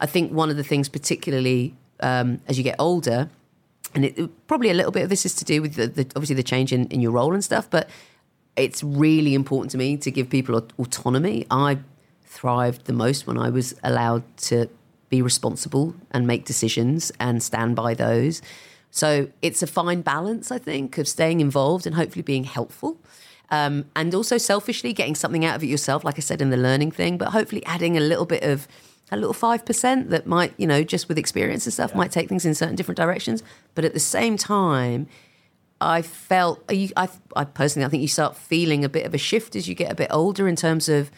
i 0.00 0.06
think 0.06 0.32
one 0.32 0.50
of 0.50 0.56
the 0.56 0.64
things 0.64 0.88
particularly 0.88 1.74
um, 2.00 2.40
as 2.48 2.56
you 2.56 2.64
get 2.64 2.76
older 2.78 3.28
and 3.94 4.04
it, 4.04 4.46
probably 4.46 4.70
a 4.70 4.74
little 4.74 4.92
bit 4.92 5.02
of 5.02 5.08
this 5.10 5.26
is 5.26 5.34
to 5.34 5.44
do 5.44 5.60
with 5.60 5.74
the, 5.74 5.86
the, 5.86 6.02
obviously 6.16 6.36
the 6.36 6.42
change 6.42 6.72
in, 6.72 6.86
in 6.86 7.00
your 7.00 7.12
role 7.12 7.34
and 7.34 7.44
stuff 7.44 7.68
but 7.70 7.88
it's 8.56 8.82
really 8.82 9.34
important 9.34 9.70
to 9.70 9.78
me 9.78 9.96
to 9.96 10.10
give 10.10 10.28
people 10.30 10.66
autonomy 10.78 11.46
i 11.50 11.78
thrived 12.24 12.86
the 12.86 12.92
most 12.92 13.26
when 13.26 13.38
i 13.38 13.50
was 13.50 13.74
allowed 13.82 14.24
to 14.36 14.68
be 15.10 15.20
responsible 15.20 15.94
and 16.12 16.26
make 16.26 16.46
decisions 16.46 17.12
and 17.20 17.42
stand 17.42 17.76
by 17.76 17.92
those. 17.92 18.40
So 18.92 19.28
it's 19.42 19.62
a 19.62 19.66
fine 19.66 20.00
balance, 20.00 20.50
I 20.50 20.58
think, 20.58 20.96
of 20.96 21.06
staying 21.06 21.40
involved 21.40 21.86
and 21.86 21.94
hopefully 21.94 22.22
being 22.22 22.44
helpful. 22.44 22.96
Um, 23.50 23.86
and 23.96 24.14
also 24.14 24.38
selfishly 24.38 24.92
getting 24.92 25.16
something 25.16 25.44
out 25.44 25.56
of 25.56 25.64
it 25.64 25.66
yourself, 25.66 26.04
like 26.04 26.16
I 26.16 26.20
said 26.20 26.40
in 26.40 26.50
the 26.50 26.56
learning 26.56 26.92
thing, 26.92 27.18
but 27.18 27.28
hopefully 27.28 27.64
adding 27.66 27.96
a 27.96 28.00
little 28.00 28.24
bit 28.24 28.44
of 28.44 28.68
a 29.10 29.16
little 29.16 29.34
5% 29.34 30.08
that 30.10 30.26
might, 30.26 30.54
you 30.56 30.66
know, 30.66 30.82
just 30.82 31.08
with 31.08 31.18
experience 31.18 31.66
and 31.66 31.72
stuff, 31.72 31.90
yeah. 31.92 31.98
might 31.98 32.12
take 32.12 32.28
things 32.28 32.44
in 32.44 32.54
certain 32.54 32.76
different 32.76 32.96
directions. 32.96 33.42
But 33.74 33.84
at 33.84 33.92
the 33.92 34.00
same 34.00 34.36
time, 34.36 35.08
I 35.80 36.02
felt, 36.02 36.62
I, 36.68 37.08
I 37.34 37.44
personally, 37.44 37.86
I 37.86 37.88
think 37.88 38.02
you 38.02 38.08
start 38.08 38.36
feeling 38.36 38.84
a 38.84 38.88
bit 38.88 39.06
of 39.06 39.14
a 39.14 39.18
shift 39.18 39.56
as 39.56 39.68
you 39.68 39.74
get 39.74 39.90
a 39.90 39.94
bit 39.94 40.08
older 40.10 40.46
in 40.46 40.56
terms 40.56 40.88
of 40.88 41.10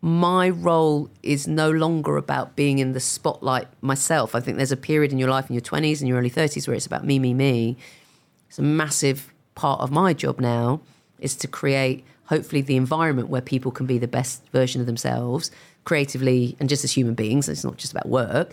my 0.00 0.48
role 0.48 1.10
is 1.22 1.48
no 1.48 1.70
longer 1.70 2.16
about 2.16 2.54
being 2.54 2.78
in 2.78 2.92
the 2.92 3.00
spotlight 3.00 3.66
myself. 3.80 4.34
I 4.34 4.40
think 4.40 4.56
there's 4.56 4.72
a 4.72 4.76
period 4.76 5.12
in 5.12 5.18
your 5.18 5.28
life 5.28 5.48
in 5.48 5.54
your 5.54 5.62
20s 5.62 6.00
and 6.00 6.08
your 6.08 6.18
early 6.18 6.30
30s 6.30 6.68
where 6.68 6.76
it's 6.76 6.86
about 6.86 7.04
me, 7.04 7.18
me, 7.18 7.34
me. 7.34 7.76
It's 8.48 8.58
a 8.58 8.62
massive 8.62 9.32
part 9.54 9.80
of 9.80 9.90
my 9.90 10.12
job 10.12 10.40
now 10.40 10.80
is 11.18 11.34
to 11.36 11.48
create 11.48 12.04
hopefully 12.26 12.62
the 12.62 12.76
environment 12.76 13.28
where 13.28 13.40
people 13.40 13.72
can 13.72 13.86
be 13.86 13.98
the 13.98 14.06
best 14.06 14.46
version 14.52 14.80
of 14.80 14.86
themselves 14.86 15.50
creatively 15.88 16.54
and 16.60 16.68
just 16.68 16.84
as 16.84 16.92
human 16.92 17.14
beings. 17.14 17.48
It's 17.48 17.64
not 17.64 17.78
just 17.78 17.92
about 17.92 18.06
work, 18.06 18.52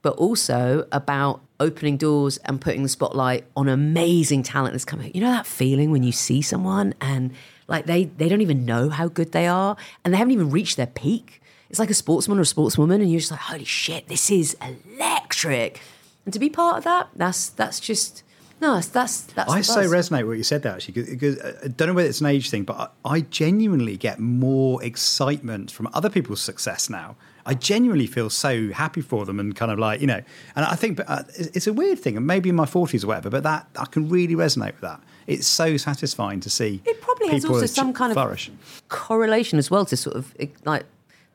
but 0.00 0.16
also 0.16 0.86
about 0.92 1.42
opening 1.60 1.98
doors 1.98 2.38
and 2.38 2.58
putting 2.58 2.82
the 2.82 2.88
spotlight 2.88 3.44
on 3.54 3.68
amazing 3.68 4.42
talent 4.42 4.72
that's 4.72 4.86
coming. 4.86 5.10
You 5.14 5.20
know 5.20 5.30
that 5.30 5.46
feeling 5.46 5.90
when 5.90 6.02
you 6.02 6.10
see 6.10 6.40
someone 6.40 6.94
and 6.98 7.32
like 7.68 7.84
they 7.84 8.04
they 8.04 8.30
don't 8.30 8.40
even 8.40 8.64
know 8.64 8.88
how 8.88 9.08
good 9.08 9.32
they 9.32 9.46
are, 9.46 9.76
and 10.02 10.14
they 10.14 10.18
haven't 10.18 10.32
even 10.32 10.50
reached 10.50 10.78
their 10.78 10.86
peak. 10.86 11.42
It's 11.68 11.78
like 11.78 11.90
a 11.90 11.94
sportsman 11.94 12.38
or 12.38 12.42
a 12.42 12.44
sportswoman, 12.44 13.02
and 13.02 13.10
you're 13.10 13.20
just 13.20 13.30
like, 13.30 13.40
holy 13.40 13.64
shit, 13.66 14.08
this 14.08 14.30
is 14.30 14.56
electric. 14.62 15.80
And 16.24 16.32
to 16.32 16.40
be 16.40 16.48
part 16.48 16.78
of 16.78 16.84
that, 16.84 17.10
that's 17.14 17.50
that's 17.50 17.78
just 17.78 18.24
no, 18.60 18.74
that's 18.74 18.88
that's. 18.88 19.22
that's 19.22 19.50
I 19.50 19.60
so 19.60 19.82
resonate 19.82 20.18
with 20.18 20.28
what 20.28 20.38
you 20.38 20.44
said 20.44 20.62
there 20.62 20.72
actually 20.72 21.02
because 21.02 21.38
uh, 21.38 21.58
I 21.64 21.68
don't 21.68 21.88
know 21.88 21.94
whether 21.94 22.08
it's 22.08 22.20
an 22.20 22.26
age 22.26 22.50
thing, 22.50 22.64
but 22.64 22.94
I, 23.04 23.16
I 23.16 23.20
genuinely 23.22 23.96
get 23.96 24.18
more 24.18 24.82
excitement 24.84 25.70
from 25.70 25.88
other 25.92 26.10
people's 26.10 26.40
success 26.40 26.90
now. 26.90 27.16
I 27.46 27.54
genuinely 27.54 28.06
feel 28.06 28.28
so 28.28 28.70
happy 28.70 29.00
for 29.00 29.24
them 29.24 29.40
and 29.40 29.56
kind 29.56 29.72
of 29.72 29.78
like 29.78 30.00
you 30.00 30.06
know, 30.06 30.22
and 30.54 30.64
I 30.64 30.76
think 30.76 31.00
uh, 31.06 31.22
it's 31.36 31.66
a 31.66 31.72
weird 31.72 31.98
thing, 31.98 32.16
and 32.16 32.26
maybe 32.26 32.48
in 32.48 32.54
my 32.54 32.66
forties 32.66 33.04
or 33.04 33.08
whatever, 33.08 33.30
but 33.30 33.42
that 33.44 33.66
I 33.76 33.86
can 33.86 34.08
really 34.08 34.34
resonate 34.34 34.72
with 34.72 34.82
that 34.82 35.00
it's 35.30 35.46
so 35.46 35.76
satisfying 35.76 36.40
to 36.40 36.50
see. 36.50 36.82
It 36.84 37.00
probably 37.00 37.28
has 37.28 37.44
also 37.44 37.66
some 37.66 37.92
kind 37.92 38.12
flourish. 38.12 38.48
of 38.48 38.88
correlation 38.88 39.60
as 39.60 39.70
well 39.70 39.84
to 39.86 39.96
sort 39.96 40.16
of 40.16 40.34
like 40.64 40.84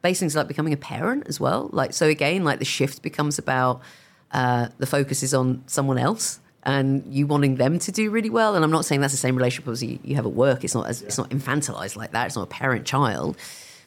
basing 0.01 0.29
like 0.33 0.49
becoming 0.49 0.73
a 0.73 0.77
parent 0.77 1.27
as 1.27 1.39
well. 1.39 1.69
Like 1.71 1.93
so 1.93 2.07
again, 2.07 2.43
like 2.43 2.59
the 2.59 2.65
shift 2.65 3.01
becomes 3.01 3.39
about 3.39 3.81
uh, 4.31 4.67
the 4.79 4.85
focus 4.85 5.23
is 5.23 5.33
on 5.33 5.63
someone 5.67 5.97
else 5.97 6.41
and 6.65 7.03
you 7.13 7.27
wanting 7.27 7.55
them 7.55 7.79
to 7.79 7.91
do 7.91 8.09
really 8.09 8.29
well. 8.29 8.55
And 8.55 8.63
I'm 8.63 8.71
not 8.71 8.85
saying 8.85 9.01
that's 9.01 9.13
the 9.13 9.17
same 9.17 9.35
relationship 9.35 9.71
as 9.71 9.83
you, 9.83 9.99
you 10.03 10.15
have 10.15 10.25
at 10.25 10.33
work. 10.33 10.63
It's 10.63 10.75
not 10.75 10.87
as, 10.87 11.01
yeah. 11.01 11.07
it's 11.07 11.17
not 11.17 11.29
infantilized 11.29 11.95
like 11.95 12.11
that. 12.11 12.27
It's 12.27 12.35
not 12.35 12.43
a 12.43 12.47
parent 12.47 12.85
child. 12.85 13.37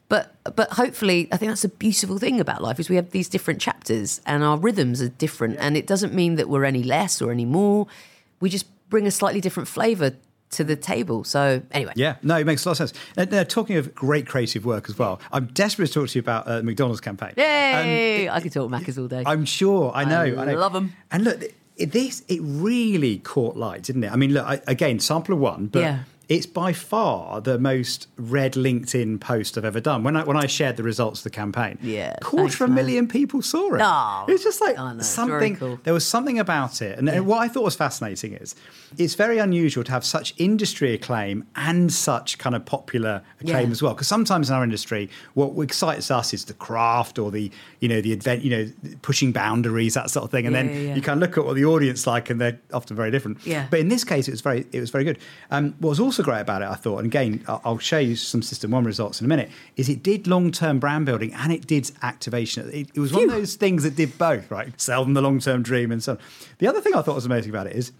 But 0.08 0.34
but 0.56 0.70
hopefully, 0.70 1.28
I 1.30 1.36
think 1.36 1.50
that's 1.50 1.64
a 1.64 1.68
beautiful 1.68 2.18
thing 2.18 2.40
about 2.40 2.62
life 2.62 2.80
is 2.80 2.88
we 2.88 2.96
have 2.96 3.10
these 3.10 3.28
different 3.28 3.60
chapters 3.60 4.22
and 4.24 4.42
our 4.42 4.56
rhythms 4.56 5.02
are 5.02 5.10
different, 5.10 5.54
yeah. 5.54 5.66
and 5.66 5.76
it 5.76 5.86
doesn't 5.86 6.14
mean 6.14 6.36
that 6.36 6.48
we're 6.48 6.64
any 6.64 6.82
less 6.82 7.20
or 7.20 7.30
any 7.30 7.44
more. 7.44 7.86
We 8.40 8.48
just 8.48 8.66
bring 8.88 9.06
a 9.06 9.10
slightly 9.10 9.42
different 9.42 9.68
flavour 9.68 10.12
to 10.52 10.64
the 10.64 10.76
table. 10.76 11.24
So 11.24 11.60
anyway, 11.72 11.92
yeah, 11.94 12.16
no, 12.22 12.38
it 12.38 12.46
makes 12.46 12.64
a 12.64 12.70
lot 12.70 12.80
of 12.80 12.88
sense. 12.88 13.04
Uh, 13.18 13.26
now, 13.30 13.42
talking 13.42 13.76
of 13.76 13.94
great 13.94 14.26
creative 14.26 14.64
work 14.64 14.88
as 14.88 14.98
well, 14.98 15.20
I'm 15.30 15.46
desperate 15.46 15.88
to 15.88 15.92
talk 15.92 16.08
to 16.08 16.18
you 16.18 16.20
about 16.20 16.48
uh, 16.48 16.62
McDonald's 16.62 17.02
campaign. 17.02 17.34
Yay! 17.36 18.28
Um, 18.28 18.34
I 18.34 18.40
could 18.40 18.52
talk 18.52 18.70
Maccas 18.70 18.98
all 18.98 19.08
day. 19.08 19.24
I'm 19.26 19.44
sure. 19.44 19.92
I 19.94 20.04
know. 20.04 20.20
I, 20.20 20.42
I 20.42 20.44
know. 20.46 20.54
love 20.54 20.72
them. 20.72 20.94
And 21.10 21.24
look, 21.24 21.42
this 21.86 22.22
it 22.28 22.40
really 22.42 23.18
caught 23.18 23.56
light, 23.56 23.84
didn't 23.84 24.04
it? 24.04 24.12
I 24.12 24.16
mean, 24.16 24.32
look 24.32 24.46
I, 24.46 24.60
again, 24.66 25.00
sample 25.00 25.34
of 25.34 25.40
one, 25.40 25.66
but. 25.66 25.80
Yeah 25.80 26.02
it's 26.28 26.44
by 26.44 26.74
far 26.74 27.40
the 27.40 27.58
most 27.58 28.06
read 28.16 28.52
LinkedIn 28.52 29.18
post 29.18 29.56
I've 29.56 29.64
ever 29.64 29.80
done. 29.80 30.02
When 30.02 30.14
I 30.14 30.24
when 30.24 30.36
I 30.36 30.46
shared 30.46 30.76
the 30.76 30.82
results 30.82 31.20
of 31.20 31.24
the 31.24 31.30
campaign, 31.30 31.78
yeah, 31.82 32.16
quarter 32.20 32.64
of 32.64 32.70
a 32.70 32.72
million 32.72 33.08
people 33.08 33.40
saw 33.40 33.74
it. 33.74 33.80
Oh, 33.82 34.26
it 34.28 34.32
was 34.32 34.42
just 34.42 34.60
like 34.60 34.78
oh, 34.78 34.92
no, 34.92 35.02
something. 35.02 35.56
Cool. 35.56 35.80
There 35.84 35.94
was 35.94 36.06
something 36.06 36.38
about 36.38 36.82
it, 36.82 36.98
and, 36.98 37.08
yeah. 37.08 37.14
and, 37.14 37.26
what 37.26 37.38
I 37.38 37.48
thought 37.48 37.64
was 37.64 37.74
fascinating 37.74 38.34
is 38.34 38.54
it's 38.98 39.14
very 39.14 39.38
unusual 39.38 39.84
to 39.84 39.92
have 39.92 40.04
such 40.04 40.34
industry 40.36 40.92
acclaim 40.92 41.44
and 41.56 41.90
such 41.90 42.36
kind 42.36 42.54
of 42.54 42.66
popular 42.66 43.22
acclaim 43.40 43.68
yeah. 43.68 43.72
as 43.72 43.82
well. 43.82 43.94
Because 43.94 44.08
sometimes 44.08 44.50
in 44.50 44.56
our 44.56 44.62
industry, 44.62 45.08
what 45.32 45.58
excites 45.62 46.10
us 46.10 46.34
is 46.34 46.44
the 46.44 46.54
craft 46.54 47.18
or 47.18 47.30
the 47.30 47.50
you 47.80 47.88
know 47.88 48.02
the 48.02 48.12
event, 48.12 48.42
you 48.42 48.50
know, 48.50 48.70
pushing 49.00 49.32
boundaries 49.32 49.94
that 49.94 50.10
sort 50.10 50.24
of 50.24 50.30
thing, 50.30 50.46
and 50.46 50.54
yeah, 50.54 50.62
then 50.62 50.96
you 50.96 51.00
kind 51.00 51.22
of 51.22 51.26
look 51.26 51.38
at 51.38 51.46
what 51.46 51.54
the 51.54 51.64
audience 51.64 52.06
like, 52.06 52.28
and 52.28 52.38
they're 52.38 52.60
often 52.74 52.94
very 52.94 53.10
different. 53.10 53.38
Yeah. 53.46 53.66
But 53.70 53.80
in 53.80 53.88
this 53.88 54.04
case, 54.04 54.28
it 54.28 54.32
was 54.32 54.42
very 54.42 54.66
it 54.72 54.80
was 54.80 54.90
very 54.90 55.04
good. 55.04 55.18
Um, 55.50 55.74
what 55.78 55.88
was 55.88 56.00
also 56.00 56.17
also 56.18 56.30
great 56.30 56.40
about 56.40 56.62
it, 56.62 56.68
I 56.68 56.74
thought, 56.74 56.98
and 56.98 57.06
again, 57.06 57.44
I'll 57.46 57.78
show 57.78 57.98
you 57.98 58.16
some 58.16 58.40
System1 58.40 58.84
results 58.84 59.20
in 59.20 59.24
a 59.24 59.28
minute, 59.28 59.50
is 59.76 59.88
it 59.88 60.02
did 60.02 60.26
long 60.26 60.50
term 60.50 60.78
brand 60.78 61.06
building 61.06 61.32
and 61.34 61.52
it 61.52 61.66
did 61.66 61.90
activation. 62.02 62.68
It, 62.72 62.88
it 62.94 63.00
was 63.00 63.10
Phew. 63.10 63.20
one 63.20 63.30
of 63.30 63.36
those 63.36 63.54
things 63.54 63.84
that 63.84 63.94
did 63.94 64.18
both, 64.18 64.50
right? 64.50 64.68
Sell 64.80 65.04
them 65.04 65.14
the 65.14 65.22
long 65.22 65.38
term 65.38 65.62
dream 65.62 65.92
and 65.92 66.02
so 66.02 66.12
on. 66.12 66.18
The 66.58 66.66
other 66.66 66.80
thing 66.80 66.94
I 66.94 67.02
thought 67.02 67.14
was 67.14 67.26
amazing 67.26 67.50
about 67.50 67.68
it 67.68 67.76
is 67.76 67.92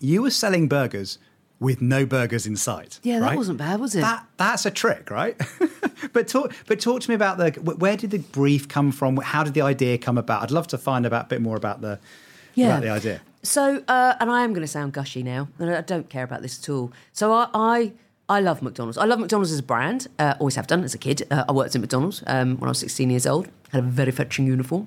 you 0.00 0.22
were 0.22 0.30
selling 0.30 0.66
burgers 0.66 1.18
with 1.60 1.80
no 1.80 2.06
burgers 2.06 2.46
in 2.46 2.56
sight. 2.56 2.98
Yeah, 3.02 3.20
that 3.20 3.26
right? 3.26 3.36
wasn't 3.36 3.58
bad, 3.58 3.80
was 3.80 3.94
it? 3.94 4.00
That 4.00 4.26
that's 4.36 4.64
a 4.64 4.70
trick, 4.70 5.10
right? 5.10 5.40
but 6.12 6.28
talk 6.28 6.54
but 6.66 6.80
talk 6.80 7.02
to 7.02 7.10
me 7.10 7.14
about 7.14 7.38
the 7.38 7.50
where 7.60 7.96
did 7.96 8.10
the 8.10 8.18
brief 8.18 8.66
come 8.66 8.92
from? 8.92 9.18
How 9.18 9.44
did 9.44 9.54
the 9.54 9.62
idea 9.62 9.98
come 9.98 10.16
about? 10.16 10.42
I'd 10.42 10.50
love 10.50 10.66
to 10.68 10.78
find 10.78 11.04
out 11.06 11.12
a 11.12 11.24
bit 11.28 11.42
more 11.42 11.56
about 11.56 11.80
the 11.82 11.98
yeah. 12.54 12.68
about 12.68 12.82
the 12.82 12.88
idea. 12.88 13.20
So, 13.42 13.82
uh, 13.88 14.14
and 14.20 14.30
I 14.30 14.44
am 14.44 14.52
going 14.52 14.62
to 14.62 14.68
sound 14.68 14.92
gushy 14.92 15.22
now, 15.22 15.48
and 15.58 15.70
I 15.70 15.80
don't 15.80 16.08
care 16.08 16.22
about 16.22 16.42
this 16.42 16.62
at 16.62 16.68
all. 16.68 16.92
So, 17.12 17.32
I, 17.32 17.48
I, 17.54 17.92
I 18.28 18.40
love 18.40 18.62
McDonald's. 18.62 18.96
I 18.96 19.04
love 19.04 19.18
McDonald's 19.18 19.50
as 19.50 19.58
a 19.58 19.64
brand. 19.64 20.06
Uh, 20.18 20.34
always 20.38 20.54
have 20.54 20.68
done 20.68 20.84
as 20.84 20.94
a 20.94 20.98
kid. 20.98 21.26
Uh, 21.30 21.44
I 21.48 21.52
worked 21.52 21.74
at 21.74 21.80
McDonald's 21.80 22.22
um, 22.26 22.56
when 22.58 22.68
I 22.68 22.70
was 22.70 22.78
16 22.78 23.10
years 23.10 23.26
old. 23.26 23.48
Had 23.72 23.80
a 23.80 23.86
very 23.86 24.12
fetching 24.12 24.46
uniform. 24.46 24.86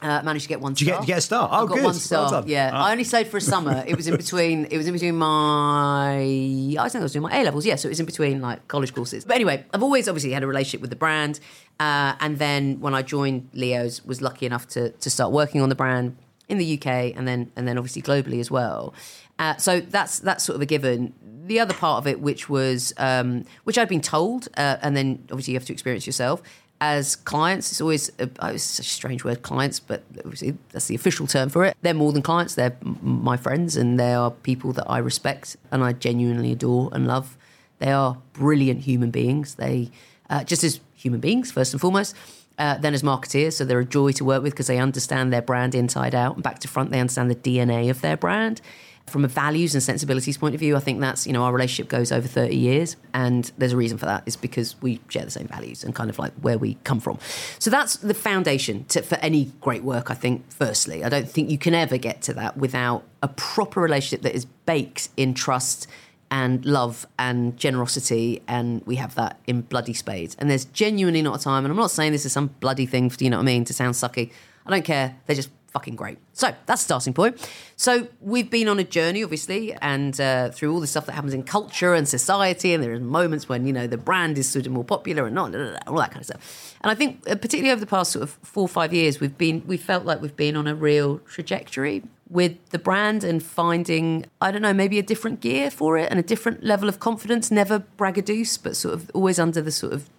Uh, 0.00 0.22
managed 0.22 0.44
to 0.44 0.48
get 0.48 0.60
one 0.60 0.74
Did 0.74 0.86
star. 0.86 0.94
you 0.94 1.00
get, 1.00 1.06
get 1.06 1.18
a 1.18 1.22
star? 1.22 1.48
Oh, 1.50 1.64
I 1.64 1.66
got 1.66 1.74
good. 1.74 1.84
one 1.84 1.94
star. 1.94 2.30
Well 2.30 2.44
yeah, 2.48 2.70
oh. 2.72 2.76
I 2.76 2.92
only 2.92 3.02
stayed 3.02 3.26
for 3.26 3.38
a 3.38 3.40
summer. 3.40 3.82
It 3.84 3.96
was 3.96 4.06
in 4.06 4.16
between. 4.16 4.66
It 4.66 4.76
was 4.76 4.86
in 4.86 4.92
between 4.92 5.16
my. 5.16 6.18
I 6.18 6.88
think 6.88 6.96
I 6.96 7.02
was 7.02 7.12
doing 7.12 7.24
my 7.24 7.36
A 7.36 7.42
levels. 7.42 7.66
Yeah, 7.66 7.74
so 7.74 7.88
it 7.88 7.90
was 7.90 7.98
in 7.98 8.06
between 8.06 8.40
like 8.40 8.68
college 8.68 8.94
courses. 8.94 9.24
But 9.24 9.34
anyway, 9.34 9.64
I've 9.74 9.82
always 9.82 10.06
obviously 10.06 10.30
had 10.30 10.44
a 10.44 10.46
relationship 10.46 10.82
with 10.82 10.90
the 10.90 10.96
brand, 10.96 11.40
uh, 11.80 12.14
and 12.20 12.38
then 12.38 12.78
when 12.78 12.94
I 12.94 13.02
joined 13.02 13.48
Leo's, 13.54 14.04
was 14.04 14.22
lucky 14.22 14.46
enough 14.46 14.68
to 14.68 14.90
to 14.90 15.10
start 15.10 15.32
working 15.32 15.62
on 15.62 15.68
the 15.68 15.74
brand 15.74 16.16
in 16.48 16.58
the 16.58 16.78
UK 16.78 16.86
and 17.16 17.28
then 17.28 17.50
and 17.56 17.68
then 17.68 17.78
obviously 17.78 18.02
globally 18.02 18.40
as 18.40 18.50
well. 18.50 18.94
Uh, 19.38 19.56
so 19.56 19.80
that's 19.80 20.18
that's 20.20 20.44
sort 20.44 20.56
of 20.56 20.62
a 20.62 20.66
given. 20.66 21.12
The 21.46 21.60
other 21.60 21.74
part 21.74 21.98
of 21.98 22.06
it, 22.06 22.20
which 22.20 22.48
was 22.48 22.92
um, 22.98 23.44
which 23.64 23.78
I'd 23.78 23.88
been 23.88 24.00
told, 24.00 24.48
uh, 24.56 24.76
and 24.82 24.96
then 24.96 25.24
obviously 25.30 25.52
you 25.52 25.58
have 25.58 25.66
to 25.66 25.72
experience 25.72 26.06
yourself 26.06 26.42
as 26.80 27.16
clients. 27.16 27.70
It's 27.70 27.80
always 27.80 28.10
a, 28.18 28.28
oh, 28.40 28.48
it's 28.48 28.78
a 28.78 28.82
strange 28.82 29.24
word, 29.24 29.42
clients, 29.42 29.80
but 29.80 30.02
obviously 30.18 30.56
that's 30.72 30.86
the 30.86 30.94
official 30.94 31.26
term 31.26 31.48
for 31.48 31.64
it. 31.64 31.76
They're 31.82 31.94
more 31.94 32.12
than 32.12 32.22
clients; 32.22 32.54
they're 32.54 32.76
my 33.02 33.36
friends, 33.36 33.76
and 33.76 33.98
they 33.98 34.12
are 34.14 34.30
people 34.30 34.72
that 34.72 34.90
I 34.90 34.98
respect 34.98 35.56
and 35.70 35.84
I 35.84 35.92
genuinely 35.92 36.52
adore 36.52 36.90
and 36.92 37.06
love. 37.06 37.36
They 37.78 37.92
are 37.92 38.18
brilliant 38.32 38.80
human 38.82 39.10
beings. 39.10 39.54
They 39.54 39.90
uh, 40.28 40.44
just 40.44 40.64
as 40.64 40.80
human 40.94 41.20
beings 41.20 41.52
first 41.52 41.72
and 41.72 41.80
foremost 41.80 42.14
uh, 42.58 42.76
then 42.78 42.94
as 42.94 43.02
marketeers. 43.02 43.54
So 43.54 43.64
they're 43.64 43.80
a 43.80 43.84
joy 43.84 44.12
to 44.12 44.24
work 44.24 44.42
with 44.42 44.52
because 44.52 44.66
they 44.66 44.78
understand 44.78 45.32
their 45.32 45.42
brand 45.42 45.74
inside 45.74 46.14
out 46.14 46.34
and 46.34 46.42
back 46.42 46.58
to 46.60 46.68
front. 46.68 46.90
They 46.90 47.00
understand 47.00 47.30
the 47.30 47.36
DNA 47.36 47.90
of 47.90 48.00
their 48.00 48.16
brand. 48.16 48.60
From 49.06 49.24
a 49.24 49.28
values 49.28 49.74
and 49.74 49.82
sensibilities 49.82 50.36
point 50.36 50.54
of 50.54 50.60
view, 50.60 50.76
I 50.76 50.80
think 50.80 51.00
that's, 51.00 51.26
you 51.26 51.32
know, 51.32 51.42
our 51.44 51.52
relationship 51.52 51.88
goes 51.88 52.12
over 52.12 52.28
30 52.28 52.54
years. 52.54 52.96
And 53.14 53.50
there's 53.56 53.72
a 53.72 53.76
reason 53.76 53.96
for 53.96 54.04
that 54.04 54.22
is 54.26 54.36
because 54.36 54.78
we 54.82 55.00
share 55.08 55.24
the 55.24 55.30
same 55.30 55.46
values 55.46 55.82
and 55.82 55.94
kind 55.94 56.10
of 56.10 56.18
like 56.18 56.34
where 56.42 56.58
we 56.58 56.74
come 56.84 57.00
from. 57.00 57.18
So 57.58 57.70
that's 57.70 57.96
the 57.96 58.12
foundation 58.12 58.84
to, 58.86 59.00
for 59.00 59.14
any 59.16 59.46
great 59.62 59.82
work, 59.82 60.10
I 60.10 60.14
think, 60.14 60.50
firstly. 60.50 61.04
I 61.04 61.08
don't 61.08 61.28
think 61.28 61.48
you 61.48 61.56
can 61.56 61.74
ever 61.74 61.96
get 61.96 62.20
to 62.22 62.34
that 62.34 62.58
without 62.58 63.02
a 63.22 63.28
proper 63.28 63.80
relationship 63.80 64.22
that 64.22 64.34
is 64.34 64.44
baked 64.44 65.08
in 65.16 65.32
trust 65.32 65.86
and 66.30 66.64
love 66.64 67.06
and 67.18 67.56
generosity, 67.56 68.42
and 68.46 68.82
we 68.86 68.96
have 68.96 69.14
that 69.14 69.38
in 69.46 69.62
bloody 69.62 69.94
spades. 69.94 70.36
And 70.38 70.50
there's 70.50 70.66
genuinely 70.66 71.22
not 71.22 71.40
a 71.40 71.42
time, 71.42 71.64
and 71.64 71.72
I'm 71.72 71.78
not 71.78 71.90
saying 71.90 72.12
this 72.12 72.26
is 72.26 72.32
some 72.32 72.48
bloody 72.60 72.86
thing, 72.86 73.10
for, 73.10 73.22
you 73.22 73.30
know 73.30 73.38
what 73.38 73.44
I 73.44 73.46
mean, 73.46 73.64
to 73.64 73.72
sound 73.72 73.94
sucky. 73.94 74.30
I 74.66 74.70
don't 74.70 74.84
care. 74.84 75.16
They're 75.26 75.36
just 75.36 75.50
fucking 75.78 75.94
great. 75.94 76.18
So 76.32 76.48
that's 76.66 76.82
the 76.82 76.86
starting 76.86 77.14
point. 77.14 77.48
So 77.76 78.08
we've 78.20 78.50
been 78.50 78.66
on 78.66 78.80
a 78.80 78.84
journey, 78.84 79.22
obviously, 79.22 79.72
and 79.74 80.20
uh, 80.20 80.50
through 80.50 80.72
all 80.72 80.80
the 80.80 80.88
stuff 80.88 81.06
that 81.06 81.12
happens 81.12 81.32
in 81.32 81.44
culture 81.44 81.94
and 81.94 82.08
society, 82.08 82.74
and 82.74 82.82
there 82.82 82.92
are 82.92 82.98
moments 82.98 83.48
when 83.48 83.64
you 83.64 83.72
know 83.72 83.86
the 83.86 83.96
brand 83.96 84.38
is 84.38 84.48
sort 84.48 84.66
of 84.66 84.72
more 84.72 84.82
popular 84.82 85.26
and 85.26 85.36
not 85.36 85.54
all 85.86 85.98
that 85.98 86.10
kind 86.10 86.22
of 86.22 86.24
stuff. 86.24 86.76
And 86.80 86.90
I 86.90 86.96
think, 86.96 87.22
uh, 87.30 87.36
particularly 87.36 87.70
over 87.70 87.80
the 87.80 87.86
past 87.86 88.10
sort 88.10 88.24
of 88.24 88.30
four 88.42 88.64
or 88.64 88.68
five 88.68 88.92
years, 88.92 89.20
we've 89.20 89.38
been 89.38 89.62
we 89.66 89.76
felt 89.76 90.04
like 90.04 90.20
we've 90.20 90.36
been 90.36 90.56
on 90.56 90.66
a 90.66 90.74
real 90.74 91.18
trajectory 91.20 92.02
with 92.28 92.54
the 92.70 92.78
brand 92.78 93.22
and 93.22 93.40
finding 93.40 94.26
I 94.40 94.50
don't 94.50 94.62
know 94.62 94.74
maybe 94.74 94.98
a 94.98 95.06
different 95.12 95.40
gear 95.40 95.70
for 95.70 95.96
it 95.96 96.10
and 96.10 96.18
a 96.18 96.24
different 96.24 96.64
level 96.64 96.88
of 96.88 96.98
confidence. 96.98 97.52
Never 97.52 97.84
braggadoce, 97.96 98.58
but 98.60 98.74
sort 98.74 98.94
of 98.94 99.10
always 99.14 99.38
under 99.38 99.62
the 99.62 99.70
sort 99.70 99.92
of 99.92 100.10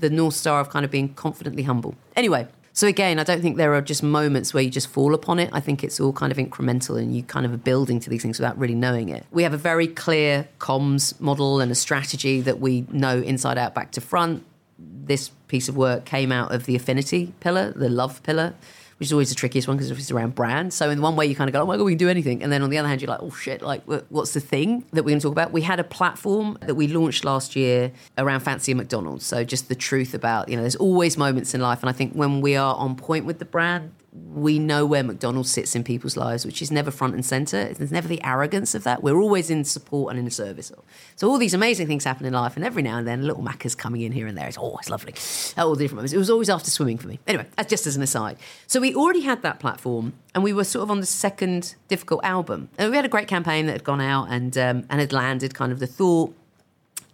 the 0.00 0.08
north 0.08 0.34
star 0.34 0.58
of 0.60 0.70
kind 0.70 0.86
of 0.86 0.90
being 0.90 1.12
confidently 1.12 1.64
humble. 1.64 1.94
Anyway, 2.16 2.48
so 2.72 2.86
again, 2.86 3.18
I 3.18 3.24
don't 3.24 3.42
think 3.42 3.56
there 3.56 3.74
are 3.74 3.82
just 3.82 4.02
moments 4.02 4.54
where 4.54 4.62
you 4.62 4.70
just 4.70 4.88
fall 4.88 5.14
upon 5.14 5.38
it. 5.38 5.50
I 5.52 5.60
think 5.60 5.84
it's 5.84 6.00
all 6.00 6.12
kind 6.12 6.32
of 6.32 6.38
incremental 6.38 6.98
and 6.98 7.14
you 7.14 7.22
kind 7.22 7.44
of 7.44 7.52
are 7.52 7.58
building 7.58 8.00
to 8.00 8.10
these 8.10 8.22
things 8.22 8.38
without 8.38 8.58
really 8.58 8.74
knowing 8.74 9.10
it. 9.10 9.26
We 9.30 9.42
have 9.42 9.52
a 9.52 9.58
very 9.58 9.86
clear 9.86 10.48
comms 10.58 11.20
model 11.20 11.60
and 11.60 11.70
a 11.70 11.74
strategy 11.74 12.40
that 12.40 12.60
we 12.60 12.86
know 12.90 13.18
inside 13.18 13.58
out, 13.58 13.74
back 13.74 13.92
to 13.92 14.00
front. 14.00 14.44
This 14.78 15.30
piece 15.48 15.68
of 15.68 15.76
work 15.76 16.06
came 16.06 16.32
out 16.32 16.52
of 16.52 16.64
the 16.64 16.74
affinity 16.74 17.34
pillar, 17.40 17.72
the 17.72 17.90
love 17.90 18.22
pillar 18.22 18.54
which 19.02 19.08
is 19.08 19.12
always 19.12 19.30
the 19.30 19.34
trickiest 19.34 19.66
one 19.66 19.76
because 19.76 19.90
it's 19.90 20.12
around 20.12 20.32
brand. 20.36 20.72
So 20.72 20.88
in 20.88 21.02
one 21.02 21.16
way 21.16 21.26
you 21.26 21.34
kind 21.34 21.50
of 21.50 21.52
go, 21.52 21.60
oh 21.60 21.66
my 21.66 21.76
god, 21.76 21.82
we 21.82 21.90
can 21.90 21.98
do 21.98 22.08
anything, 22.08 22.40
and 22.40 22.52
then 22.52 22.62
on 22.62 22.70
the 22.70 22.78
other 22.78 22.86
hand 22.86 23.02
you're 23.02 23.10
like, 23.10 23.20
oh 23.20 23.30
shit, 23.30 23.60
like 23.60 23.82
what's 24.10 24.32
the 24.32 24.38
thing 24.38 24.84
that 24.92 25.02
we're 25.02 25.10
going 25.10 25.18
to 25.18 25.24
talk 25.24 25.32
about? 25.32 25.50
We 25.50 25.62
had 25.62 25.80
a 25.80 25.84
platform 25.84 26.56
that 26.60 26.76
we 26.76 26.86
launched 26.86 27.24
last 27.24 27.56
year 27.56 27.90
around 28.16 28.40
fancy 28.40 28.74
McDonald's. 28.74 29.26
So 29.26 29.42
just 29.42 29.68
the 29.68 29.74
truth 29.74 30.14
about 30.14 30.48
you 30.48 30.54
know, 30.54 30.62
there's 30.62 30.76
always 30.76 31.18
moments 31.18 31.52
in 31.52 31.60
life, 31.60 31.80
and 31.82 31.90
I 31.90 31.92
think 31.92 32.12
when 32.12 32.42
we 32.42 32.54
are 32.54 32.76
on 32.76 32.94
point 32.94 33.24
with 33.24 33.40
the 33.40 33.44
brand, 33.44 33.92
we 34.14 34.58
know 34.58 34.84
where 34.84 35.02
McDonald's 35.02 35.50
sits 35.50 35.74
in 35.74 35.82
people's 35.82 36.18
lives, 36.18 36.44
which 36.44 36.60
is 36.60 36.70
never 36.70 36.90
front 36.90 37.14
and 37.14 37.24
center. 37.24 37.72
There's 37.72 37.90
never 37.90 38.08
the 38.08 38.22
arrogance 38.22 38.74
of 38.74 38.84
that. 38.84 39.02
We're 39.02 39.18
always 39.18 39.48
in 39.48 39.64
support 39.64 40.14
and 40.14 40.22
in 40.22 40.30
service. 40.30 40.70
So 41.16 41.30
all 41.30 41.38
these 41.38 41.54
amazing 41.54 41.86
things 41.86 42.04
happen 42.04 42.26
in 42.26 42.34
life, 42.34 42.54
and 42.56 42.64
every 42.64 42.82
now 42.82 42.98
and 42.98 43.08
then, 43.08 43.20
a 43.20 43.22
little 43.22 43.42
Macca's 43.42 43.74
coming 43.74 44.02
in 44.02 44.12
here 44.12 44.26
and 44.26 44.36
there. 44.36 44.46
It's 44.46 44.58
always 44.58 44.90
lovely. 44.90 45.14
At 45.56 45.64
all 45.64 45.74
the 45.74 45.84
different 45.84 45.96
moments. 45.96 46.12
It 46.12 46.18
was 46.18 46.28
always 46.28 46.50
after 46.50 46.70
swimming 46.70 46.98
for 46.98 47.08
me. 47.08 47.20
Anyway, 47.26 47.46
that's 47.56 47.70
just 47.70 47.86
as 47.86 47.96
an 47.96 48.02
aside. 48.02 48.36
So 48.66 48.80
we 48.80 48.94
already 48.94 49.22
had 49.22 49.40
that 49.42 49.60
platform, 49.60 50.12
and 50.34 50.44
we 50.44 50.52
were 50.52 50.64
sort 50.64 50.82
of 50.82 50.90
on 50.90 51.00
the 51.00 51.06
second 51.06 51.74
difficult 51.88 52.22
album. 52.22 52.68
And 52.76 52.90
we 52.90 52.96
had 52.96 53.06
a 53.06 53.10
great 53.10 53.28
campaign 53.28 53.64
that 53.66 53.72
had 53.72 53.84
gone 53.84 54.02
out 54.02 54.26
and 54.28 54.56
um, 54.58 54.84
and 54.90 55.00
had 55.00 55.14
landed 55.14 55.54
kind 55.54 55.72
of 55.72 55.78
the 55.78 55.86
thought. 55.86 56.34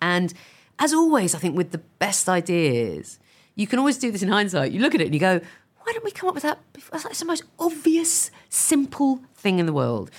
And 0.03 0.35
as 0.81 0.93
always, 0.93 1.33
I 1.33 1.39
think 1.39 1.57
with 1.57 1.71
the 1.71 1.79
best 1.79 2.29
ideas, 2.29 3.21
you 3.55 3.69
can 3.69 3.79
always 3.79 3.99
do 3.99 4.11
this 4.11 4.23
in 4.23 4.31
hindsight. 4.31 4.73
You 4.73 4.81
look 4.81 4.97
at 4.97 5.01
it 5.01 5.07
and 5.07 5.15
you 5.15 5.21
go, 5.21 5.41
why 5.89 5.93
don't 5.95 6.05
we 6.05 6.11
come 6.11 6.29
up 6.29 6.35
with 6.35 6.43
that? 6.43 6.59
Like 6.93 7.17
the 7.17 7.25
most 7.25 7.45
obvious, 7.59 8.31
simple 8.51 9.23
thing 9.35 9.59
in 9.59 9.65
the 9.65 9.73
world. 9.73 10.11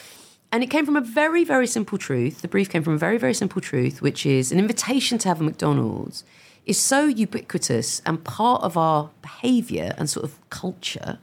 And 0.51 0.63
it 0.63 0.71
came 0.71 0.83
from 0.83 0.95
a 0.95 1.01
very, 1.01 1.43
very 1.43 1.67
simple 1.67 1.99
truth. 1.99 2.41
The 2.41 2.47
brief 2.47 2.71
came 2.71 2.81
from 2.81 2.95
a 2.95 2.97
very, 2.97 3.19
very 3.19 3.35
simple 3.35 3.61
truth, 3.61 4.01
which 4.01 4.25
is 4.25 4.51
an 4.51 4.57
invitation 4.57 5.19
to 5.19 5.27
have 5.27 5.39
a 5.39 5.43
McDonald's 5.43 6.23
is 6.65 6.79
so 6.79 7.05
ubiquitous 7.05 8.01
and 8.03 8.23
part 8.23 8.63
of 8.63 8.77
our 8.77 9.11
behaviour 9.21 9.93
and 9.99 10.09
sort 10.09 10.23
of 10.23 10.39
culture 10.49 11.19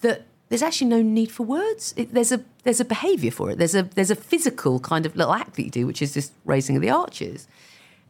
that 0.00 0.22
there's 0.48 0.62
actually 0.62 0.88
no 0.88 1.02
need 1.02 1.30
for 1.30 1.42
words. 1.44 1.92
It, 1.94 2.14
there's 2.14 2.32
a 2.32 2.42
there's 2.64 2.80
a 2.80 2.86
behaviour 2.86 3.30
for 3.30 3.50
it. 3.50 3.58
There's 3.58 3.74
a 3.74 3.82
there's 3.82 4.10
a 4.10 4.16
physical 4.16 4.80
kind 4.80 5.04
of 5.04 5.16
little 5.16 5.34
act 5.34 5.56
that 5.56 5.64
you 5.64 5.70
do, 5.70 5.86
which 5.86 6.00
is 6.00 6.14
this 6.14 6.30
raising 6.46 6.76
of 6.76 6.82
the 6.82 6.90
arches. 6.90 7.46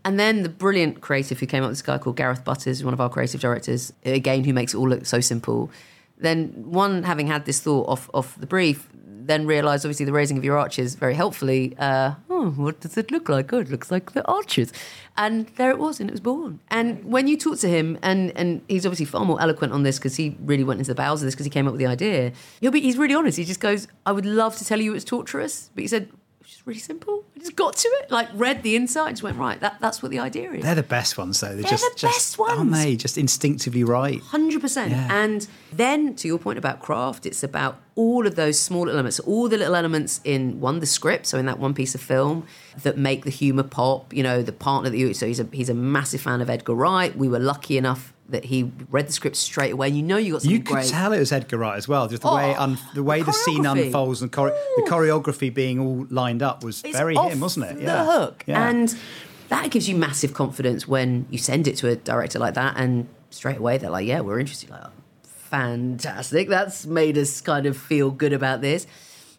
And 0.05 0.19
then 0.19 0.43
the 0.43 0.49
brilliant 0.49 1.01
creative 1.01 1.39
who 1.39 1.47
came 1.47 1.63
up 1.63 1.71
this 1.71 1.83
guy 1.83 1.99
called 1.99 2.17
Gareth 2.17 2.45
Butters, 2.45 2.83
one 2.83 2.93
of 2.93 3.01
our 3.01 3.09
creative 3.09 3.41
directors, 3.41 3.93
again, 4.05 4.45
who 4.45 4.53
makes 4.53 4.75
it 4.75 4.79
all 4.79 4.89
look 4.89 5.07
so 5.07 5.21
simple. 5.21 5.71
Then 6.19 6.49
one, 6.57 7.05
having 7.05 7.27
had 7.27 7.45
this 7.45 7.61
thought 7.61 7.89
off, 7.89 8.11
off 8.13 8.39
the 8.39 8.47
brief, 8.47 8.89
then 9.27 9.47
realised 9.47 9.85
obviously 9.85 10.07
the 10.07 10.13
raising 10.13 10.37
of 10.37 10.45
your 10.45 10.59
arches 10.59 10.95
very 10.95 11.15
helpfully. 11.15 11.75
Uh, 11.79 12.15
oh, 12.31 12.51
what 12.51 12.81
does 12.81 12.97
it 12.97 13.11
look 13.11 13.29
like? 13.29 13.53
Oh, 13.53 13.59
it 13.59 13.71
looks 13.71 13.91
like 13.91 14.13
the 14.13 14.27
arches. 14.27 14.73
And 15.17 15.47
there 15.57 15.71
it 15.71 15.79
was, 15.79 16.01
and 16.01 16.09
it 16.09 16.13
was 16.13 16.21
born. 16.21 16.61
And 16.69 17.05
when 17.05 17.29
you 17.29 17.37
talk 17.37 17.59
to 17.59 17.69
him, 17.69 17.99
and, 18.03 18.33
and 18.37 18.63
he's 18.69 18.87
obviously 18.87 19.07
far 19.07 19.25
more 19.25 19.41
eloquent 19.41 19.73
on 19.73 19.83
this 19.83 19.99
because 19.99 20.17
he 20.17 20.37
really 20.41 20.65
went 20.65 20.79
into 20.79 20.91
the 20.91 20.95
bowels 20.95 21.23
of 21.23 21.27
this 21.27 21.35
because 21.35 21.47
he 21.47 21.51
came 21.51 21.67
up 21.67 21.73
with 21.73 21.81
the 21.81 21.87
idea. 21.87 22.33
He'll 22.61 22.73
be, 22.73 22.81
he's 22.81 22.97
really 22.97 23.15
honest. 23.15 23.39
He 23.39 23.45
just 23.45 23.61
goes, 23.61 23.89
I 24.07 24.13
would 24.13 24.27
love 24.27 24.57
to 24.59 24.65
tell 24.65 24.81
you 24.81 24.95
it's 24.95 25.05
torturous, 25.05 25.71
but 25.75 25.83
he 25.83 25.89
said, 25.89 26.09
It's 26.41 26.67
really 26.67 26.81
simple. 26.81 27.25
I 27.35 27.39
just 27.41 27.57
got 27.57 27.75
to 27.77 27.89
it, 28.03 28.11
like 28.11 28.29
read 28.35 28.63
the 28.63 28.77
insights, 28.77 29.23
went 29.23 29.39
right. 29.39 29.59
That, 29.61 29.77
that's 29.81 30.03
what 30.03 30.11
the 30.13 30.19
idea 30.19 30.53
is. 30.53 30.63
They're 30.63 30.75
the 30.75 30.83
best 30.83 31.17
ones, 31.17 31.41
though. 31.41 31.49
They're, 31.49 31.63
They're 31.63 31.71
just, 31.71 31.85
the 31.95 31.99
just, 31.99 32.15
best 32.15 32.39
ones. 32.39 32.59
Aren't 32.59 32.73
they? 32.73 32.95
Just 32.97 33.17
instinctively 33.19 33.85
right. 33.85 34.21
Hundred 34.21 34.61
percent. 34.61 34.93
And 34.93 35.47
then 35.73 36.15
to 36.17 36.29
your 36.29 36.39
point 36.39 36.59
about 36.59 36.81
craft, 36.81 37.25
it's 37.27 37.43
about 37.43 37.81
all 37.95 38.27
of 38.27 38.37
those 38.37 38.61
small 38.61 38.89
elements, 38.89 39.19
all 39.21 39.49
the 39.49 39.57
little 39.59 39.75
elements 39.75 40.21
in 40.25 40.61
one 40.61 40.81
the 40.81 40.87
script, 40.87 41.27
so 41.27 41.39
in 41.39 41.47
that 41.47 41.59
one 41.59 41.75
piece 41.75 41.95
of 41.95 42.01
film 42.01 42.47
that 42.83 42.97
make 42.99 43.25
the 43.25 43.31
humour 43.31 43.63
pop. 43.65 44.13
You 44.13 44.23
know, 44.23 44.43
the 44.43 44.53
partner 44.53 44.91
that 44.91 44.97
you 44.97 45.13
so 45.15 45.27
he's 45.27 45.41
a 45.41 45.49
he's 45.53 45.69
a 45.71 45.75
massive 45.75 46.21
fan 46.21 46.41
of 46.43 46.51
Edgar 46.51 46.75
Wright. 46.75 47.17
We 47.17 47.29
were 47.29 47.39
lucky 47.41 47.77
enough 47.77 48.13
that 48.29 48.47
he 48.47 48.73
read 48.91 49.07
the 49.07 49.13
script 49.13 49.37
straight 49.37 49.73
away. 49.75 49.91
You 49.91 50.03
know, 50.03 50.17
you 50.17 50.33
got 50.33 50.41
something 50.43 50.57
You 50.57 50.63
could 50.65 50.73
great. 50.75 50.87
tell 50.89 51.13
it 51.13 51.19
was 51.19 51.33
Edgar 51.33 51.59
Wright 51.59 51.77
as 51.77 51.87
well. 51.87 52.09
Just 52.09 52.23
the 52.23 52.29
Oh, 52.31 52.37
way 52.37 52.55
un- 52.55 52.79
the 52.95 53.03
way 53.03 53.19
the 53.19 53.27
the, 53.27 53.33
scene 53.33 53.67
unfolds 53.67 54.23
and 54.23 54.33
chore- 54.33 54.57
the 54.77 54.83
choreography 54.89 55.53
being 55.53 55.79
all 55.81 56.07
lined 56.09 56.43
up 56.43 56.65
was 56.65 56.83
It's 56.83 56.97
very 56.97 57.15
off 57.27 57.33
him, 57.33 57.41
wasn't 57.41 57.67
it? 57.67 57.85
The 57.85 58.05
hook. 58.05 58.45
Yeah. 58.47 58.69
And 58.69 58.95
that 59.49 59.71
gives 59.71 59.89
you 59.89 59.97
massive 59.97 60.35
confidence 60.35 60.89
when 60.89 61.27
you 61.31 61.39
send 61.39 61.69
it 61.69 61.77
to 61.77 61.89
a 61.89 61.97
director 61.97 62.39
like 62.39 62.55
that 62.55 62.75
and 62.77 63.07
straight 63.31 63.59
away 63.59 63.79
they're 63.79 63.91
like, 63.91 64.07
yeah, 64.07 64.21
we're 64.21 64.41
interested. 64.41 64.71
Like, 64.71 64.85
oh, 64.85 64.91
fantastic. 65.25 66.49
That's 66.49 66.87
made 66.87 67.19
us 67.19 67.41
kind 67.41 67.67
of 67.67 67.77
feel 67.77 68.11
good 68.11 68.33
about 68.33 68.61
this. 68.61 68.87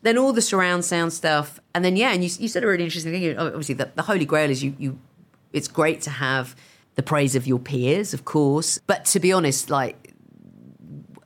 Then 0.03 0.17
all 0.17 0.33
the 0.33 0.41
surround 0.41 0.85
sound 0.85 1.13
stuff. 1.13 1.59
And 1.73 1.83
then, 1.83 1.95
yeah, 1.95 2.11
and 2.11 2.23
you, 2.23 2.29
you 2.39 2.47
said 2.47 2.63
a 2.63 2.67
really 2.67 2.83
interesting 2.83 3.11
thing. 3.11 3.37
Obviously, 3.37 3.75
the, 3.75 3.89
the 3.95 4.03
Holy 4.03 4.25
Grail 4.25 4.49
is 4.49 4.63
you, 4.63 4.75
you, 4.77 4.99
it's 5.53 5.67
great 5.67 6.01
to 6.01 6.09
have 6.09 6.55
the 6.95 7.03
praise 7.03 7.35
of 7.35 7.47
your 7.47 7.59
peers, 7.59 8.13
of 8.13 8.25
course. 8.25 8.79
But 8.85 9.05
to 9.05 9.19
be 9.19 9.31
honest, 9.31 9.69
like, 9.69 10.13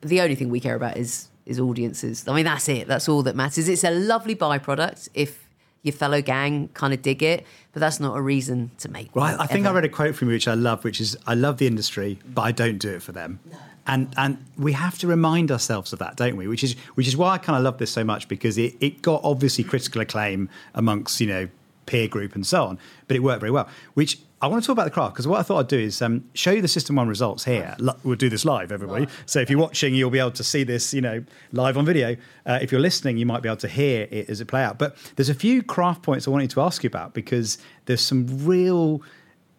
the 0.02 0.22
only 0.22 0.36
thing 0.36 0.50
we 0.50 0.60
care 0.60 0.76
about 0.76 0.96
is 0.98 1.30
is 1.46 1.60
audiences. 1.60 2.28
I 2.28 2.36
mean, 2.36 2.46
that's 2.46 2.68
it. 2.68 2.88
That's 2.88 3.08
all 3.08 3.24
that 3.24 3.36
matters. 3.36 3.70
It's 3.70 3.86
a 3.86 3.92
lovely 3.92 4.36
byproduct 4.36 5.10
if 5.14 5.47
your 5.84 5.94
fellow 5.94 6.22
gang 6.22 6.70
kind 6.70 6.94
of 6.94 7.02
dig 7.02 7.24
it, 7.24 7.46
but 7.72 7.80
that's 7.80 8.00
not 8.00 8.18
a 8.18 8.22
reason 8.22 8.72
to 8.80 8.90
make. 8.90 9.16
Well, 9.16 9.26
I, 9.26 9.44
I 9.44 9.48
think. 9.48 9.66
I 9.66 9.72
read 9.72 9.86
a 9.86 9.90
quote 9.90 10.16
from 10.16 10.30
you 10.30 10.36
which 10.36 10.48
I 10.48 10.54
love, 10.54 10.84
which 10.84 11.00
is 11.00 11.18
I 11.26 11.34
love 11.34 11.58
the 11.58 11.68
industry, 11.68 12.20
but 12.26 12.42
I 12.42 12.52
don't 12.52 12.78
do 12.78 12.94
it 12.94 13.02
for 13.02 13.12
them. 13.12 13.40
And 13.86 14.14
and 14.18 14.44
we 14.58 14.74
have 14.74 14.98
to 15.00 15.08
remind 15.08 15.52
ourselves 15.52 15.94
of 15.94 16.00
that, 16.00 16.18
don't 16.18 16.36
we? 16.36 16.48
Which 16.48 16.64
is 16.64 16.76
which 16.96 17.08
is 17.08 17.16
why 17.16 17.34
I 17.34 17.38
kind 17.38 17.58
of 17.58 17.64
love 17.64 17.78
this 17.78 17.92
so 17.92 18.04
much 18.04 18.28
because 18.28 18.58
it, 18.58 18.76
it 18.82 19.02
got 19.02 19.22
obviously 19.24 19.64
critical 19.64 20.02
acclaim 20.02 20.50
amongst, 20.74 21.22
you 21.22 21.28
know, 21.28 21.48
peer 21.86 22.08
group 22.08 22.36
and 22.36 22.46
so 22.46 22.66
on, 22.66 22.80
but 23.08 23.16
it 23.16 23.22
worked 23.22 23.40
very 23.40 23.52
well. 23.52 23.70
Which 23.94 24.20
I 24.40 24.48
want 24.48 24.62
to 24.62 24.68
talk 24.68 24.74
about 24.74 24.86
the 24.86 24.92
craft 24.92 25.16
because 25.16 25.28
what 25.28 25.40
I 25.40 25.44
thought 25.44 25.60
I'd 25.60 25.68
do 25.68 25.80
is 25.80 26.00
um, 26.02 26.24
show 26.36 26.52
you 26.52 26.62
the 26.62 26.68
System1 26.68 27.08
results 27.08 27.44
here. 27.46 27.76
We'll 28.04 28.16
do 28.16 28.30
this 28.30 28.46
live, 28.46 28.72
everybody. 28.72 29.08
So 29.26 29.40
if 29.40 29.50
you're 29.50 29.60
watching, 29.60 29.96
you'll 29.96 30.12
be 30.12 30.20
able 30.20 30.32
to 30.32 30.44
see 30.44 30.64
this, 30.64 30.94
you 30.94 31.02
know, 31.02 31.24
live 31.52 31.76
on 31.76 31.86
video. 31.86 32.16
Uh, 32.46 32.60
if 32.62 32.72
you're 32.72 32.82
listening, 32.82 33.18
you 33.18 33.26
might 33.26 33.42
be 33.42 33.50
able 33.50 33.58
to 33.58 33.68
hear 33.68 34.08
it 34.12 34.30
as 34.30 34.40
it 34.40 34.46
play 34.46 34.64
out. 34.64 34.78
But 34.78 34.96
there's 35.16 35.30
a 35.30 35.34
few 35.34 35.64
craft 35.64 36.04
points 36.04 36.28
I 36.28 36.32
wanted 36.32 36.52
to 36.52 36.62
ask 36.62 36.84
you 36.84 36.88
about 36.88 37.16
because 37.16 37.58
there's 37.86 38.02
some 38.02 38.28
real, 38.46 39.02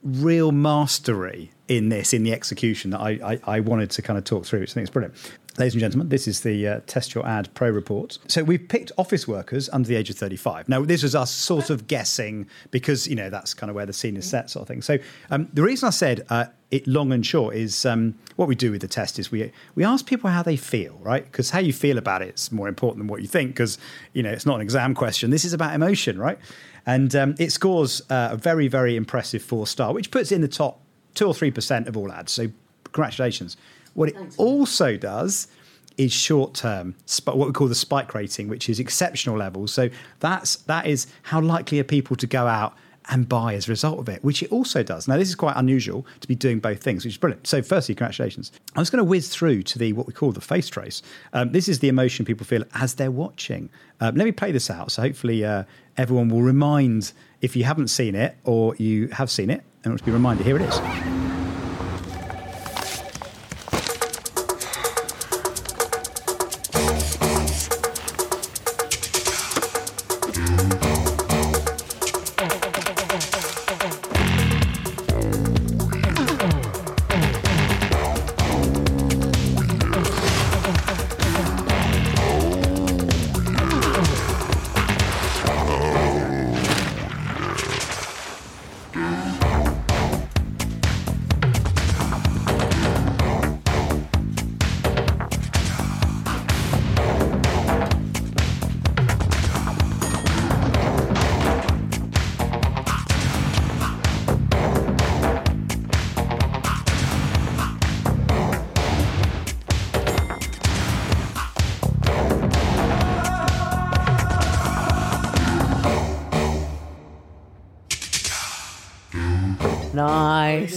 real 0.05 0.53
mastery 0.53 1.51
in 1.67 1.88
this, 1.88 2.12
in 2.12 2.23
the 2.23 2.33
execution 2.33 2.93
that 2.93 3.01
I, 3.01 3.11
I, 3.25 3.41
I 3.57 3.61
wanted 3.61 3.91
to 3.91 4.03
kind 4.03 4.17
of 4.17 4.25
talk 4.25 4.47
through, 4.47 4.61
which 4.61 4.71
I 4.71 4.75
think 4.75 4.85
is 4.85 4.91
brilliant. 4.91 5.14
Ladies 5.59 5.75
and 5.75 5.81
gentlemen, 5.81 6.09
this 6.09 6.29
is 6.29 6.42
the 6.42 6.68
uh, 6.68 6.81
Test 6.87 7.16
Your 7.16 7.27
Ad 7.27 7.53
Pro 7.55 7.68
Report. 7.68 8.16
So 8.29 8.44
we've 8.44 8.68
picked 8.68 8.92
office 8.97 9.27
workers 9.27 9.68
under 9.71 9.88
the 9.88 9.97
age 9.97 10.09
of 10.09 10.16
35. 10.16 10.68
Now, 10.68 10.85
this 10.85 11.03
was 11.03 11.16
us 11.16 11.33
sort 11.33 11.68
of 11.68 11.88
guessing 11.88 12.47
because, 12.71 13.09
you 13.09 13.16
know, 13.16 13.29
that's 13.29 13.55
kind 13.55 13.68
of 13.68 13.75
where 13.75 13.85
the 13.85 13.92
scene 13.92 14.16
is 14.16 14.31
set, 14.31 14.51
sort 14.51 14.62
of 14.62 14.68
thing. 14.68 14.83
So 14.83 14.99
um, 15.33 15.49
the 15.53 15.64
reason 15.64 15.88
I 15.88 15.90
said 15.90 16.25
uh, 16.31 16.44
it 16.71 16.87
long 16.87 17.12
and 17.12 17.27
short 17.27 17.57
is 17.57 17.85
um, 17.85 18.14
what 18.37 18.47
we 18.47 18.55
do 18.55 18.71
with 18.71 18.83
the 18.83 18.87
test 18.87 19.18
is 19.18 19.33
we, 19.33 19.51
we 19.75 19.83
ask 19.83 20.07
people 20.07 20.31
how 20.31 20.44
they 20.44 20.57
feel, 20.57 20.97
right? 21.03 21.25
Because 21.25 21.51
how 21.51 21.59
you 21.59 21.73
feel 21.73 21.99
about 21.99 22.23
it 22.23 22.37
is 22.37 22.53
more 22.53 22.68
important 22.68 22.99
than 23.01 23.09
what 23.09 23.21
you 23.21 23.27
think 23.27 23.51
because, 23.51 23.79
you 24.12 24.23
know, 24.23 24.31
it's 24.31 24.47
not 24.47 24.55
an 24.55 24.61
exam 24.61 24.94
question. 24.94 25.31
This 25.31 25.44
is 25.44 25.55
about 25.55 25.75
emotion, 25.75 26.21
right? 26.21 26.38
And 26.87 27.16
um, 27.16 27.35
it 27.37 27.51
scores 27.51 28.01
uh, 28.11 28.29
a 28.31 28.37
very, 28.37 28.68
very 28.68 28.94
impressive 28.94 29.42
four 29.42 29.66
star, 29.66 29.92
which 29.92 30.12
puts 30.12 30.31
it 30.31 30.37
in 30.37 30.40
the 30.40 30.47
top 30.47 30.81
two 31.16 31.27
or 31.27 31.35
three 31.35 31.51
percent 31.51 31.88
of 31.88 31.97
all 31.97 32.12
ads. 32.12 32.31
So 32.31 32.47
congratulations. 32.85 33.57
What 33.98 34.11
it 34.11 34.16
also 34.37 34.96
does 34.96 35.48
is 35.96 36.12
short 36.12 36.54
term, 36.54 36.94
what 37.24 37.48
we 37.48 37.52
call 37.52 37.66
the 37.66 37.74
spike 37.74 38.14
rating, 38.14 38.46
which 38.46 38.68
is 38.68 38.78
exceptional 38.78 39.37
levels. 39.37 39.72
So 39.72 39.90
that's 40.20 40.54
that 40.72 40.87
is 40.87 41.08
how 41.24 41.40
likely 41.40 41.80
are 41.80 41.84
people 41.84 42.14
to 42.14 42.26
go 42.28 42.46
out 42.46 42.76
and 43.08 43.28
buy 43.28 43.54
as 43.54 43.66
a 43.66 43.72
result 43.72 43.98
of 43.98 44.08
it, 44.08 44.22
which 44.22 44.40
it 44.40 44.52
also 44.52 44.84
does. 44.84 45.08
Now, 45.08 45.16
this 45.16 45.28
is 45.28 45.34
quite 45.34 45.56
unusual 45.56 46.06
to 46.20 46.28
be 46.28 46.37
doing 46.37 46.61
both 46.61 46.80
things, 46.80 47.04
which 47.04 47.14
is 47.14 47.18
brilliant. 47.18 47.48
So, 47.48 47.61
firstly, 47.61 47.96
congratulations. 47.96 48.52
I'm 48.76 48.82
just 48.82 48.92
going 48.92 49.04
to 49.04 49.04
whiz 49.04 49.30
through 49.30 49.64
to 49.64 49.78
the 49.80 49.92
what 49.94 50.06
we 50.06 50.12
call 50.12 50.30
the 50.30 50.40
face 50.40 50.68
trace. 50.68 51.02
Um, 51.32 51.50
this 51.50 51.68
is 51.68 51.80
the 51.80 51.88
emotion 51.88 52.24
people 52.24 52.46
feel 52.46 52.62
as 52.74 52.94
they're 52.94 53.11
watching. 53.11 53.68
Um, 53.98 54.14
let 54.14 54.26
me 54.26 54.32
play 54.32 54.52
this 54.52 54.70
out. 54.70 54.92
So, 54.92 55.02
hopefully, 55.02 55.44
uh, 55.44 55.64
everyone 55.96 56.28
will 56.28 56.42
remind 56.42 57.12
if 57.40 57.56
you 57.56 57.64
haven't 57.64 57.88
seen 57.88 58.14
it 58.14 58.37
or 58.44 58.76
you 58.76 59.08
have 59.08 59.28
seen 59.28 59.50
it 59.50 59.64
and 59.82 59.92
want 59.92 59.98
to 59.98 60.06
be 60.06 60.12
reminded. 60.12 60.46
Here 60.46 60.56
it 60.56 60.62
is. 60.62 61.28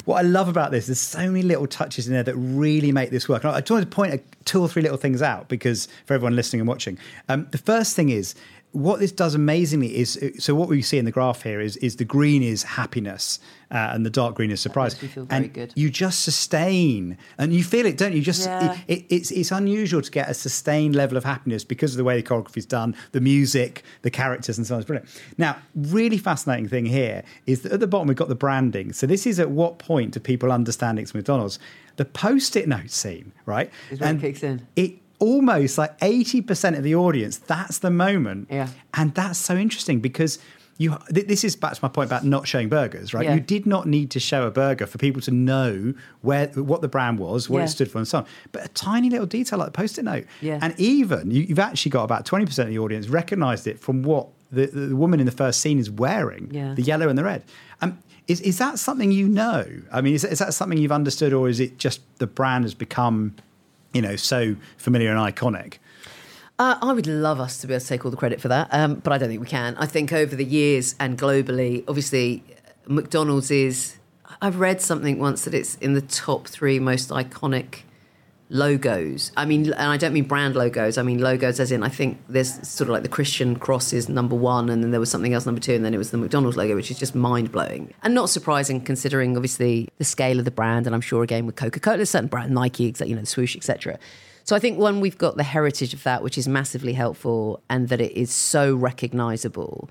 What 0.06 0.18
I 0.18 0.22
love 0.22 0.48
about 0.48 0.72
this, 0.72 0.88
there's 0.88 1.00
so 1.00 1.20
many 1.20 1.44
little 1.44 1.68
touches 1.68 2.08
in 2.08 2.14
there 2.14 2.24
that 2.24 2.36
really 2.36 2.92
make 2.92 3.12
this 3.12 3.30
work. 3.30 3.44
And 3.44 3.54
I 3.54 3.60
just 3.60 3.72
wanted 3.72 3.92
to 3.92 3.96
point 3.96 4.24
two 4.46 4.62
or 4.62 4.68
three 4.68 4.82
little 4.82 4.98
things 4.98 5.22
out 5.22 5.48
because 5.48 5.88
for 6.06 6.14
everyone 6.14 6.36
listening 6.36 6.62
and 6.62 6.68
watching. 6.68 6.98
Um, 7.30 7.48
the 7.52 7.58
first 7.58 7.96
thing 7.96 8.10
is 8.10 8.36
what 8.74 9.00
this 9.00 9.12
does 9.12 9.36
amazingly 9.36 9.98
is 9.98 10.18
so 10.40 10.56
what 10.56 10.70
we 10.70 10.82
see 10.82 10.98
in 10.98 11.06
the 11.06 11.12
graph 11.12 11.44
here 11.44 11.60
is 11.60 11.76
is 11.78 11.98
the 11.98 12.06
green 12.06 12.42
is 12.42 12.64
happiness 12.64 13.40
uh, 13.70 13.90
and 13.94 14.06
the 14.06 14.10
dark 14.10 14.36
green 14.36 14.52
is 14.52 14.62
surprise. 14.62 14.96
and 15.30 15.54
good. 15.54 15.74
you 15.76 15.90
just 15.90 16.22
sustain 16.22 17.18
and 17.38 17.54
you 17.54 17.64
feel 17.64 17.86
it 17.86 17.98
don't 17.98 18.14
you? 18.14 18.22
Just 18.22 18.46
yeah. 18.46 18.78
it, 18.88 19.00
it, 19.00 19.06
it's 19.10 19.32
it's 19.32 19.52
unusual 19.52 20.02
to 20.02 20.12
get 20.12 20.30
a 20.30 20.34
sustained 20.34 20.96
level 20.96 21.18
of 21.18 21.26
happiness 21.26 21.64
because 21.66 21.92
of 21.92 21.98
the 21.98 22.04
way 22.04 22.16
the 22.16 22.28
choreography 22.28 22.58
is 22.58 22.66
done 22.66 22.96
the 23.12 23.22
music 23.22 23.84
the 24.04 24.12
characters 24.12 24.58
and 24.58 24.66
so 24.66 24.76
on. 24.76 24.80
Is 24.80 24.86
brilliant. 24.86 25.10
Now 25.38 25.58
really 25.76 26.18
fascinating 26.18 26.70
thing 26.70 26.86
here 26.86 27.24
is 27.46 27.64
that 27.64 27.74
at 27.74 27.80
the 27.82 27.88
bottom 27.88 28.08
we've 28.08 28.18
got 28.18 28.30
the 28.30 28.36
branding. 28.36 28.94
So 28.94 29.06
this 29.06 29.28
is 29.28 29.40
at 29.40 29.52
what 29.52 29.80
point 29.80 30.14
do 30.14 30.22
people 30.22 30.52
understand 30.52 30.98
it's 30.98 31.14
mcdonald's? 31.14 31.60
The 31.98 32.06
post-it 32.06 32.70
note 32.70 32.90
scene 32.90 33.34
right? 33.46 33.70
And 34.00 34.18
it 34.18 34.22
kicks 34.22 34.44
in. 34.44 34.66
it 34.78 35.01
almost 35.22 35.78
like 35.78 35.98
80% 36.00 36.78
of 36.78 36.84
the 36.84 36.96
audience, 36.96 37.38
that's 37.38 37.78
the 37.80 37.92
moment. 37.92 38.48
Yeah. 38.52 38.68
And 38.94 39.14
that's 39.14 39.40
so 39.40 39.56
interesting 39.56 40.00
because 40.02 40.40
you 40.78 40.98
this 41.10 41.44
is 41.44 41.56
back 41.56 41.74
to 41.74 41.80
my 41.84 41.90
point 41.90 42.08
about 42.08 42.26
not 42.26 42.48
showing 42.48 42.68
burgers, 42.68 43.14
right? 43.14 43.26
Yeah. 43.26 43.36
You 43.36 43.40
did 43.40 43.66
not 43.68 43.88
need 43.88 44.10
to 44.12 44.20
show 44.20 44.48
a 44.48 44.52
burger 44.52 44.88
for 44.88 44.98
people 44.98 45.22
to 45.22 45.30
know 45.32 45.94
where 46.22 46.48
what 46.48 46.82
the 46.82 46.88
brand 46.88 47.20
was, 47.20 47.50
what 47.50 47.60
Yeah. 47.60 47.66
it 47.66 47.68
stood 47.68 47.92
for, 47.92 48.00
and 48.00 48.08
so 48.08 48.20
on. 48.20 48.26
But 48.52 48.66
a 48.66 48.68
tiny 48.70 49.10
little 49.12 49.28
detail 49.28 49.60
like 49.60 49.68
the 49.68 49.72
post-it 49.74 50.04
note, 50.06 50.26
Yeah. 50.42 50.58
and 50.62 50.74
even 50.80 51.30
you, 51.30 51.44
you've 51.44 51.60
actually 51.60 51.92
got 51.92 52.04
about 52.04 52.26
twenty 52.26 52.46
percent 52.48 52.68
of 52.70 52.74
the 52.74 52.80
audience 52.80 53.10
recognised 53.10 53.68
it 53.68 53.80
from 53.80 54.02
what 54.02 54.28
the, 54.52 54.66
the, 54.66 54.80
the 54.88 54.96
woman 54.96 55.20
in 55.20 55.26
the 55.28 55.32
first 55.32 55.62
scene 55.62 55.78
is 55.78 55.92
wearing, 55.92 56.50
Yeah. 56.52 56.74
the 56.74 56.82
yellow 56.82 57.10
and 57.10 57.18
the 57.18 57.24
red. 57.24 57.44
Um, 57.82 58.00
is 58.28 58.42
is 58.42 58.58
that 58.58 58.80
something 58.80 59.12
you 59.12 59.28
know? 59.28 59.66
I 59.92 60.02
mean, 60.02 60.16
is, 60.16 60.24
is 60.24 60.40
that 60.40 60.54
something 60.56 60.80
you've 60.80 60.92
understood, 60.92 61.32
or 61.32 61.48
is 61.48 61.60
it 61.60 61.78
just 61.78 62.00
the 62.18 62.28
brand 62.28 62.64
has 62.64 62.74
become, 62.74 63.36
you 63.94 64.02
know, 64.02 64.16
so 64.16 64.56
familiar 64.78 65.10
and 65.12 65.20
iconic? 65.20 65.76
Uh, 66.60 66.78
I 66.82 66.94
would 66.94 67.08
love 67.08 67.40
us 67.40 67.58
to 67.60 67.68
be 67.68 67.74
able 67.74 67.82
to 67.82 67.88
take 67.88 68.06
all 68.06 68.12
the 68.12 68.18
credit 68.18 68.40
for 68.40 68.50
that, 68.50 68.68
um, 68.72 68.96
but 68.96 69.12
I 69.12 69.18
don't 69.18 69.30
think 69.30 69.42
we 69.42 69.48
can. 69.48 69.76
I 69.78 69.88
think 69.88 70.14
over 70.14 70.36
the 70.36 70.46
years 70.46 70.96
and 71.00 71.18
globally, 71.18 71.84
obviously, 71.88 72.44
McDonald's 72.88 73.52
is. 73.52 73.98
I've 74.42 74.60
read 74.60 74.82
something 74.82 75.20
once 75.20 75.44
that 75.46 75.54
it's 75.54 75.76
in 75.76 75.94
the 75.94 76.02
top 76.02 76.48
three 76.48 76.80
most 76.80 77.10
iconic 77.10 77.82
logos. 78.52 79.32
I 79.38 79.46
mean, 79.46 79.66
and 79.66 79.76
I 79.76 79.98
don't 79.98 80.14
mean 80.14 80.26
brand 80.26 80.56
logos. 80.56 80.98
I 80.98 81.04
mean 81.04 81.20
logos 81.20 81.60
as 81.60 81.72
in 81.72 81.84
I 81.84 81.90
think 81.90 82.20
there's 82.28 82.68
sort 82.68 82.90
of 82.90 82.94
like 82.94 83.04
the 83.04 83.10
Christian 83.10 83.56
cross 83.56 83.94
is 83.94 84.10
number 84.10 84.36
one, 84.36 84.70
and 84.70 84.84
then 84.84 84.92
there 84.92 85.00
was 85.00 85.10
something 85.10 85.34
else 85.34 85.46
number 85.46 85.62
two, 85.62 85.74
and 85.74 85.84
then 85.84 85.94
it 85.94 85.98
was 85.98 86.12
the 86.12 86.18
McDonald's 86.18 86.58
logo, 86.58 86.76
which 86.76 86.92
is 86.92 87.00
just 87.00 87.16
mind 87.16 87.52
blowing 87.52 87.94
and 88.04 88.14
not 88.14 88.30
surprising 88.30 88.82
considering 88.82 89.36
obviously 89.36 89.88
the 89.98 90.04
scale 90.04 90.38
of 90.38 90.46
the 90.46 90.52
brand, 90.52 90.86
and 90.86 90.94
I'm 90.94 91.02
sure 91.02 91.24
again 91.24 91.46
with 91.46 91.56
Coca 91.56 91.80
Cola, 91.80 92.06
certain 92.06 92.28
brand 92.28 92.54
Nike, 92.54 92.94
you 93.06 93.16
know, 93.16 93.22
the 93.22 93.28
swoosh, 93.28 93.56
etc. 93.56 93.98
So 94.44 94.56
I 94.56 94.60
think 94.60 94.78
one 94.78 95.00
we've 95.00 95.18
got 95.18 95.38
the 95.38 95.44
heritage 95.44 95.94
of 95.94 96.04
that, 96.04 96.22
which 96.24 96.38
is 96.38 96.48
massively 96.48 96.94
helpful, 96.94 97.64
and 97.70 97.88
that 97.90 98.02
it 98.02 98.12
is 98.12 98.32
so 98.32 98.76
recognisable. 98.76 99.90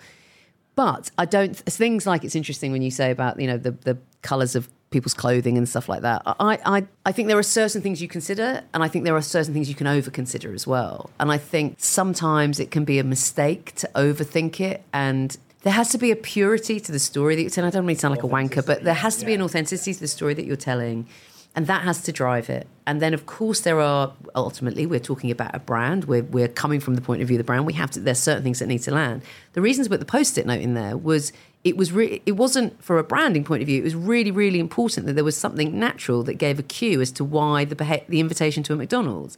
But 0.75 1.11
I 1.19 1.25
don't 1.25 1.57
things 1.57 2.07
like 2.07 2.25
it's 2.25 2.37
interesting 2.37 2.73
when 2.73 2.83
you 2.83 2.91
say 2.91 3.11
about 3.11 3.41
you 3.41 3.47
know 3.47 3.57
the 3.57 3.73
the 3.73 3.99
colours 4.23 4.55
of 4.55 4.69
people's 4.91 5.15
clothing 5.15 5.57
and 5.57 5.69
stuff 5.69 5.89
like 5.89 6.03
that. 6.03 6.23
I, 6.27 6.59
I 6.65 6.87
I 7.07 7.13
think 7.13 7.29
there 7.29 7.39
are 7.39 7.43
certain 7.43 7.81
things 7.81 8.03
you 8.03 8.09
consider, 8.09 8.63
and 8.75 8.83
I 8.83 8.89
think 8.89 9.05
there 9.05 9.17
are 9.17 9.23
certain 9.23 9.55
things 9.55 9.69
you 9.69 9.75
can 9.75 9.87
over 9.87 10.11
consider 10.11 10.53
as 10.53 10.67
well. 10.67 11.11
And 11.19 11.31
I 11.31 11.39
think 11.39 11.77
sometimes 11.79 12.61
it 12.61 12.71
can 12.71 12.85
be 12.85 12.99
a 12.99 13.05
mistake 13.05 13.75
to 13.77 13.91
overthink 13.95 14.61
it 14.61 14.83
and. 14.93 15.37
There 15.63 15.75
has 15.75 15.91
to 15.91 15.99
be 15.99 16.11
a 16.11 16.17
purity 16.17 16.81
to 16.81 16.91
the 16.91 16.99
story 16.99 17.37
that 17.37 17.43
you're 17.43 17.51
telling. 17.51 17.69
I 17.69 17.71
don't 17.71 17.85
mean 17.85 17.97
to 17.97 18.01
sound 18.01 18.15
like 18.17 18.25
a 18.25 18.27
wanker, 18.27 18.65
but 18.65 18.83
there 18.83 18.95
has 18.95 19.19
to 19.19 19.27
be 19.27 19.35
an 19.35 19.43
authenticity 19.43 19.93
to 19.93 20.01
the 20.01 20.09
story 20.09 20.33
that 20.33 20.47
you're 20.47 20.57
telling 20.57 21.07
and 21.55 21.67
that 21.67 21.83
has 21.83 22.03
to 22.03 22.13
drive 22.13 22.49
it. 22.49 22.67
And 22.87 23.03
then, 23.03 23.13
of 23.13 23.27
course, 23.27 23.61
there 23.61 23.81
are 23.81 24.13
ultimately 24.35 24.87
we're 24.87 25.01
talking 25.01 25.31
about 25.31 25.55
a 25.55 25.59
brand. 25.59 26.05
We're 26.05 26.23
we're 26.23 26.49
coming 26.49 26.81
from 26.81 26.95
the 26.95 27.01
point 27.01 27.23
of 27.23 27.29
view 27.29 27.37
of 27.37 27.39
the 27.39 27.45
brand. 27.45 27.67
We 27.67 27.73
have 27.75 27.91
to. 27.93 28.01
There's 28.01 28.19
certain 28.19 28.43
things 28.43 28.61
that 28.61 28.67
need 28.67 28.83
to 28.83 28.93
land. 28.93 29.23
The 29.53 29.61
reasons 29.61 29.89
put 29.89 30.01
the 30.01 30.07
post-it 30.07 30.47
note 30.47 30.61
in 30.61 30.75
there 30.75 30.97
was 30.97 31.33
it 31.65 31.77
was 31.77 31.93
re- 31.93 32.23
it 32.27 32.33
wasn't 32.33 32.83
for 32.83 32.99
a 32.99 33.05
branding 33.05 33.45
point 33.45 33.63
of 33.63 33.67
view. 33.67 33.81
It 33.81 33.85
was 33.85 33.95
really 33.95 34.31
really 34.31 34.59
important 34.61 35.07
that 35.07 35.13
there 35.15 35.25
was 35.25 35.37
something 35.37 35.79
natural 35.79 36.23
that 36.25 36.35
gave 36.35 36.59
a 36.59 36.63
cue 36.63 37.01
as 37.01 37.11
to 37.13 37.25
why 37.25 37.65
the 37.65 37.77
beha- 37.77 38.05
the 38.09 38.21
invitation 38.21 38.63
to 38.65 38.73
a 38.73 38.77
McDonald's. 38.77 39.37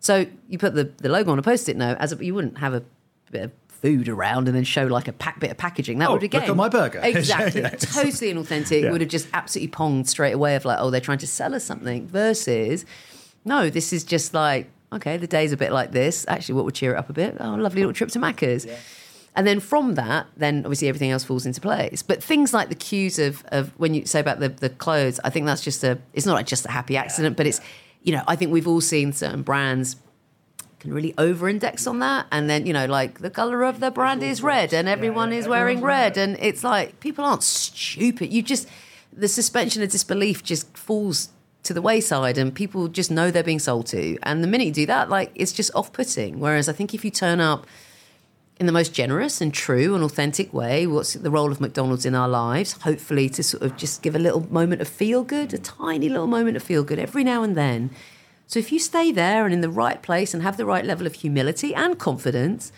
So 0.00 0.26
you 0.48 0.56
put 0.58 0.74
the, 0.74 0.84
the 0.84 1.08
logo 1.10 1.30
on 1.30 1.38
a 1.38 1.42
post-it 1.42 1.76
note 1.76 1.98
as 2.00 2.12
a, 2.12 2.24
you 2.24 2.34
wouldn't 2.34 2.58
have 2.58 2.72
a 2.74 2.82
bit 3.30 3.42
of 3.44 3.52
food 3.68 4.08
around 4.08 4.48
and 4.48 4.56
then 4.56 4.64
show 4.64 4.86
like 4.86 5.08
a 5.08 5.12
pack 5.12 5.38
bit 5.40 5.50
of 5.50 5.56
packaging. 5.58 5.98
That 5.98 6.08
Oh, 6.08 6.14
would 6.14 6.22
again 6.22 6.40
look 6.42 6.50
at 6.50 6.56
my 6.56 6.68
burger. 6.68 7.00
exactly 7.04 7.60
Yes. 7.62 7.94
totally 7.94 8.32
inauthentic. 8.32 8.82
Yeah. 8.82 8.90
Would 8.92 9.00
have 9.02 9.10
just 9.10 9.28
absolutely 9.32 9.72
ponged 9.72 10.06
straight 10.08 10.32
away 10.32 10.54
of 10.56 10.64
like, 10.64 10.78
oh, 10.80 10.90
they're 10.90 11.00
trying 11.00 11.18
to 11.18 11.26
sell 11.26 11.54
us 11.54 11.64
something. 11.64 12.06
Versus, 12.08 12.84
no, 13.44 13.70
this 13.70 13.92
is 13.92 14.04
just 14.04 14.34
like, 14.34 14.68
okay, 14.92 15.16
the 15.18 15.26
day's 15.26 15.52
a 15.52 15.56
bit 15.56 15.70
like 15.72 15.92
this. 15.92 16.24
Actually, 16.28 16.56
what 16.56 16.64
would 16.64 16.74
cheer 16.74 16.94
it 16.94 16.98
up 16.98 17.08
a 17.10 17.12
bit? 17.12 17.36
Oh, 17.40 17.54
lovely 17.54 17.80
little 17.82 17.92
trip 17.94 18.10
to 18.10 18.18
Macca's. 18.18 18.66
And 19.36 19.46
then 19.46 19.60
from 19.60 19.94
that, 19.94 20.26
then 20.36 20.64
obviously 20.64 20.88
everything 20.88 21.10
else 21.10 21.22
falls 21.22 21.46
into 21.46 21.60
place. 21.60 22.02
But 22.02 22.22
things 22.22 22.52
like 22.52 22.68
the 22.68 22.74
cues 22.74 23.18
of, 23.18 23.44
of 23.48 23.70
when 23.78 23.94
you 23.94 24.04
say 24.04 24.18
about 24.20 24.40
the, 24.40 24.48
the 24.48 24.70
clothes, 24.70 25.20
I 25.22 25.30
think 25.30 25.46
that's 25.46 25.62
just 25.62 25.84
a, 25.84 25.98
it's 26.12 26.26
not 26.26 26.34
like 26.34 26.46
just 26.46 26.66
a 26.66 26.70
happy 26.70 26.96
accident, 26.96 27.36
but 27.36 27.46
it's, 27.46 27.60
you 28.02 28.12
know, 28.12 28.24
I 28.26 28.34
think 28.34 28.52
we've 28.52 28.66
all 28.66 28.80
seen 28.80 29.12
certain 29.12 29.42
brands 29.42 29.96
can 30.80 30.92
really 30.92 31.14
over 31.18 31.48
index 31.48 31.86
on 31.86 32.00
that. 32.00 32.26
And 32.32 32.50
then, 32.50 32.66
you 32.66 32.72
know, 32.72 32.86
like 32.86 33.20
the 33.20 33.30
color 33.30 33.62
of 33.62 33.80
the 33.80 33.90
brand 33.90 34.22
is 34.22 34.42
red 34.42 34.72
and 34.72 34.88
everyone 34.88 35.32
is 35.32 35.46
wearing 35.46 35.80
red. 35.80 36.16
And 36.16 36.36
it's 36.40 36.64
like, 36.64 36.98
people 37.00 37.24
aren't 37.24 37.42
stupid. 37.42 38.32
You 38.32 38.42
just, 38.42 38.66
the 39.12 39.28
suspension 39.28 39.82
of 39.82 39.90
disbelief 39.90 40.42
just 40.42 40.76
falls 40.76 41.28
to 41.62 41.74
the 41.74 41.82
wayside 41.82 42.38
and 42.38 42.54
people 42.54 42.88
just 42.88 43.10
know 43.10 43.30
they're 43.30 43.42
being 43.42 43.58
sold 43.58 43.86
to. 43.88 44.18
And 44.22 44.42
the 44.42 44.48
minute 44.48 44.66
you 44.66 44.72
do 44.72 44.86
that, 44.86 45.10
like, 45.10 45.30
it's 45.34 45.52
just 45.52 45.70
off 45.74 45.92
putting. 45.92 46.40
Whereas 46.40 46.68
I 46.68 46.72
think 46.72 46.94
if 46.94 47.04
you 47.04 47.10
turn 47.10 47.40
up, 47.40 47.66
in 48.60 48.66
the 48.66 48.72
most 48.72 48.92
generous 48.92 49.40
and 49.40 49.54
true 49.54 49.94
and 49.94 50.04
authentic 50.04 50.52
way, 50.52 50.86
what's 50.86 51.14
the 51.14 51.30
role 51.30 51.50
of 51.50 51.62
McDonald's 51.62 52.04
in 52.04 52.14
our 52.14 52.28
lives? 52.28 52.72
Hopefully, 52.82 53.30
to 53.30 53.42
sort 53.42 53.62
of 53.62 53.74
just 53.74 54.02
give 54.02 54.14
a 54.14 54.18
little 54.18 54.46
moment 54.52 54.82
of 54.82 54.88
feel 54.88 55.24
good, 55.24 55.54
a 55.54 55.58
tiny 55.58 56.10
little 56.10 56.26
moment 56.26 56.58
of 56.58 56.62
feel 56.62 56.84
good 56.84 56.98
every 56.98 57.24
now 57.24 57.42
and 57.42 57.56
then. 57.56 57.88
So 58.46 58.58
if 58.58 58.70
you 58.70 58.78
stay 58.78 59.12
there 59.12 59.46
and 59.46 59.54
in 59.54 59.62
the 59.62 59.70
right 59.70 60.02
place 60.02 60.34
and 60.34 60.42
have 60.42 60.58
the 60.58 60.66
right 60.66 60.84
level 60.84 61.06
of 61.06 61.14
humility 61.14 61.74
and 61.74 61.98
confidence, 61.98 62.70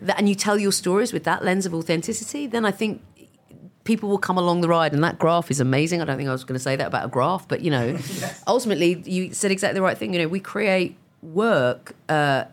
that, 0.00 0.18
and 0.18 0.30
you 0.30 0.34
tell 0.34 0.58
your 0.58 0.72
stories 0.72 1.12
with 1.12 1.24
that 1.24 1.44
lens 1.44 1.66
of 1.66 1.74
authenticity, 1.74 2.46
then 2.46 2.64
I 2.64 2.70
think 2.70 3.02
people 3.84 4.08
will 4.08 4.16
come 4.16 4.38
along 4.38 4.62
the 4.62 4.68
ride. 4.68 4.94
And 4.94 5.04
that 5.04 5.18
graph 5.18 5.50
is 5.50 5.60
amazing. 5.60 6.00
I 6.00 6.06
don't 6.06 6.16
think 6.16 6.30
I 6.30 6.32
was 6.32 6.44
going 6.44 6.56
to 6.56 6.62
say 6.62 6.74
that 6.74 6.86
about 6.86 7.04
a 7.04 7.08
graph, 7.08 7.46
but 7.46 7.60
you 7.60 7.70
know, 7.70 7.98
ultimately, 8.46 9.02
you 9.04 9.34
said 9.34 9.50
exactly 9.50 9.74
the 9.74 9.82
right 9.82 9.98
thing. 9.98 10.14
You 10.14 10.20
know, 10.20 10.28
we 10.28 10.40
create 10.40 10.96
work. 11.20 11.94
Uh, 12.08 12.44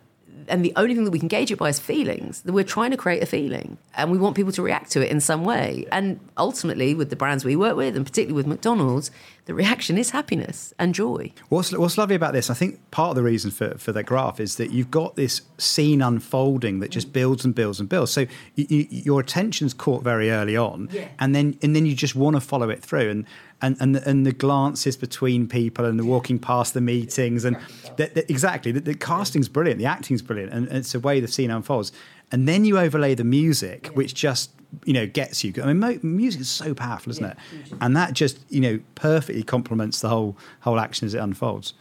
and 0.49 0.65
the 0.65 0.73
only 0.75 0.95
thing 0.95 1.05
that 1.05 1.11
we 1.11 1.19
can 1.19 1.27
gauge 1.27 1.51
it 1.51 1.57
by 1.57 1.69
is 1.69 1.79
feelings. 1.79 2.41
That 2.41 2.53
we're 2.53 2.63
trying 2.63 2.91
to 2.91 2.97
create 2.97 3.21
a 3.23 3.25
feeling, 3.25 3.77
and 3.95 4.11
we 4.11 4.17
want 4.17 4.35
people 4.35 4.51
to 4.53 4.61
react 4.61 4.91
to 4.91 5.01
it 5.05 5.11
in 5.11 5.19
some 5.21 5.43
way. 5.45 5.85
And 5.91 6.19
ultimately, 6.37 6.95
with 6.95 7.09
the 7.09 7.15
brands 7.15 7.45
we 7.45 7.55
work 7.55 7.75
with, 7.77 7.95
and 7.95 8.05
particularly 8.05 8.35
with 8.35 8.47
McDonald's, 8.47 9.11
the 9.45 9.53
reaction 9.53 9.97
is 9.97 10.11
happiness 10.11 10.73
and 10.77 10.93
joy. 10.93 11.31
What's, 11.49 11.75
what's 11.75 11.97
lovely 11.97 12.15
about 12.15 12.33
this, 12.33 12.49
I 12.49 12.53
think 12.53 12.79
part 12.91 13.09
of 13.11 13.15
the 13.15 13.23
reason 13.23 13.49
for, 13.49 13.77
for 13.79 13.91
that 13.93 14.03
graph 14.03 14.39
is 14.39 14.57
that 14.57 14.71
you've 14.71 14.91
got 14.91 15.15
this 15.15 15.41
scene 15.57 16.01
unfolding 16.03 16.79
that 16.81 16.91
just 16.91 17.11
builds 17.13 17.45
and 17.45 17.55
builds 17.55 17.79
and 17.79 17.89
builds. 17.89 18.11
So 18.11 18.21
you, 18.55 18.65
you, 18.69 18.87
your 18.89 19.19
attention's 19.19 19.73
caught 19.73 20.03
very 20.03 20.29
early 20.29 20.55
on, 20.55 20.89
Yeah. 20.91 21.07
and 21.19 21.33
then 21.33 21.57
and 21.63 21.75
then 21.75 21.85
you 21.85 21.95
just 21.95 22.15
want 22.15 22.35
to 22.35 22.41
follow 22.41 22.69
it 22.69 22.81
through. 22.83 23.09
And 23.09 23.25
and 23.61 23.77
and 23.79 23.95
the, 23.95 24.09
and 24.09 24.25
the 24.25 24.31
glances 24.31 24.95
between 24.97 25.47
people 25.47 25.85
and 25.85 25.99
the 25.99 26.05
walking 26.05 26.39
past 26.39 26.73
the 26.73 26.81
meetings 26.81 27.45
and 27.45 27.57
the, 27.97 28.07
the, 28.07 28.31
exactly 28.31 28.71
the, 28.71 28.79
the 28.79 28.95
casting's 28.95 29.49
brilliant, 29.49 29.79
the 29.79 29.85
acting's 29.85 30.21
brilliant, 30.21 30.53
and, 30.53 30.67
and 30.67 30.77
it's 30.77 30.91
the 30.91 30.99
way 30.99 31.19
the 31.19 31.27
scene 31.27 31.51
unfolds. 31.51 31.91
And 32.31 32.47
then 32.47 32.63
you 32.63 32.77
overlay 32.77 33.15
the 33.15 33.23
music, 33.23 33.87
which 33.87 34.13
just 34.13 34.51
you 34.85 34.93
know 34.93 35.07
gets 35.07 35.43
you. 35.43 35.53
I 35.61 35.67
mean, 35.67 35.79
mo- 35.79 35.99
music 36.03 36.41
is 36.41 36.49
so 36.49 36.73
powerful, 36.73 37.11
isn't 37.11 37.25
it? 37.25 37.37
And 37.81 37.95
that 37.95 38.13
just 38.13 38.39
you 38.49 38.61
know 38.61 38.79
perfectly 38.95 39.43
complements 39.43 40.01
the 40.01 40.09
whole 40.09 40.37
whole 40.61 40.79
action 40.79 41.05
as 41.05 41.13
it 41.13 41.19
unfolds. 41.19 41.73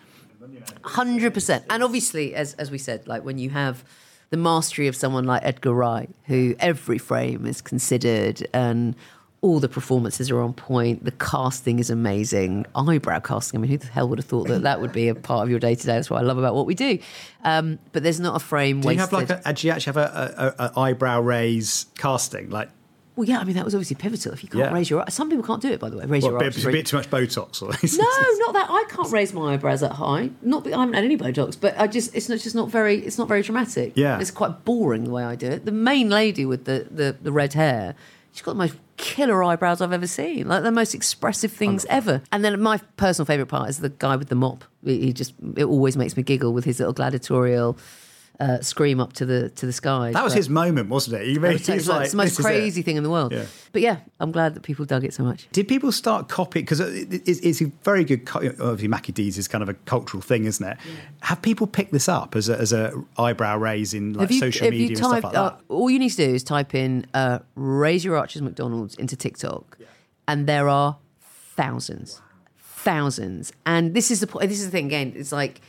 Hundred 0.82 1.34
percent. 1.34 1.64
And 1.70 1.82
obviously, 1.82 2.34
as 2.34 2.54
as 2.54 2.70
we 2.70 2.78
said, 2.78 3.06
like 3.06 3.24
when 3.24 3.38
you 3.38 3.50
have 3.50 3.84
the 4.30 4.36
mastery 4.36 4.88
of 4.88 4.96
someone 4.96 5.24
like 5.24 5.42
Edgar 5.44 5.72
Wright, 5.72 6.10
who 6.24 6.54
every 6.58 6.98
frame 6.98 7.46
is 7.46 7.60
considered 7.60 8.46
and 8.52 8.94
all 9.40 9.61
the 9.61 9.68
performances 9.68 10.31
are 10.31 10.40
on 10.40 10.53
point. 10.53 11.05
The 11.05 11.12
casting 11.12 11.79
is 11.79 11.90
amazing. 11.90 12.66
Eyebrow 12.74 13.20
casting. 13.20 13.59
I 13.59 13.62
mean, 13.62 13.70
who 13.70 13.79
the 13.79 13.87
hell 13.87 14.09
would 14.09 14.18
have 14.18 14.27
thought 14.27 14.48
that 14.48 14.62
that 14.62 14.81
would 14.81 14.92
be 14.92 15.09
a 15.09 15.14
part 15.14 15.44
of 15.44 15.51
your 15.51 15.61
day 15.61 15.74
to 15.77 15.87
day? 15.87 15.92
That's 15.94 16.11
what 16.11 16.18
I 16.18 16.22
love 16.22 16.38
about 16.38 16.55
what 16.55 16.66
we 16.66 16.74
do. 16.74 16.98
Um, 17.44 17.79
but 17.92 18.03
there's 18.03 18.18
not 18.18 18.35
a 18.35 18.40
frame 18.40 18.81
Do 18.81 18.88
you 18.90 18.96
wasted. 18.98 19.01
have 19.01 19.31
like 19.31 19.46
a, 19.46 19.53
do 19.53 19.66
you 19.66 19.72
actually 19.72 19.92
have 19.94 19.96
a, 19.98 20.55
a, 20.59 20.64
a 20.64 20.81
eyebrow 20.81 21.20
raise 21.20 21.87
casting 21.96 22.51
like 22.51 22.70
well, 23.18 23.27
yeah. 23.29 23.40
I 23.40 23.44
mean, 23.44 23.57
that 23.57 23.64
was 23.64 23.74
obviously 23.74 23.96
pivotal. 23.96 24.33
If 24.33 24.44
you 24.44 24.48
can't 24.48 24.61
Yeah. 24.62 24.72
raise 24.72 24.88
your, 24.88 25.05
some 25.09 25.29
people 25.29 25.42
can't 25.44 25.61
do 25.61 25.72
it. 25.72 25.81
By 25.81 25.90
the 25.90 25.96
way, 25.96 26.05
raise 26.07 26.22
what, 26.22 26.31
your 26.31 26.38
bit, 26.38 26.64
a 26.64 26.70
bit 26.70 26.87
too 26.87 26.98
much 26.98 27.11
Botox? 27.11 27.61
Or 27.61 27.66
No, 27.98 28.44
not 28.46 28.53
that. 28.55 28.68
I 28.70 28.85
can't 28.88 29.11
raise 29.11 29.33
my 29.35 29.55
eyebrows 29.55 29.81
that 29.81 29.90
high. 29.94 30.31
Not 30.40 30.62
that 30.62 30.72
I 30.72 30.79
haven't 30.79 30.94
had 30.94 31.03
any 31.03 31.16
Botox, 31.16 31.61
but 31.61 31.77
I 31.77 31.88
just 31.88 32.14
it's 32.14 32.29
not 32.29 32.38
just 32.38 32.55
not 32.55 32.70
very 32.70 32.98
it's 33.01 33.18
not 33.18 33.27
very 33.27 33.42
dramatic. 33.42 33.94
Yeah. 33.96 34.20
it's 34.20 34.31
quite 34.31 34.64
boring 34.64 35.03
the 35.03 35.11
way 35.11 35.24
I 35.24 35.35
do 35.35 35.48
it. 35.48 35.64
The 35.64 35.72
main 35.72 36.11
lady 36.11 36.46
with 36.46 36.64
the 36.64 36.87
the, 36.88 37.16
the 37.20 37.33
red 37.33 37.55
hair, 37.55 37.96
she's 38.38 38.44
got 38.44 38.53
the 38.53 38.59
most 38.59 38.77
killer 38.96 39.42
eyebrows 39.42 39.81
I've 39.81 39.92
ever 39.92 40.07
seen. 40.07 40.46
Like 40.46 40.62
the 40.62 40.70
most 40.70 40.94
expressive 40.94 41.53
things 41.53 41.85
ever. 41.88 42.22
And 42.31 42.44
then 42.44 42.61
my 42.61 42.79
personal 42.96 43.27
favorite 43.27 43.46
part 43.46 43.68
is 43.68 43.79
the 43.79 43.88
guy 43.88 44.14
with 44.14 44.29
the 44.29 44.37
mop. 44.37 44.64
He 44.85 45.07
he 45.07 45.12
just 45.12 45.35
it 45.57 45.64
always 45.64 45.96
makes 45.96 46.16
me 46.16 46.22
giggle 46.22 46.53
with 46.53 46.64
his 46.64 46.79
little 46.79 46.94
gladiatorial. 46.94 47.77
Uh, 48.40 48.61
scream 48.61 49.01
up 49.01 49.12
to 49.14 49.27
the 49.27 49.51
to 49.51 49.66
the 49.66 49.72
sky. 49.72 50.12
That 50.12 50.22
was 50.22 50.33
his 50.33 50.48
moment, 50.48 50.88
wasn't 50.90 51.20
it? 51.20 51.27
He 51.27 51.33
he's 51.33 51.88
like, 51.88 52.03
it's 52.03 52.12
the 52.12 52.16
most 52.18 52.24
"This 52.27 52.33
is 52.35 52.38
it." 52.38 52.42
crazy 52.48 52.83
thing 52.83 52.96
in 52.96 53.03
the 53.03 53.11
world. 53.11 53.33
Yeah. 53.33 53.46
But 53.72 53.83
yeah, 53.83 53.96
I'm 54.20 54.31
glad 54.31 54.55
that 54.55 54.62
people 54.62 54.85
dug 54.85 55.03
it 55.03 55.12
so 55.12 55.24
much. 55.24 55.48
Did 55.51 55.66
people 55.66 55.90
start 55.90 56.29
copying? 56.29 56.64
Because 56.64 56.79
it's, 56.79 57.40
it's 57.40 57.61
a 57.61 57.64
very 57.83 58.05
good. 58.05 58.27
cu- 58.27 58.51
Obviously, 58.61 58.87
Mackie 58.87 59.11
D's 59.11 59.38
is 59.38 59.48
kind 59.48 59.62
of 59.62 59.68
a 59.68 59.74
cultural 59.74 60.20
thing, 60.20 60.44
isn't 60.44 60.64
it? 60.64 60.77
Have 61.22 61.42
people 61.42 61.66
picked 61.66 61.90
this 61.90 62.09
up 62.09 62.37
as 62.37 62.48
a, 62.48 62.57
as 62.57 62.72
a 62.72 62.92
eyebrow 63.18 63.57
raise 63.59 63.92
in 63.92 64.12
like 64.12 64.31
you, 64.31 64.38
social 64.38 64.70
media 64.70 64.83
you 64.83 64.88
and 64.90 64.98
stuff 64.98 65.24
like 65.24 65.33
that? 65.33 65.37
uh, 65.37 65.57
all 65.68 65.90
you 65.90 65.98
need 65.98 66.11
to 66.11 66.16
do 66.29 66.33
is 66.33 66.44
type 66.44 66.77
in 66.77 67.07
uh, 67.14 67.40
"raise 67.57 68.05
your 68.05 68.16
arches 68.16 68.40
McDonald's" 68.40 68.94
into 68.94 69.16
TikTok, 69.16 69.79
and 70.29 70.46
there 70.46 70.68
are 70.68 70.96
thousands, 71.57 72.22
thousands. 72.57 73.53
And 73.66 73.94
this 73.94 74.11
is 74.12 74.20
the 74.20 74.27
point. 74.29 74.48
This 74.48 74.61
is 74.61 74.66
the 74.66 74.70
thing. 74.70 74.87
Again, 74.87 75.12
it's 75.16 75.33
like 75.33 75.61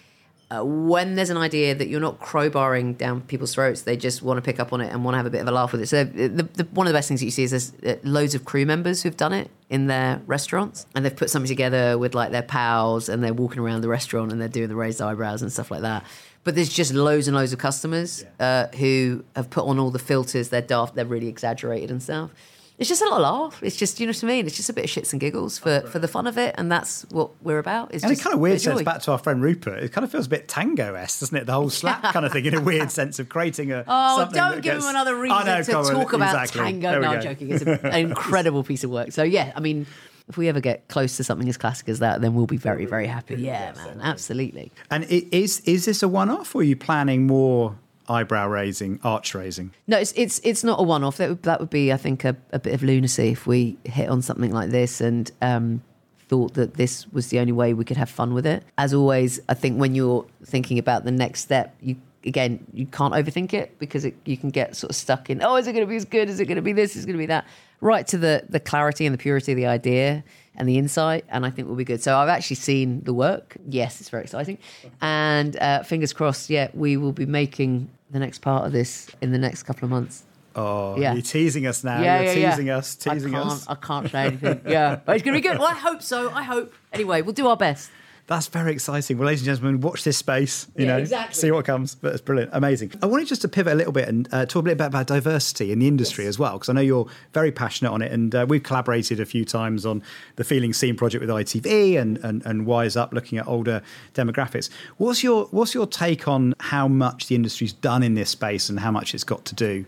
uh, 0.52 0.64
when 0.64 1.16
there's 1.16 1.30
an 1.30 1.38
idea 1.38 1.76
that 1.76 1.88
you're 1.90 2.00
not 2.00 2.20
crowbarring 2.20 2.98
down 2.98 3.22
people's 3.22 3.54
throats, 3.54 3.84
they 3.84 3.96
just 3.96 4.24
want 4.24 4.38
to 4.38 4.42
pick 4.42 4.60
up 4.60 4.74
on 4.74 4.82
it 4.82 4.92
and 4.92 5.04
want 5.04 5.14
to 5.14 5.18
have 5.18 5.28
a 5.28 5.30
bit 5.30 5.42
of 5.42 5.48
a 5.48 5.52
laugh 5.52 5.72
with 5.72 5.82
it. 5.82 5.88
So 5.88 6.04
the, 6.04 6.28
the, 6.28 6.64
one 6.72 6.88
of 6.88 6.94
the 6.94 6.98
best 6.98 7.08
things 7.08 7.20
that 7.20 7.26
you 7.26 7.32
see 7.32 7.44
is 7.44 7.52
there's 7.52 7.74
uh, 7.84 8.00
loads 8.04 8.34
of 8.34 8.46
crew 8.46 8.66
members 8.66 9.04
who've 9.04 9.16
done 9.16 9.32
it 9.32 9.52
in 9.70 9.86
their 9.86 10.22
restaurants, 10.26 10.88
and 10.96 11.06
they've 11.06 11.16
put 11.16 11.30
something 11.30 11.48
together 11.48 11.98
with 12.00 12.16
like 12.16 12.32
their 12.32 12.42
pals, 12.42 13.10
and 13.10 13.24
they're 13.24 13.34
walking 13.34 13.60
around 13.60 13.82
the 13.82 13.90
restaurant 13.90 14.32
and 14.32 14.42
they're 14.42 14.48
doing 14.48 14.70
the 14.70 14.76
raised 14.76 15.02
eyebrows 15.02 15.44
and 15.44 15.52
stuff 15.52 15.70
like 15.70 15.82
that. 15.82 16.04
But 16.44 16.56
there's 16.56 16.70
just 16.70 16.94
loads 16.94 17.28
and 17.28 17.38
loads 17.38 17.54
of 17.54 17.60
customers 17.60 18.26
uh, 18.40 18.68
who 18.68 19.24
have 19.36 19.50
put 19.52 19.66
on 19.66 19.78
all 19.78 19.92
the 19.92 20.00
filters. 20.00 20.50
They're 20.50 20.62
daft. 20.62 20.96
They're 20.96 21.06
really 21.06 21.28
exaggerated 21.28 21.92
and 21.92 22.02
stuff. 22.02 22.32
It's 22.80 22.88
just 22.88 23.02
a 23.02 23.06
little 23.06 23.20
laugh. 23.20 23.62
It's 23.62 23.76
just 23.76 24.00
you 24.00 24.08
know 24.08 24.12
what 24.12 24.24
I 24.24 24.28
mean. 24.28 24.48
It's 24.48 24.56
just 24.56 24.70
a 24.70 24.74
bit 24.74 24.86
of 24.86 24.90
shits 24.90 25.12
and 25.12 25.20
giggles 25.20 25.58
for, 25.58 25.82
for 25.82 26.00
the 26.00 26.08
fun 26.08 26.28
of 26.28 26.38
it, 26.38 26.56
and 26.58 26.72
that's 26.72 27.04
what 27.12 27.32
we're 27.44 27.60
about. 27.60 27.94
It's 27.94 28.06
and 28.06 28.14
it 28.14 28.22
kind 28.22 28.34
of 28.34 28.40
weird 28.40 28.62
sense 28.62 28.82
back 28.84 29.02
to 29.02 29.12
our 29.12 29.18
friend 29.18 29.42
Rupert. 29.42 29.84
It 29.84 29.92
kind 29.92 30.06
of 30.06 30.12
feels 30.12 30.28
a 30.28 30.30
bit 30.30 30.48
tango-esque, 30.48 31.20
doesn't 31.20 31.36
it? 31.36 31.46
The 31.46 31.54
whole 31.54 31.70
slap 31.82 32.02
kind 32.02 32.26
of 32.26 32.32
thing, 32.32 32.46
in 32.46 32.56
a 32.56 32.62
weird 32.62 32.90
sense 32.90 33.20
of 33.20 33.28
creating 33.28 33.74
a. 33.74 33.84
Oh, 33.86 34.18
something 34.20 34.36
don't 34.36 34.54
give 34.56 34.64
gets- 34.64 34.86
him 34.86 34.90
another 34.90 35.16
reason 35.16 35.46
know, 35.46 35.62
to 35.62 35.78
on, 35.78 35.86
talk 35.86 36.14
about 36.14 36.42
exactly. 36.42 36.62
tango. 36.62 37.02
No, 37.02 37.10
I'm 37.10 37.22
joking. 37.22 37.52
It's 37.52 37.64
an 37.84 37.94
incredible 37.94 38.64
piece 38.64 38.86
of 38.86 38.92
work. 38.92 39.12
So 39.12 39.24
yeah, 39.24 39.52
I 39.58 39.60
mean, 39.60 39.86
if 40.30 40.38
we 40.38 40.48
ever 40.48 40.62
get 40.62 40.88
close 40.88 41.18
to 41.18 41.24
something 41.26 41.50
as 41.50 41.58
classic 41.58 41.90
as 41.90 42.00
that, 42.00 42.22
then 42.22 42.34
we'll 42.34 42.46
be 42.46 42.58
very, 42.58 42.86
very 42.86 43.08
happy. 43.08 43.36
Yeah, 43.36 43.74
man, 43.76 44.00
absolutely. 44.02 44.72
And 44.90 45.04
is 45.04 45.60
is 45.62 45.84
this 45.84 46.02
a 46.02 46.08
one-off, 46.08 46.56
or 46.56 46.62
are 46.62 46.64
you 46.64 46.78
planning 46.78 47.28
more 47.28 47.76
eyebrow 48.10 48.48
raising, 48.48 49.00
arch 49.04 49.36
raising? 49.36 49.72
No, 49.88 49.98
it's 49.98 50.14
it's 50.16 50.40
it's 50.44 50.64
not 50.64 50.80
a 50.80 50.84
one-off. 50.84 51.18
That 51.18 51.30
would, 51.30 51.44
that 51.44 51.60
would 51.60 51.70
be, 51.70 51.94
I 51.94 51.98
think, 51.98 52.26
a, 52.26 52.36
a 52.52 52.60
bit 52.60 52.74
of 52.74 52.84
lunacy 52.84 53.30
if 53.30 53.48
we 53.48 53.78
hit 53.84 54.10
on 54.10 54.22
something 54.22 54.52
like 54.52 54.72
this 54.72 55.00
and 55.02 55.32
um, 55.42 55.84
thought 56.28 56.54
that 56.56 56.76
this 56.76 57.08
was 57.12 57.28
the 57.30 57.40
only 57.40 57.52
way 57.54 57.74
we 57.74 57.86
could 57.86 57.98
have 57.98 58.10
fun 58.10 58.34
with 58.34 58.46
it. 58.46 58.64
As 58.78 58.94
always, 58.94 59.40
I 59.50 59.54
think 59.54 59.80
when 59.80 59.96
you're 59.96 60.26
thinking 60.44 60.80
about 60.80 61.06
the 61.06 61.12
next 61.12 61.42
step, 61.42 61.76
you 61.82 61.96
again 62.26 62.66
you 62.74 62.86
can't 62.86 63.14
overthink 63.14 63.54
it 63.54 63.80
because 63.80 64.04
it, 64.04 64.16
you 64.26 64.36
can 64.36 64.50
get 64.50 64.76
sort 64.76 64.90
of 64.90 64.96
stuck 64.96 65.30
in. 65.30 65.42
Oh, 65.42 65.56
is 65.56 65.68
it 65.68 65.74
going 65.74 65.86
to 65.86 65.90
be 65.90 65.96
as 65.96 66.06
good? 66.06 66.30
Is 66.30 66.40
it 66.40 66.46
going 66.46 66.58
to 66.58 66.62
be 66.62 66.74
this? 66.74 66.96
Is 66.96 67.04
it 67.04 67.08
going 67.08 67.18
to 67.18 67.24
be 67.24 67.28
that? 67.28 67.46
Right 67.82 68.06
to 68.08 68.18
the 68.18 68.44
the 68.50 68.60
clarity 68.60 69.06
and 69.06 69.14
the 69.14 69.18
purity 69.18 69.54
of 69.54 69.56
the 69.56 69.68
idea 69.68 70.24
and 70.56 70.68
the 70.68 70.78
insight, 70.78 71.24
and 71.30 71.46
I 71.46 71.50
think 71.50 71.70
we'll 71.70 71.78
be 71.78 71.86
good. 71.86 72.04
So 72.04 72.18
I've 72.18 72.28
actually 72.28 72.58
seen 72.58 73.02
the 73.04 73.14
work. 73.14 73.56
Yes, 73.70 74.02
it's 74.02 74.10
very 74.10 74.24
exciting, 74.24 74.58
and 75.00 75.56
uh, 75.56 75.84
fingers 75.84 76.12
crossed. 76.12 76.50
Yeah, 76.50 76.68
we 76.74 76.98
will 76.98 77.14
be 77.14 77.26
making 77.26 77.90
the 78.12 78.20
next 78.20 78.40
part 78.40 78.66
of 78.66 78.72
this 78.72 79.10
in 79.22 79.32
the 79.32 79.38
next 79.38 79.64
couple 79.64 79.86
of 79.86 79.92
months. 79.92 80.24
Oh, 80.56 80.98
Yeah. 80.98 81.14
you're 81.14 81.22
teasing 81.22 81.68
us 81.68 81.84
now. 81.84 82.02
Yeah, 82.02 82.22
you're 82.22 82.34
yeah, 82.34 82.40
yeah. 82.40 82.50
teasing 82.52 82.70
us, 82.70 82.96
teasing 82.96 83.36
I 83.36 83.42
us. 83.42 83.68
I 83.68 83.76
can't 83.76 84.10
say 84.10 84.26
anything. 84.26 84.62
Yeah, 84.68 85.00
but 85.06 85.16
it's 85.16 85.24
going 85.24 85.36
to 85.36 85.42
be 85.42 85.48
good. 85.48 85.60
Well, 85.60 85.68
I 85.68 85.76
hope 85.76 86.02
so. 86.02 86.32
I 86.32 86.44
hope. 86.44 86.74
Anyway, 86.92 87.22
we'll 87.22 87.34
do 87.34 87.48
our 87.48 87.58
best. 87.58 87.92
That's 88.30 88.46
very 88.46 88.72
exciting. 88.74 89.18
Well, 89.18 89.26
ladies 89.26 89.42
and 89.42 89.48
gentlemen, 89.58 89.82
watch 89.82 90.04
this 90.04 90.16
space. 90.18 90.68
You 90.78 90.86
Yeah, 90.86 90.92
know, 90.94 90.98
exactly. 91.00 91.34
see 91.34 91.50
what 91.50 91.66
comes. 91.66 91.96
But 91.96 92.12
it's 92.14 92.22
brilliant, 92.22 92.52
amazing. 92.54 92.92
I 93.02 93.08
wanted 93.08 93.28
just 93.28 93.42
to 93.42 93.48
pivot 93.48 93.74
a 93.74 93.76
little 93.76 93.92
bit 93.92 94.08
and 94.08 94.30
uh, 94.32 94.46
talk 94.46 94.62
a 94.62 94.64
bit 94.66 94.74
about, 94.74 94.90
about 94.90 95.08
diversity 95.08 95.72
in 95.72 95.80
the 95.80 95.88
industry 95.88 96.28
as 96.28 96.38
well, 96.38 96.54
because 96.54 96.70
I 96.70 96.74
know 96.74 96.82
you're 96.82 97.08
very 97.34 97.52
passionate 97.52 97.92
on 97.92 98.04
it, 98.04 98.12
and 98.12 98.36
uh, 98.36 98.46
we've 98.48 98.62
collaborated 98.62 99.20
a 99.20 99.26
few 99.26 99.46
times 99.46 99.84
on 99.84 100.04
the 100.36 100.44
Feeling 100.44 100.74
Seen 100.74 100.96
project 100.96 101.22
with 101.22 101.30
ITV 101.32 102.00
and, 102.00 102.20
and 102.20 102.46
and 102.46 102.68
Wise 102.68 102.96
Up, 102.96 103.14
looking 103.14 103.40
at 103.40 103.48
older 103.48 103.82
demographics. 104.14 104.70
What's 104.98 105.24
your 105.24 105.46
what's 105.46 105.74
your 105.74 105.88
take 105.88 106.28
on 106.28 106.54
how 106.60 106.88
much 106.88 107.28
the 107.30 107.36
industry's 107.36 107.74
done 107.74 108.04
in 108.04 108.14
this 108.14 108.30
space 108.30 108.70
and 108.70 108.80
how 108.80 108.92
much 108.92 109.16
it's 109.16 109.24
got 109.24 109.44
to 109.46 109.56
do? 109.56 109.86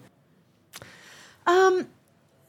Um, 1.45 1.87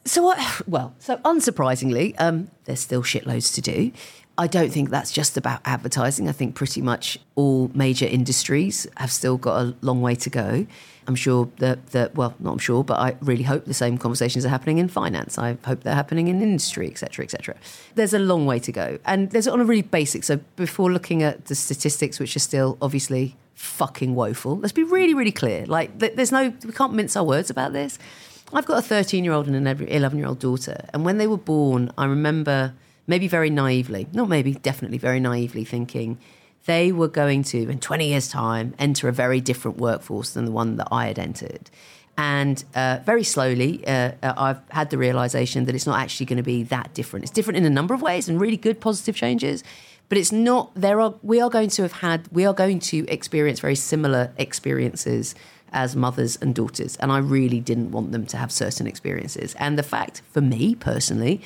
So, 0.05 0.27
I, 0.27 0.59
well, 0.67 0.95
so 0.99 1.17
unsurprisingly, 1.17 2.15
um, 2.19 2.49
there's 2.65 2.79
still 2.79 3.03
shitloads 3.03 3.53
to 3.55 3.61
do. 3.61 3.91
I 4.35 4.47
don't 4.47 4.71
think 4.71 4.89
that's 4.89 5.11
just 5.11 5.37
about 5.37 5.61
advertising. 5.63 6.27
I 6.27 6.31
think 6.31 6.55
pretty 6.55 6.81
much 6.81 7.19
all 7.35 7.69
major 7.75 8.07
industries 8.07 8.87
have 8.97 9.11
still 9.11 9.37
got 9.37 9.61
a 9.61 9.75
long 9.81 10.01
way 10.01 10.15
to 10.15 10.29
go. 10.29 10.65
I'm 11.05 11.15
sure 11.15 11.49
that, 11.57 11.87
that 11.87 12.15
well, 12.15 12.33
not 12.39 12.53
I'm 12.53 12.57
sure, 12.57 12.83
but 12.83 12.99
I 12.99 13.15
really 13.21 13.43
hope 13.43 13.65
the 13.65 13.73
same 13.73 13.97
conversations 13.97 14.43
are 14.45 14.49
happening 14.49 14.79
in 14.79 14.87
finance. 14.87 15.37
I 15.37 15.57
hope 15.65 15.83
they're 15.83 15.93
happening 15.93 16.29
in 16.29 16.41
industry, 16.41 16.89
et 16.89 16.97
cetera, 16.97 17.25
et 17.25 17.31
cetera. 17.31 17.55
There's 17.93 18.13
a 18.13 18.19
long 18.19 18.47
way 18.47 18.57
to 18.59 18.71
go. 18.71 18.97
And 19.05 19.29
there's 19.29 19.47
on 19.47 19.59
a 19.59 19.65
really 19.65 19.83
basic, 19.83 20.23
so 20.23 20.37
before 20.55 20.91
looking 20.91 21.21
at 21.21 21.45
the 21.45 21.55
statistics, 21.55 22.19
which 22.19 22.35
are 22.35 22.39
still 22.39 22.77
obviously 22.81 23.35
fucking 23.53 24.15
woeful, 24.15 24.57
let's 24.57 24.71
be 24.71 24.83
really, 24.83 25.13
really 25.13 25.31
clear. 25.31 25.65
Like, 25.67 25.99
there's 25.99 26.31
no, 26.31 26.53
we 26.65 26.71
can't 26.71 26.93
mince 26.93 27.15
our 27.15 27.23
words 27.23 27.51
about 27.51 27.73
this. 27.73 27.99
I've 28.51 28.65
got 28.65 28.79
a 28.79 28.81
13 28.81 29.23
year 29.23 29.33
old 29.33 29.47
and 29.47 29.55
an 29.55 29.67
11 29.67 30.17
year 30.17 30.27
old 30.27 30.39
daughter. 30.39 30.85
And 30.93 31.05
when 31.05 31.17
they 31.17 31.27
were 31.27 31.37
born, 31.37 31.91
I 31.97 32.05
remember 32.05 32.73
maybe 33.07 33.27
very 33.27 33.49
naively, 33.49 34.07
not 34.13 34.29
maybe, 34.29 34.53
definitely 34.53 34.97
very 34.97 35.19
naively 35.19 35.63
thinking 35.63 36.17
they 36.65 36.91
were 36.91 37.07
going 37.07 37.43
to, 37.43 37.69
in 37.69 37.79
20 37.79 38.07
years' 38.07 38.29
time, 38.29 38.73
enter 38.79 39.09
a 39.09 39.11
very 39.11 39.41
different 39.41 39.77
workforce 39.77 40.31
than 40.31 40.45
the 40.45 40.51
one 40.51 40.77
that 40.77 40.87
I 40.91 41.07
had 41.07 41.19
entered. 41.19 41.69
And 42.17 42.63
uh, 42.75 42.99
very 43.05 43.23
slowly, 43.23 43.85
uh, 43.87 44.11
uh, 44.21 44.33
I've 44.37 44.61
had 44.69 44.89
the 44.89 44.97
realization 44.97 45.65
that 45.65 45.75
it's 45.75 45.87
not 45.87 45.99
actually 45.99 46.27
going 46.27 46.37
to 46.37 46.43
be 46.43 46.63
that 46.63 46.93
different. 46.93 47.23
It's 47.25 47.31
different 47.31 47.57
in 47.57 47.65
a 47.65 47.69
number 47.69 47.93
of 47.93 48.01
ways 48.01 48.29
and 48.29 48.39
really 48.39 48.57
good 48.57 48.79
positive 48.79 49.15
changes. 49.15 49.63
But 50.09 50.17
it's 50.19 50.31
not, 50.31 50.71
there 50.75 51.01
are, 51.01 51.15
we 51.23 51.41
are 51.41 51.49
going 51.49 51.69
to 51.71 51.81
have 51.81 51.93
had, 51.93 52.27
we 52.31 52.45
are 52.45 52.53
going 52.53 52.79
to 52.79 53.05
experience 53.07 53.59
very 53.59 53.75
similar 53.75 54.31
experiences 54.37 55.33
as 55.71 55.95
mothers 55.95 56.37
and 56.39 56.53
daughters. 56.53 56.95
And 56.97 57.11
I 57.11 57.17
really 57.17 57.59
didn't 57.59 57.91
want 57.91 58.11
them 58.11 58.27
to 58.27 58.37
have 58.37 58.51
certain 58.51 58.85
experiences. 58.85 59.55
And 59.57 59.77
the 59.77 59.83
fact, 59.83 60.21
for 60.31 60.41
me 60.41 60.75
personally, 60.75 61.41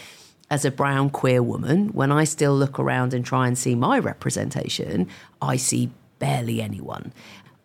as 0.49 0.63
a 0.63 0.71
brown 0.71 1.09
queer 1.09 1.43
woman, 1.43 1.89
when 1.89 2.11
I 2.11 2.23
still 2.23 2.55
look 2.55 2.79
around 2.79 3.13
and 3.13 3.25
try 3.25 3.47
and 3.47 3.57
see 3.57 3.75
my 3.75 3.99
representation, 3.99 5.07
I 5.41 5.57
see 5.57 5.91
barely 6.19 6.61
anyone. 6.61 7.11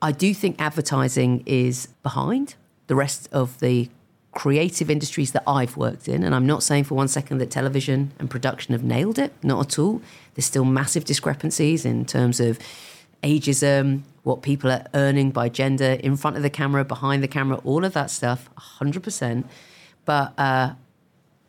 I 0.01 0.13
do 0.13 0.35
think 0.35 0.61
advertising 0.61 1.45
is 1.47 1.89
behind 2.03 2.57
the 2.89 2.97
rest 2.97 3.29
of 3.33 3.61
the 3.61 3.89
creative 4.33 4.91
industries 4.91 5.33
that 5.33 5.45
I've 5.47 5.77
worked 5.77 6.09
in. 6.09 6.25
And 6.25 6.35
I'm 6.35 6.47
not 6.47 6.63
saying 6.63 6.85
for 6.85 6.95
one 6.95 7.09
second 7.09 7.39
that 7.39 7.51
television 7.51 8.13
and 8.19 8.29
production 8.29 8.73
have 8.73 8.83
nailed 8.83 9.19
it, 9.19 9.33
not 9.43 9.67
at 9.67 9.79
all. 9.79 10.03
There's 10.35 10.47
still 10.47 10.65
massive 10.65 11.05
discrepancies 11.05 11.85
in 11.85 12.05
terms 12.05 12.41
of 12.41 12.59
ageism, 13.23 14.03
what 14.25 14.43
people 14.43 14.71
are 14.71 14.87
earning 14.95 15.31
by 15.31 15.49
gender 15.49 15.99
in 16.03 16.17
front 16.17 16.37
of 16.37 16.43
the 16.43 16.51
camera, 16.51 16.85
behind 16.85 17.23
the 17.23 17.29
camera, 17.29 17.59
all 17.59 17.85
of 17.85 17.93
that 17.93 18.11
stuff, 18.11 18.49
100%. 18.81 19.45
But 20.05 20.33
uh, 20.39 20.73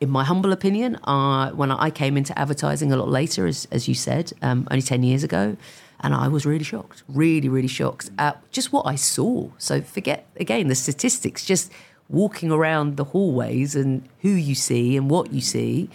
in 0.04 0.10
my 0.10 0.22
humble 0.22 0.52
opinion, 0.52 0.96
uh, 1.04 1.50
when 1.52 1.70
I 1.70 1.88
came 1.88 2.18
into 2.18 2.38
advertising 2.38 2.92
a 2.92 2.96
lot 2.96 3.08
later, 3.08 3.46
as, 3.46 3.66
as 3.72 3.88
you 3.88 3.94
said, 3.94 4.32
um, 4.42 4.68
only 4.70 4.82
10 4.82 5.02
years 5.02 5.24
ago, 5.24 5.56
and 6.00 6.14
I 6.14 6.28
was 6.28 6.44
really 6.44 6.64
shocked, 6.64 7.02
really, 7.08 7.48
really 7.48 7.68
shocked 7.68 8.10
at 8.18 8.38
just 8.52 8.70
what 8.70 8.82
I 8.82 8.96
saw. 8.96 9.48
So 9.56 9.80
forget, 9.80 10.26
again, 10.36 10.68
the 10.68 10.74
statistics, 10.74 11.46
just 11.46 11.72
walking 12.10 12.52
around 12.52 12.98
the 12.98 13.04
hallways 13.04 13.74
and 13.74 14.06
who 14.20 14.28
you 14.28 14.54
see 14.54 14.94
and 14.94 15.10
what 15.10 15.32
you 15.32 15.40
see 15.40 15.88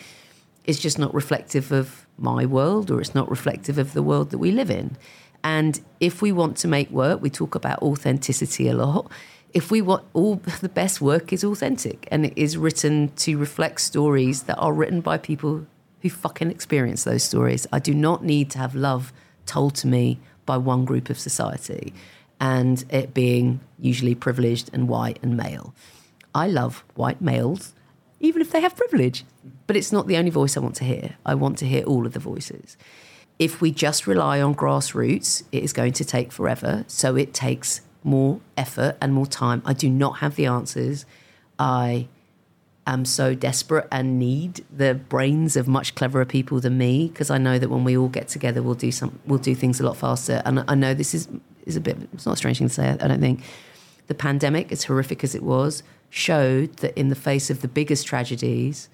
is 0.65 0.79
just 0.79 0.97
not 0.97 1.13
reflective 1.13 1.71
of 1.71 2.07
my 2.17 2.47
world 2.47 2.89
or 2.89 2.99
it's 2.99 3.13
not 3.13 3.29
reflective 3.29 3.77
of 3.77 3.93
the 3.93 4.01
world 4.01 4.31
that 4.31 4.39
we 4.39 4.51
live 4.51 4.71
in. 4.71 4.97
And 5.43 5.79
if 5.99 6.19
we 6.23 6.31
want 6.31 6.57
to 6.57 6.67
make 6.67 6.89
work, 6.89 7.21
we 7.21 7.29
talk 7.29 7.53
about 7.53 7.83
authenticity 7.83 8.67
a 8.69 8.73
lot. 8.73 9.11
If 9.53 9.71
we 9.71 9.81
want 9.81 10.05
all 10.13 10.35
the 10.61 10.69
best 10.69 11.01
work 11.01 11.33
is 11.33 11.43
authentic 11.43 12.07
and 12.11 12.25
it 12.25 12.33
is 12.35 12.57
written 12.57 13.09
to 13.17 13.37
reflect 13.37 13.81
stories 13.81 14.43
that 14.43 14.57
are 14.57 14.73
written 14.73 15.01
by 15.01 15.17
people 15.17 15.65
who 16.01 16.09
fucking 16.09 16.49
experience 16.51 17.03
those 17.03 17.23
stories. 17.23 17.67
I 17.71 17.79
do 17.79 17.93
not 17.93 18.23
need 18.23 18.49
to 18.51 18.57
have 18.57 18.75
love 18.75 19.11
told 19.45 19.75
to 19.75 19.87
me 19.87 20.19
by 20.45 20.57
one 20.57 20.85
group 20.85 21.09
of 21.09 21.19
society 21.19 21.93
and 22.39 22.85
it 22.89 23.13
being 23.13 23.59
usually 23.77 24.15
privileged 24.15 24.69
and 24.73 24.87
white 24.87 25.19
and 25.21 25.35
male. 25.35 25.73
I 26.33 26.47
love 26.47 26.85
white 26.95 27.21
males, 27.21 27.73
even 28.19 28.41
if 28.41 28.51
they 28.51 28.61
have 28.61 28.75
privilege, 28.75 29.25
but 29.67 29.75
it's 29.75 29.91
not 29.91 30.07
the 30.07 30.17
only 30.17 30.31
voice 30.31 30.55
I 30.55 30.61
want 30.61 30.75
to 30.75 30.85
hear. 30.85 31.17
I 31.25 31.35
want 31.35 31.57
to 31.59 31.65
hear 31.65 31.83
all 31.83 32.05
of 32.05 32.13
the 32.13 32.19
voices. 32.19 32.77
If 33.37 33.61
we 33.61 33.71
just 33.71 34.07
rely 34.07 34.41
on 34.41 34.55
grassroots, 34.55 35.43
it 35.51 35.63
is 35.63 35.73
going 35.73 35.93
to 35.93 36.05
take 36.05 36.31
forever. 36.31 36.83
So 36.87 37.15
it 37.15 37.33
takes 37.33 37.81
more 38.03 38.39
effort 38.57 38.97
and 39.01 39.13
more 39.13 39.27
time. 39.27 39.61
I 39.65 39.73
do 39.73 39.89
not 39.89 40.19
have 40.19 40.35
the 40.35 40.45
answers. 40.45 41.05
I 41.57 42.07
am 42.87 43.05
so 43.05 43.35
desperate 43.35 43.87
and 43.91 44.17
need 44.17 44.65
the 44.75 44.95
brains 44.95 45.55
of 45.55 45.67
much 45.67 45.95
cleverer 45.95 46.25
people 46.25 46.59
than 46.59 46.77
me 46.77 47.07
because 47.09 47.29
I 47.29 47.37
know 47.37 47.59
that 47.59 47.69
when 47.69 47.83
we 47.83 47.97
all 47.97 48.07
get 48.07 48.27
together, 48.27 48.63
we'll 48.63 48.75
do 48.75 48.91
some, 48.91 49.19
we'll 49.25 49.39
do 49.39 49.53
things 49.53 49.79
a 49.79 49.83
lot 49.83 49.97
faster. 49.97 50.41
And 50.45 50.63
I 50.67 50.75
know 50.75 50.93
this 50.93 51.13
is 51.13 51.27
is 51.65 51.75
a 51.75 51.81
bit. 51.81 51.97
It's 52.13 52.25
not 52.25 52.33
a 52.33 52.37
strange 52.37 52.57
thing 52.57 52.67
to 52.67 52.73
say. 52.73 52.89
I 52.89 53.07
don't 53.07 53.19
think 53.19 53.43
the 54.07 54.15
pandemic, 54.15 54.71
as 54.71 54.85
horrific 54.85 55.23
as 55.23 55.35
it 55.35 55.43
was, 55.43 55.83
showed 56.09 56.77
that 56.77 56.97
in 56.97 57.09
the 57.09 57.15
face 57.15 57.49
of 57.49 57.61
the 57.61 57.67
biggest 57.67 58.07
tragedies 58.07 58.89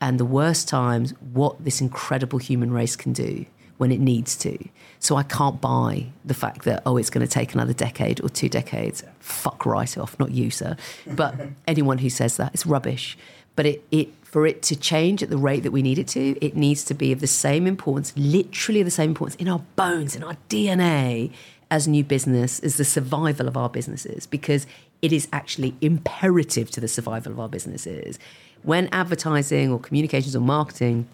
and 0.00 0.18
the 0.18 0.24
worst 0.24 0.68
times, 0.68 1.12
what 1.32 1.64
this 1.64 1.80
incredible 1.80 2.38
human 2.38 2.72
race 2.72 2.96
can 2.96 3.12
do 3.12 3.46
when 3.78 3.92
it 3.92 4.00
needs 4.00 4.36
to. 4.38 4.58
So 4.98 5.16
I 5.16 5.22
can't 5.22 5.60
buy 5.60 6.06
the 6.24 6.34
fact 6.34 6.64
that, 6.64 6.82
oh, 6.86 6.96
it's 6.96 7.10
going 7.10 7.26
to 7.26 7.30
take 7.30 7.54
another 7.54 7.72
decade 7.72 8.22
or 8.24 8.28
two 8.28 8.48
decades. 8.48 9.04
Fuck 9.20 9.66
right 9.66 9.96
off, 9.98 10.18
not 10.18 10.30
you, 10.30 10.50
sir. 10.50 10.76
But 11.06 11.34
anyone 11.68 11.98
who 11.98 12.10
says 12.10 12.36
that, 12.38 12.54
it's 12.54 12.66
rubbish. 12.66 13.16
But 13.54 13.66
it, 13.66 13.84
it 13.90 14.08
for 14.24 14.46
it 14.46 14.62
to 14.62 14.76
change 14.76 15.22
at 15.22 15.30
the 15.30 15.38
rate 15.38 15.62
that 15.62 15.70
we 15.70 15.82
need 15.82 15.98
it 15.98 16.08
to, 16.08 16.36
it 16.44 16.56
needs 16.56 16.84
to 16.84 16.94
be 16.94 17.12
of 17.12 17.20
the 17.20 17.26
same 17.26 17.66
importance, 17.66 18.12
literally 18.16 18.82
the 18.82 18.90
same 18.90 19.10
importance 19.10 19.40
in 19.40 19.48
our 19.48 19.60
bones, 19.76 20.14
in 20.14 20.22
our 20.22 20.36
DNA, 20.48 21.32
as 21.70 21.88
new 21.88 22.04
business, 22.04 22.60
as 22.60 22.76
the 22.76 22.84
survival 22.84 23.48
of 23.48 23.56
our 23.56 23.68
businesses. 23.68 24.26
Because 24.26 24.66
it 25.02 25.12
is 25.12 25.28
actually 25.32 25.74
imperative 25.80 26.70
to 26.72 26.80
the 26.80 26.88
survival 26.88 27.32
of 27.32 27.40
our 27.40 27.48
businesses. 27.48 28.18
When 28.62 28.88
advertising 28.92 29.72
or 29.72 29.78
communications 29.78 30.34
or 30.34 30.40
marketing 30.40 31.06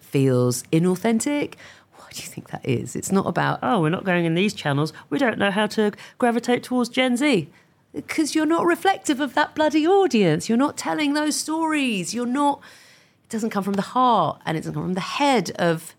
feels 0.00 0.62
inauthentic, 0.64 1.54
why 1.98 2.06
do 2.12 2.22
you 2.22 2.28
think 2.28 2.50
that 2.50 2.64
is? 2.64 2.96
It's 2.96 3.12
not 3.12 3.26
about, 3.26 3.58
oh, 3.62 3.80
we're 3.80 3.90
not 3.90 4.04
going 4.04 4.24
in 4.24 4.34
these 4.34 4.54
channels. 4.54 4.92
We 5.10 5.18
don't 5.18 5.38
know 5.38 5.50
how 5.50 5.66
to 5.68 5.92
gravitate 6.18 6.62
towards 6.62 6.88
Gen 6.88 7.16
Z. 7.16 7.48
Because 7.92 8.34
you're 8.34 8.46
not 8.46 8.66
reflective 8.66 9.20
of 9.20 9.34
that 9.34 9.54
bloody 9.54 9.86
audience. 9.86 10.48
You're 10.48 10.58
not 10.58 10.76
telling 10.76 11.14
those 11.14 11.34
stories. 11.36 12.12
You're 12.12 12.26
not, 12.26 12.60
it 13.24 13.30
doesn't 13.30 13.50
come 13.50 13.64
from 13.64 13.74
the 13.74 13.82
heart 13.82 14.42
and 14.44 14.56
it 14.56 14.60
doesn't 14.60 14.74
come 14.74 14.84
from 14.84 14.94
the 14.94 15.00
head 15.00 15.50
of, 15.52 15.94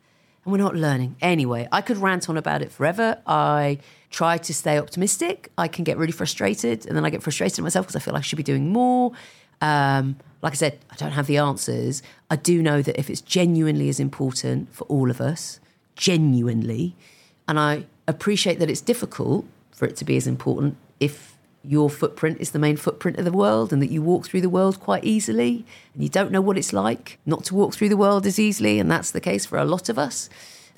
and 0.45 0.51
we're 0.51 0.59
not 0.59 0.75
learning. 0.75 1.15
Anyway, 1.21 1.67
I 1.71 1.81
could 1.81 1.97
rant 1.97 2.29
on 2.29 2.37
about 2.37 2.61
it 2.61 2.71
forever. 2.71 3.19
I 3.25 3.79
try 4.11 4.37
to 4.37 4.53
stay 4.53 4.77
optimistic. 4.77 5.51
I 5.57 5.67
can 5.67 5.83
get 5.83 5.97
really 5.97 6.11
frustrated, 6.11 6.85
and 6.85 6.95
then 6.95 7.03
I 7.03 7.09
get 7.09 7.23
frustrated 7.23 7.63
myself 7.63 7.87
because 7.87 7.95
I 7.95 7.99
feel 7.99 8.13
like 8.13 8.21
I 8.21 8.23
should 8.23 8.37
be 8.37 8.43
doing 8.43 8.71
more. 8.71 9.11
Um, 9.59 10.17
like 10.41 10.53
I 10.53 10.55
said, 10.55 10.79
I 10.91 10.95
don't 10.95 11.11
have 11.11 11.27
the 11.27 11.37
answers. 11.37 12.03
I 12.29 12.35
do 12.35 12.61
know 12.61 12.81
that 12.81 12.97
if 12.99 13.09
it's 13.09 13.21
genuinely 13.21 13.89
as 13.89 13.99
important 13.99 14.73
for 14.73 14.83
all 14.85 15.09
of 15.09 15.19
us, 15.19 15.59
genuinely, 15.97 16.95
and 17.47 17.59
I 17.59 17.85
appreciate 18.07 18.59
that 18.59 18.69
it's 18.69 18.81
difficult 18.81 19.45
for 19.71 19.85
it 19.85 19.95
to 19.97 20.05
be 20.05 20.15
as 20.15 20.27
important 20.27 20.77
if 20.99 21.35
your 21.63 21.89
footprint 21.89 22.37
is 22.39 22.51
the 22.51 22.59
main 22.59 22.77
footprint 22.77 23.17
of 23.17 23.25
the 23.25 23.31
world 23.31 23.73
and 23.73 23.81
that 23.81 23.91
you 23.91 24.01
walk 24.01 24.25
through 24.25 24.41
the 24.41 24.49
world 24.49 24.79
quite 24.79 25.03
easily 25.03 25.65
and 25.93 26.01
you 26.01 26.07
don't 26.07 26.31
know 26.31 26.39
what 26.39 26.57
it's 26.57 26.71
like 26.71 27.19
not 27.25 27.43
to 27.43 27.53
walk 27.53 27.73
through 27.73 27.89
the 27.89 27.97
world 27.97 28.25
as 28.25 28.39
easily, 28.39 28.79
and 28.79 28.89
that's 28.89 29.11
the 29.11 29.21
case 29.21 29.45
for 29.45 29.57
a 29.57 29.65
lot 29.65 29.89
of 29.89 29.99
us. 29.99 30.29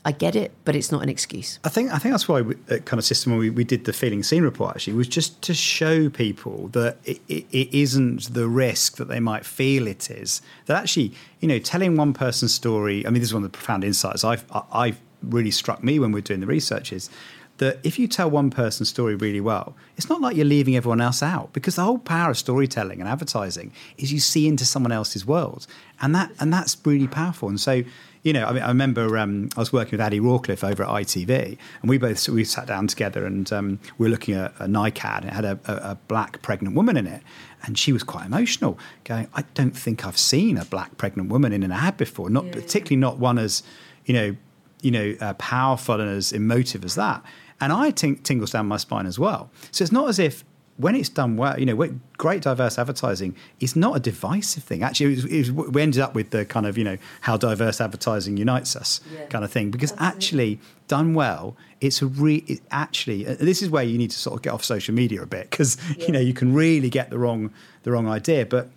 I 0.05 0.13
get 0.13 0.33
it, 0.35 0.53
but 0.63 0.77
it's 0.77 0.91
not 0.93 1.03
an 1.03 1.09
excuse. 1.09 1.59
I 1.63 1.69
think 1.69 1.91
I 1.91 1.97
think 1.97 2.13
that's 2.13 2.27
why 2.27 2.41
we, 2.41 2.55
uh, 2.71 2.77
kind 2.77 2.99
of 2.99 3.05
System1 3.05 3.37
we, 3.37 3.49
we 3.49 3.63
did 3.65 3.83
the 3.83 3.91
feeling 3.91 4.23
seen 4.23 4.43
report 4.43 4.75
actually 4.75 4.93
was 4.93 5.09
just 5.09 5.41
to 5.43 5.53
show 5.53 6.09
people 6.09 6.69
that 6.69 6.97
it, 7.03 7.19
it, 7.27 7.45
it 7.51 7.77
isn't 7.77 8.33
the 8.33 8.47
risk 8.47 8.95
that 8.95 9.09
they 9.09 9.19
might 9.19 9.45
feel 9.45 9.87
it 9.87 10.09
is. 10.09 10.41
That 10.67 10.81
actually, 10.81 11.13
you 11.41 11.49
know, 11.49 11.59
telling 11.59 11.97
one 11.97 12.13
person's 12.13 12.53
story. 12.53 13.05
I 13.05 13.09
mean, 13.09 13.19
this 13.21 13.29
is 13.29 13.33
one 13.33 13.43
of 13.43 13.51
the 13.51 13.57
profound 13.57 13.83
insights 13.83 14.23
I've 14.23 14.45
I've 14.71 14.99
really 15.21 15.51
struck 15.51 15.83
me 15.83 15.99
when 15.99 16.11
we're 16.11 16.21
doing 16.21 16.39
the 16.39 16.47
research 16.47 16.91
is 16.91 17.09
that 17.57 17.77
if 17.83 17.99
you 17.99 18.07
tell 18.07 18.29
one 18.29 18.49
person's 18.49 18.89
story 18.89 19.15
really 19.15 19.41
well, 19.41 19.75
it's 19.97 20.09
not 20.09 20.21
like 20.21 20.35
you're 20.35 20.45
leaving 20.45 20.75
everyone 20.75 21.01
else 21.01 21.21
out 21.21 21.51
because 21.53 21.75
the 21.75 21.83
whole 21.83 21.99
power 21.99 22.31
of 22.31 22.37
storytelling 22.37 22.99
and 22.99 23.09
advertising 23.09 23.71
is 23.97 24.11
you 24.11 24.19
see 24.19 24.47
into 24.47 24.65
someone 24.65 24.91
else's 24.91 25.25
world, 25.25 25.67
and 26.01 26.15
that 26.15 26.31
and 26.39 26.51
that's 26.51 26.77
really 26.85 27.07
powerful. 27.07 27.49
And 27.49 27.59
so 27.59 27.83
you 28.23 28.33
know, 28.33 28.45
I 28.45 28.51
mean, 28.51 28.63
I 28.63 28.67
remember 28.67 29.17
um, 29.17 29.49
I 29.55 29.59
was 29.59 29.71
working 29.71 29.97
with 29.97 30.01
Ade 30.05 30.21
Rawcliffe 30.21 30.63
over 30.63 30.83
at 30.83 30.89
ITV, 30.89 31.57
and 31.81 31.89
we 31.89 31.97
both 31.97 32.27
we 32.27 32.43
sat 32.43 32.67
down 32.67 32.87
together 32.87 33.25
and 33.25 33.51
um, 33.53 33.79
we 33.97 34.07
were 34.07 34.09
looking 34.09 34.35
at 34.35 34.53
a 34.59 34.65
NICAD, 34.65 35.19
and 35.19 35.25
it 35.25 35.33
had 35.33 35.45
a, 35.45 35.59
a, 35.65 35.91
a, 35.91 35.97
black 36.07 36.41
pregnant 36.41 36.75
woman 36.75 36.97
in 36.97 37.07
it, 37.07 37.21
and 37.63 37.77
she 37.77 37.93
was 37.93 38.03
quite 38.03 38.25
emotional, 38.25 38.77
going, 39.05 39.27
"I 39.33 39.43
don't 39.53 39.75
think 39.75 40.05
I've 40.05 40.17
seen 40.17 40.57
a 40.57 40.65
black 40.65 40.97
pregnant 40.97 41.29
woman 41.29 41.53
in 41.53 41.63
an 41.63 41.71
ad 41.71 41.95
before, 41.95 42.29
not 42.29 42.45
yeah. 42.45 42.53
particularly 42.53 42.97
not 42.97 43.19
one 43.19 43.37
as, 43.37 43.63
you 44.05 44.13
know, 44.13 44.35
you 44.81 44.91
know, 44.91 45.15
uh, 45.19 45.33
powerful 45.33 45.99
and 45.99 46.09
as 46.09 46.31
emotive 46.31 46.83
as 46.85 46.95
that." 46.95 47.23
And 47.61 47.73
I 47.73 47.91
think 47.91 48.23
tingles 48.23 48.51
down 48.51 48.67
my 48.67 48.77
spine 48.77 49.05
as 49.05 49.19
well. 49.19 49.49
So 49.71 49.83
it's 49.83 49.91
not 49.91 50.07
as 50.07 50.17
if 50.17 50.43
when 50.79 50.95
it's 50.95 51.09
done 51.09 51.35
well, 51.35 51.59
you 51.59 51.65
know, 51.65 51.99
great 52.17 52.41
diverse 52.41 52.79
advertising 52.79 53.35
is 53.59 53.75
not 53.75 53.97
a 53.97 53.99
divisive 53.99 54.63
thing. 54.63 54.81
Actually, 54.81 55.07
it 55.07 55.15
was, 55.15 55.25
it 55.25 55.37
was, 55.37 55.51
we 55.51 55.81
ended 55.81 56.01
up 56.01 56.15
with 56.15 56.29
the 56.29 56.45
kind 56.45 56.65
of, 56.65 56.77
you 56.77 56.85
know, 56.85 56.97
how 57.19 57.35
diverse 57.35 57.81
advertising 57.81 58.37
unites 58.37 58.77
us 58.77 59.01
yeah. 59.13 59.25
kind 59.25 59.43
of 59.43 59.51
thing. 59.51 59.71
Because 59.71 59.91
Absolutely. 59.91 60.53
actually, 60.53 60.59
done 60.87 61.13
well, 61.13 61.57
it's 61.81 62.01
a 62.01 62.07
re. 62.07 62.45
It 62.47 62.61
actually, 62.71 63.27
uh, 63.27 63.35
this 63.41 63.61
is 63.61 63.69
where 63.69 63.83
you 63.83 63.97
need 63.97 64.11
to 64.11 64.17
sort 64.17 64.37
of 64.37 64.41
get 64.41 64.53
off 64.53 64.63
social 64.63 64.95
media 64.95 65.21
a 65.21 65.25
bit 65.25 65.49
because 65.49 65.75
yeah. 65.97 66.05
you 66.05 66.13
know 66.13 66.19
you 66.19 66.33
can 66.33 66.53
really 66.53 66.89
get 66.89 67.09
the 67.09 67.19
wrong 67.19 67.51
the 67.83 67.91
wrong 67.91 68.07
idea. 68.07 68.45
But 68.45 68.69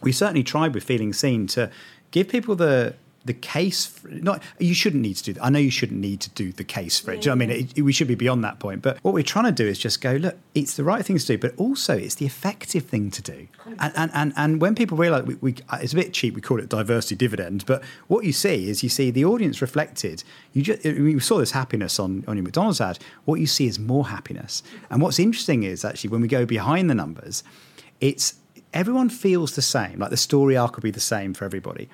we 0.00 0.10
certainly 0.10 0.42
tried 0.42 0.72
with 0.72 0.84
feeling 0.84 1.12
seen 1.12 1.46
to 1.48 1.70
give 2.12 2.28
people 2.28 2.56
the 2.56 2.94
the 3.24 3.32
case 3.32 3.86
for, 3.86 4.08
not 4.08 4.42
you 4.58 4.74
shouldn't 4.74 5.02
need 5.02 5.14
to 5.14 5.24
do 5.24 5.32
that. 5.34 5.44
I 5.44 5.50
know 5.50 5.58
you 5.58 5.70
shouldn't 5.70 6.00
need 6.00 6.20
to 6.20 6.30
do 6.30 6.52
the 6.52 6.64
case 6.64 6.98
for 6.98 7.12
it. 7.12 7.24
Yeah. 7.24 7.32
I 7.32 7.34
mean, 7.34 7.50
it, 7.50 7.78
it, 7.78 7.82
we 7.82 7.92
should 7.92 8.08
be 8.08 8.14
beyond 8.14 8.42
that 8.44 8.58
point. 8.58 8.82
But 8.82 8.98
what 9.02 9.14
we're 9.14 9.22
trying 9.22 9.44
to 9.44 9.52
do 9.52 9.66
is 9.66 9.78
just 9.78 10.00
go, 10.00 10.12
look, 10.12 10.36
it's 10.54 10.74
the 10.74 10.84
right 10.84 11.04
thing 11.04 11.18
to 11.18 11.26
do, 11.26 11.38
but 11.38 11.54
also 11.56 11.96
it's 11.96 12.16
the 12.16 12.26
effective 12.26 12.86
thing 12.86 13.10
to 13.12 13.22
do. 13.22 13.48
And 13.78 13.92
and 13.96 14.10
and, 14.14 14.32
and 14.36 14.60
when 14.60 14.74
people 14.74 14.96
realise 14.96 15.24
we, 15.24 15.34
we, 15.36 15.54
uh, 15.68 15.78
it's 15.80 15.92
a 15.92 15.96
bit 15.96 16.12
cheap, 16.12 16.34
we 16.34 16.40
call 16.40 16.58
it 16.58 16.68
diversity 16.68 17.14
dividend. 17.14 17.64
But 17.66 17.82
what 18.08 18.24
you 18.24 18.32
see 18.32 18.68
is 18.68 18.82
you 18.82 18.88
see 18.88 19.10
the 19.10 19.24
audience 19.24 19.60
reflected. 19.60 20.24
You 20.52 20.62
just 20.62 20.84
I 20.84 20.92
mean, 20.92 21.14
we 21.14 21.20
saw 21.20 21.38
this 21.38 21.52
happiness 21.52 21.98
on 21.98 22.24
on 22.26 22.36
your 22.36 22.44
McDonald's 22.44 22.80
ad. 22.80 22.98
What 23.24 23.40
you 23.40 23.46
see 23.46 23.66
is 23.66 23.78
more 23.78 24.08
happiness. 24.08 24.62
And 24.90 25.00
what's 25.00 25.18
interesting 25.18 25.62
is 25.62 25.84
actually 25.84 26.10
when 26.10 26.20
we 26.20 26.28
go 26.28 26.44
behind 26.44 26.90
the 26.90 26.94
numbers, 26.94 27.44
it's 28.00 28.34
everyone 28.74 29.10
feels 29.10 29.54
the 29.54 29.62
same. 29.62 29.98
Like 29.98 30.10
the 30.10 30.16
story 30.16 30.56
arc 30.56 30.76
will 30.76 30.82
be 30.82 30.90
the 30.90 31.00
same 31.00 31.34
for 31.34 31.44
everybody 31.44 31.88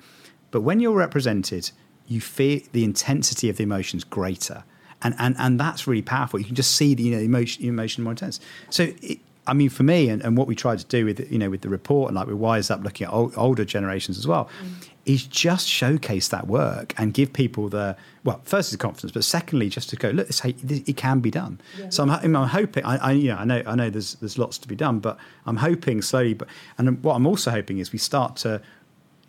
but 0.51 0.61
when 0.61 0.79
you're 0.79 0.93
represented, 0.93 1.71
you 2.07 2.21
feel 2.21 2.61
the 2.71 2.83
intensity 2.83 3.49
of 3.49 3.57
the 3.57 3.63
emotions 3.63 4.03
greater. 4.03 4.63
And, 5.01 5.15
and, 5.17 5.35
and 5.37 5.59
that's 5.59 5.87
really 5.87 6.01
powerful. 6.01 6.39
You 6.39 6.45
can 6.45 6.55
just 6.55 6.75
see 6.75 6.93
the 6.93 7.03
you 7.03 7.15
know, 7.15 7.21
emotion, 7.21 7.63
emotion 7.63 8.03
more 8.03 8.11
intense. 8.11 8.39
So 8.69 8.91
it, 9.01 9.19
I 9.49 9.53
mean, 9.53 9.69
for 9.69 9.81
me, 9.81 10.09
and, 10.09 10.21
and 10.21 10.37
what 10.37 10.47
we 10.47 10.55
tried 10.55 10.77
to 10.77 10.85
do 10.85 11.05
with 11.05 11.31
you 11.31 11.39
know 11.39 11.49
with 11.49 11.61
the 11.61 11.69
report 11.69 12.09
and 12.09 12.15
like 12.15 12.27
with 12.27 12.35
Wise 12.35 12.69
Up, 12.69 12.83
looking 12.83 13.07
at 13.07 13.13
old, 13.13 13.33
older 13.35 13.65
generations 13.65 14.19
as 14.19 14.27
well, 14.27 14.47
mm. 14.61 14.87
is 15.05 15.25
just 15.25 15.67
showcase 15.67 16.27
that 16.27 16.45
work 16.45 16.93
and 16.99 17.15
give 17.15 17.33
people 17.33 17.67
the 17.67 17.97
well, 18.23 18.41
first 18.43 18.67
is 18.67 18.73
the 18.73 18.77
confidence, 18.77 19.11
but 19.11 19.23
secondly, 19.23 19.67
just 19.67 19.89
to 19.89 19.95
go 19.95 20.11
look, 20.11 20.27
this, 20.27 20.45
it 20.45 20.97
can 20.97 21.19
be 21.19 21.31
done. 21.31 21.59
Yeah. 21.79 21.89
So 21.89 22.03
I'm, 22.03 22.35
I'm 22.35 22.47
hoping. 22.47 22.85
I, 22.85 22.97
I, 22.97 23.11
you 23.13 23.29
know, 23.29 23.37
I 23.37 23.45
know, 23.45 23.63
I 23.65 23.73
know, 23.73 23.89
there's 23.89 24.15
there's 24.15 24.37
lots 24.37 24.59
to 24.59 24.67
be 24.67 24.75
done, 24.75 24.99
but 24.99 25.17
I'm 25.47 25.57
hoping 25.57 26.03
slowly. 26.03 26.35
But 26.35 26.47
and 26.77 27.03
what 27.03 27.15
I'm 27.15 27.25
also 27.25 27.49
hoping 27.49 27.79
is 27.79 27.91
we 27.91 27.97
start 27.97 28.35
to 28.37 28.61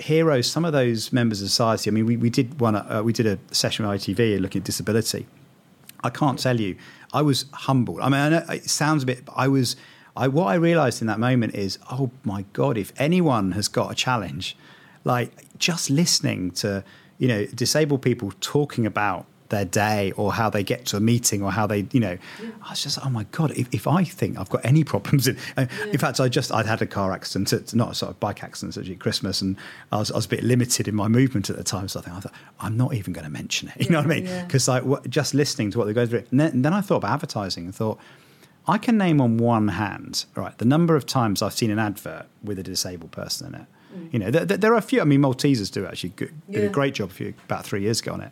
heroes 0.00 0.50
some 0.50 0.64
of 0.64 0.72
those 0.72 1.12
members 1.12 1.42
of 1.42 1.48
society. 1.48 1.90
I 1.90 1.92
mean, 1.92 2.06
we, 2.06 2.16
we 2.16 2.30
did 2.30 2.60
one. 2.60 2.76
Uh, 2.76 3.02
we 3.04 3.12
did 3.12 3.26
a 3.26 3.38
session 3.52 3.86
with 3.86 4.00
ITV 4.00 4.40
looking 4.40 4.60
at 4.60 4.64
disability. 4.64 5.26
I 6.02 6.10
can't 6.10 6.38
tell 6.38 6.58
you 6.58 6.76
I 7.12 7.22
was 7.22 7.46
humbled. 7.52 8.00
I 8.00 8.08
mean, 8.08 8.20
I 8.20 8.28
know 8.28 8.44
it 8.48 8.68
sounds 8.68 9.02
a 9.02 9.06
bit. 9.06 9.22
I 9.34 9.48
was. 9.48 9.76
I 10.16 10.28
what 10.28 10.46
I 10.46 10.54
realised 10.54 11.00
in 11.00 11.06
that 11.06 11.20
moment 11.20 11.54
is, 11.54 11.78
oh 11.90 12.10
my 12.24 12.44
god, 12.52 12.76
if 12.76 12.92
anyone 12.96 13.52
has 13.52 13.68
got 13.68 13.92
a 13.92 13.94
challenge, 13.94 14.56
like 15.04 15.32
just 15.58 15.90
listening 15.90 16.50
to 16.52 16.84
you 17.18 17.28
know 17.28 17.46
disabled 17.46 18.02
people 18.02 18.32
talking 18.40 18.86
about 18.86 19.26
their 19.50 19.64
day 19.64 20.12
or 20.12 20.32
how 20.32 20.48
they 20.48 20.64
get 20.64 20.86
to 20.86 20.96
a 20.96 21.00
meeting 21.00 21.42
or 21.42 21.52
how 21.52 21.66
they, 21.66 21.86
you 21.92 22.00
know, 22.00 22.16
yeah. 22.42 22.50
I 22.62 22.70
was 22.70 22.82
just, 22.82 22.98
oh 23.04 23.10
my 23.10 23.24
God, 23.32 23.52
if, 23.52 23.68
if 23.72 23.86
I 23.86 24.04
think 24.04 24.38
I've 24.38 24.48
got 24.48 24.64
any 24.64 24.82
problems 24.84 25.28
in, 25.28 25.36
uh, 25.56 25.66
yeah. 25.70 25.86
in 25.86 25.98
fact, 25.98 26.18
I 26.18 26.28
just, 26.28 26.52
I'd 26.52 26.66
had 26.66 26.80
a 26.80 26.86
car 26.86 27.12
accident, 27.12 27.52
it's 27.52 27.74
not 27.74 27.92
a 27.92 27.94
sort 27.94 28.10
of 28.10 28.18
bike 28.18 28.42
accident, 28.42 28.76
actually 28.76 28.94
at 28.94 29.00
Christmas, 29.00 29.42
and 29.42 29.56
I 29.92 29.98
was, 29.98 30.10
I 30.10 30.16
was 30.16 30.26
a 30.26 30.28
bit 30.28 30.42
limited 30.42 30.88
in 30.88 30.94
my 30.94 31.08
movement 31.08 31.50
at 31.50 31.56
the 31.56 31.64
time. 31.64 31.88
So 31.88 32.00
I 32.00 32.02
think, 32.02 32.16
I 32.16 32.20
thought, 32.20 32.34
I'm 32.60 32.76
not 32.76 32.94
even 32.94 33.12
going 33.12 33.24
to 33.24 33.30
mention 33.30 33.68
it. 33.68 33.74
You 33.80 33.86
yeah, 33.86 34.02
know 34.02 34.08
what 34.08 34.16
I 34.16 34.20
mean? 34.20 34.46
Because 34.46 34.68
like 34.68 35.08
just 35.08 35.34
listening 35.34 35.70
to 35.72 35.78
what 35.78 35.86
they 35.86 35.92
go 35.92 36.06
through. 36.06 36.24
And 36.30 36.38
then, 36.38 36.52
and 36.52 36.64
then 36.64 36.72
I 36.72 36.80
thought 36.80 36.96
about 36.96 37.12
advertising 37.12 37.64
and 37.64 37.74
thought, 37.74 37.98
I 38.68 38.78
can 38.78 38.98
name 38.98 39.20
on 39.20 39.38
one 39.38 39.68
hand, 39.68 40.26
right, 40.36 40.56
the 40.58 40.64
number 40.64 40.94
of 40.94 41.06
times 41.06 41.42
I've 41.42 41.54
seen 41.54 41.70
an 41.70 41.78
advert 41.78 42.26
with 42.44 42.58
a 42.58 42.62
disabled 42.62 43.10
person 43.10 43.48
in 43.48 43.60
it. 43.62 43.66
Mm. 43.94 44.12
You 44.12 44.18
know, 44.20 44.30
there, 44.30 44.44
there, 44.44 44.72
are 44.72 44.76
a 44.76 44.82
few. 44.82 45.00
I 45.00 45.04
mean, 45.04 45.20
Maltesers 45.20 45.72
do 45.72 45.86
actually 45.86 46.10
good, 46.10 46.32
did 46.50 46.64
a 46.64 46.68
great 46.68 46.94
job 46.94 47.10
a 47.10 47.12
few 47.12 47.34
about 47.46 47.64
three 47.64 47.82
years 47.82 48.00
ago 48.00 48.12
on 48.12 48.20
it. 48.20 48.30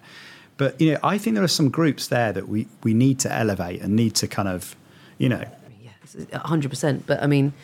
But 0.58 0.78
you 0.80 0.92
know, 0.92 0.98
I 1.02 1.16
think 1.16 1.34
there 1.34 1.44
are 1.44 1.48
some 1.48 1.70
groups 1.70 2.08
there 2.08 2.32
that 2.32 2.48
we 2.48 2.68
we 2.82 2.92
need 2.92 3.18
to 3.20 3.32
elevate 3.32 3.80
and 3.80 3.96
need 3.96 4.14
to 4.16 4.28
kind 4.28 4.48
of, 4.48 4.76
you 5.16 5.30
know, 5.30 5.44
yeah, 5.80 6.38
hundred 6.38 6.68
percent. 6.68 7.06
But 7.06 7.22
I 7.22 7.26
mean, 7.26 7.54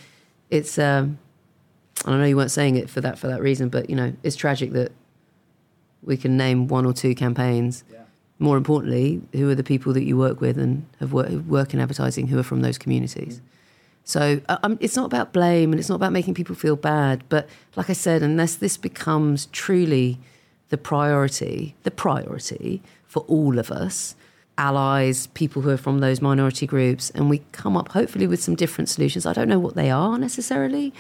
it's. 0.48 0.78
Um, 0.78 1.18
I 2.06 2.16
know 2.16 2.24
you 2.24 2.36
weren't 2.36 2.50
saying 2.50 2.76
it 2.76 2.90
for 2.90 3.00
that 3.00 3.18
for 3.18 3.28
that 3.28 3.40
reason, 3.40 3.68
but 3.68 3.90
you 3.90 3.96
know, 3.96 4.12
it's 4.22 4.36
tragic 4.36 4.72
that 4.72 4.92
we 6.02 6.16
can 6.16 6.36
name 6.36 6.68
one 6.68 6.86
or 6.86 6.92
two 6.92 7.14
campaigns. 7.14 7.84
Yeah. 7.92 8.00
More 8.38 8.56
importantly, 8.56 9.22
who 9.32 9.48
are 9.50 9.54
the 9.54 9.64
people 9.64 9.92
that 9.92 10.04
you 10.04 10.16
work 10.16 10.40
with 10.40 10.58
and 10.58 10.86
have 11.00 11.12
work, 11.12 11.30
work 11.46 11.72
in 11.72 11.80
advertising 11.80 12.26
who 12.26 12.38
are 12.38 12.42
from 12.42 12.62
those 12.62 12.78
communities? 12.78 13.38
Mm. 13.38 13.42
So 14.04 14.40
um, 14.48 14.76
it's 14.80 14.96
not 14.96 15.06
about 15.06 15.32
blame 15.32 15.72
and 15.72 15.80
it's 15.80 15.88
not 15.88 15.94
about 15.94 16.12
making 16.12 16.34
people 16.34 16.54
feel 16.54 16.76
bad. 16.76 17.24
But 17.28 17.48
like 17.74 17.88
I 17.88 17.94
said, 17.94 18.22
unless 18.22 18.56
this 18.56 18.76
becomes 18.76 19.46
truly 19.46 20.18
the 20.68 20.78
priority, 20.78 21.74
the 21.82 21.90
priority 21.90 22.82
for 23.06 23.20
all 23.28 23.58
of 23.58 23.70
us, 23.70 24.16
allies, 24.58 25.28
people 25.28 25.62
who 25.62 25.70
are 25.70 25.76
from 25.76 25.98
those 25.98 26.20
minority 26.20 26.66
groups, 26.66 27.10
and 27.10 27.30
we 27.30 27.42
come 27.52 27.76
up 27.76 27.88
hopefully 27.88 28.26
with 28.26 28.42
some 28.42 28.54
different 28.54 28.88
solutions. 28.88 29.26
I 29.26 29.32
don't 29.32 29.48
know 29.48 29.58
what 29.58 29.74
they 29.74 29.90
are 29.90 30.18
necessarily. 30.18 30.92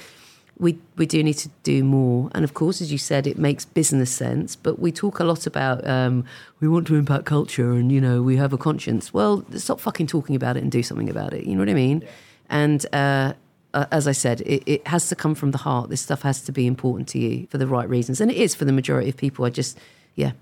We 0.58 0.78
we 0.96 1.06
do 1.06 1.22
need 1.24 1.38
to 1.38 1.48
do 1.64 1.82
more, 1.82 2.30
and 2.32 2.44
of 2.44 2.54
course, 2.54 2.80
as 2.80 2.92
you 2.92 2.98
said, 2.98 3.26
it 3.26 3.36
makes 3.36 3.64
business 3.64 4.12
sense. 4.12 4.54
But 4.54 4.78
we 4.78 4.92
talk 4.92 5.18
a 5.18 5.24
lot 5.24 5.46
about 5.46 5.84
um, 5.86 6.24
we 6.60 6.68
want 6.68 6.86
to 6.86 6.94
impact 6.94 7.24
culture, 7.24 7.72
and 7.72 7.90
you 7.90 8.00
know 8.00 8.22
we 8.22 8.36
have 8.36 8.52
a 8.52 8.58
conscience. 8.58 9.12
Well, 9.12 9.44
stop 9.56 9.80
fucking 9.80 10.06
talking 10.06 10.36
about 10.36 10.56
it 10.56 10.62
and 10.62 10.70
do 10.70 10.82
something 10.84 11.10
about 11.10 11.32
it. 11.32 11.44
You 11.44 11.54
know 11.54 11.60
what 11.60 11.70
I 11.70 11.74
mean? 11.74 12.02
Yeah. 12.02 12.08
And 12.50 12.86
uh, 12.92 13.32
uh, 13.74 13.86
as 13.90 14.08
I 14.08 14.12
said, 14.12 14.40
it, 14.42 14.62
it, 14.66 14.86
has 14.86 15.08
to 15.08 15.16
come 15.16 15.34
from 15.34 15.50
the 15.50 15.58
heart. 15.58 15.90
This 15.90 16.00
stuff 16.00 16.22
has 16.22 16.40
to 16.42 16.52
be 16.52 16.66
important 16.66 17.08
to 17.08 17.18
you 17.18 17.46
for 17.48 17.58
the 17.58 17.66
right 17.66 17.88
reasons, 17.88 18.20
and 18.20 18.30
it 18.30 18.36
is 18.36 18.54
for 18.54 18.64
the 18.64 18.72
majority 18.72 19.08
of 19.08 19.16
people. 19.16 19.44
I 19.44 19.50
just, 19.50 19.78
yeah. 20.14 20.32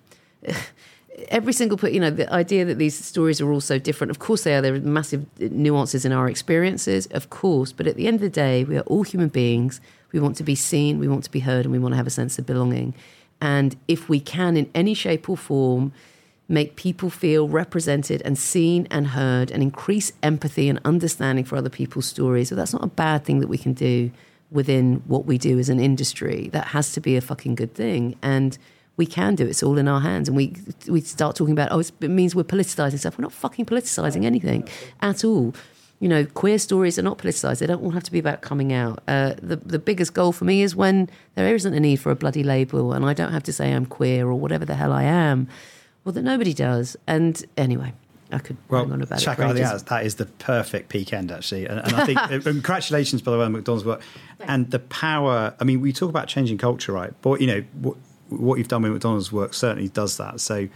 Every 1.29 1.53
single, 1.53 1.77
put 1.77 1.93
you 1.93 2.01
know, 2.01 2.11
the 2.11 2.31
idea 2.33 2.65
that 2.65 2.79
these 2.79 2.99
stories 2.99 3.41
are 3.41 3.51
all 3.51 3.61
so 3.61 3.79
different. 3.79 4.11
Of 4.11 4.19
course, 4.19 4.45
they 4.45 4.55
are. 4.55 4.61
There 4.61 4.75
are 4.75 4.81
massive 4.81 5.27
nuances 5.41 6.05
in 6.05 6.13
our 6.13 6.29
experiences, 6.29 7.07
of 7.07 7.31
course. 7.31 7.73
But 7.73 7.87
at 7.87 7.97
the 7.97 8.07
end 8.07 8.17
of 8.17 8.21
the 8.23 8.31
day, 8.31 8.65
we 8.65 8.79
are 8.79 8.83
all 8.83 9.03
human 9.03 9.29
beings. 9.29 9.81
We 10.13 10.21
want 10.21 10.37
to 10.37 10.43
be 10.43 10.55
seen, 10.55 10.99
we 10.99 11.09
want 11.09 11.25
to 11.25 11.31
be 11.31 11.41
heard, 11.41 11.65
and 11.65 11.73
we 11.73 11.79
want 11.79 11.93
to 11.93 11.97
have 11.97 12.07
a 12.07 12.11
sense 12.11 12.39
of 12.39 12.47
belonging. 12.47 12.95
And 13.41 13.77
if 13.89 14.09
we 14.09 14.21
can, 14.21 14.57
in 14.57 14.71
any 14.75 14.95
shape 14.95 15.29
or 15.29 15.37
form, 15.37 15.93
make 16.49 16.77
people 16.77 17.09
feel 17.11 17.49
represented 17.49 18.21
and 18.25 18.37
seen 18.37 18.87
and 18.91 19.09
heard 19.09 19.51
and 19.51 19.63
increase 19.63 20.13
empathy 20.23 20.69
and 20.69 20.81
understanding 20.85 21.45
for 21.45 21.57
other 21.57 21.71
people's 21.71 22.07
stories. 22.07 22.49
So 22.49 22.55
that's 22.55 22.73
not 22.73 22.85
a 22.85 22.89
bad 22.89 23.25
thing 23.25 23.41
that 23.41 23.49
we 23.49 23.59
can 23.59 23.73
do 23.73 24.11
within 24.51 25.03
what 25.07 25.25
we 25.25 25.39
do 25.39 25.59
as 25.59 25.69
an 25.69 25.81
industry. 25.81 26.51
That 26.53 26.69
has 26.69 26.93
to 26.93 27.01
be 27.01 27.17
a 27.17 27.21
fucking 27.21 27.55
good 27.55 27.75
thing. 27.75 28.17
And 28.23 28.59
we 28.97 29.07
can 29.07 29.35
do 29.35 29.45
it. 29.45 29.51
It's 29.51 29.63
all 29.63 29.79
in 29.79 29.89
our 29.89 30.01
hands. 30.01 30.29
And 30.29 30.37
we 30.37 30.55
we 30.89 31.01
start 31.01 31.37
talking 31.37 31.53
about, 31.53 31.69
oh, 31.73 31.81
it 31.81 32.09
means 32.09 32.35
we're 32.35 32.45
politicizing 32.45 32.99
stuff. 32.99 33.19
We're 33.19 33.23
not 33.23 33.33
fucking 33.33 33.67
politicizing 33.67 34.25
anything 34.25 34.69
at 35.01 35.25
all. 35.25 35.55
You 36.01 36.09
know, 36.09 36.27
queer 36.27 36.59
stories 36.59 36.99
are 36.99 37.03
not 37.03 37.17
politicized. 37.19 37.61
They 37.61 37.67
don't 37.67 37.83
all 37.83 37.93
have 37.93 38.03
to 38.03 38.13
be 38.13 38.19
about 38.19 38.43
coming 38.43 38.73
out. 38.73 39.03
Uh, 39.09 39.35
the 39.41 39.57
the 39.57 39.79
biggest 39.79 40.13
goal 40.15 40.33
for 40.33 40.45
me 40.45 40.63
is 40.63 40.77
when 40.77 41.09
there 41.37 41.55
isn't 41.55 41.73
a 41.73 41.81
need 41.81 41.97
for 41.97 42.11
a 42.11 42.17
bloody 42.17 42.43
label, 42.43 42.93
and 42.93 43.05
I 43.05 43.15
don't 43.15 43.33
have 43.33 43.45
to 43.45 43.53
say 43.53 43.73
I'm 43.73 43.87
queer 43.87 44.27
or 44.27 44.35
whatever 44.35 44.65
the 44.65 44.75
hell 44.75 44.93
I 44.93 45.05
am. 45.05 45.49
Well, 46.05 46.13
that 46.13 46.23
nobody 46.23 46.53
does. 46.53 46.97
And 47.07 47.43
anyway, 47.57 47.93
I 48.33 48.39
could 48.39 48.57
well, 48.69 48.91
on 48.93 49.03
about 49.03 49.21
Chaka, 49.21 49.43
it. 49.43 49.45
I 49.45 49.53
think 49.55 49.85
that 49.87 50.07
is 50.07 50.17
the 50.17 50.27
perfect 50.27 50.89
peak 50.89 51.13
end, 51.13 51.31
actually. 51.31 51.67
And, 51.67 51.81
and 51.81 51.95
I 51.95 52.05
think, 52.07 52.19
uh, 52.23 52.41
congratulations, 52.41 53.23
by 53.23 53.33
the 53.33 53.39
way, 53.39 53.45
on 53.45 53.53
McDonald's 53.53 53.85
work. 53.85 54.03
And 54.41 54.71
the 54.71 54.79
power, 54.79 55.55
I 55.61 55.65
mean, 55.65 55.81
we 55.81 55.93
talk 55.93 56.09
about 56.09 56.29
changing 56.29 56.59
culture, 56.59 56.93
right? 56.93 57.13
But, 57.23 57.41
you 57.41 57.47
know, 57.47 57.65
what, 57.81 57.97
what 58.29 58.59
you've 58.59 58.69
done 58.69 58.83
with 58.83 58.93
McDonald's 58.93 59.31
work 59.31 59.55
certainly 59.55 59.89
does 59.89 60.17
that. 60.17 60.41
So 60.41 60.69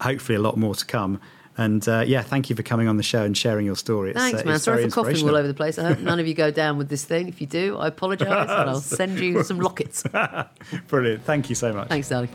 hopefully 0.00 0.36
a 0.36 0.40
lot 0.40 0.56
more 0.56 0.74
to 0.74 0.84
come. 0.86 1.20
And 1.58 1.86
uh, 1.86 2.04
yeah, 2.06 2.22
thank 2.22 2.48
you 2.48 2.56
for 2.56 2.62
coming 2.62 2.88
on 2.88 2.96
the 2.96 3.02
show 3.02 3.24
and 3.24 3.36
sharing 3.36 3.66
your 3.66 3.76
story. 3.76 4.10
It's, 4.10 4.18
Thanks, 4.18 4.40
uh, 4.40 4.44
man. 4.44 4.58
Sorry 4.58 4.88
for 4.88 4.90
coughing 4.90 5.28
all 5.28 5.36
over 5.36 5.46
the 5.46 5.52
place. 5.52 5.78
I 5.78 5.84
hope 5.84 5.98
none 5.98 6.18
of 6.18 6.26
you 6.26 6.34
go 6.34 6.50
down 6.50 6.78
with 6.78 6.88
this 6.88 7.04
thing. 7.04 7.28
If 7.28 7.40
you 7.42 7.46
do, 7.46 7.76
I 7.76 7.88
apologise 7.88 8.28
and 8.28 8.50
I'll 8.50 8.80
send 8.80 9.18
you 9.18 9.42
some 9.42 9.60
lockets. 9.60 10.02
Brilliant. 10.88 11.24
Thank 11.24 11.50
you 11.50 11.54
so 11.54 11.72
much. 11.72 11.88
Thanks, 11.88 12.08
darling. 12.08 12.30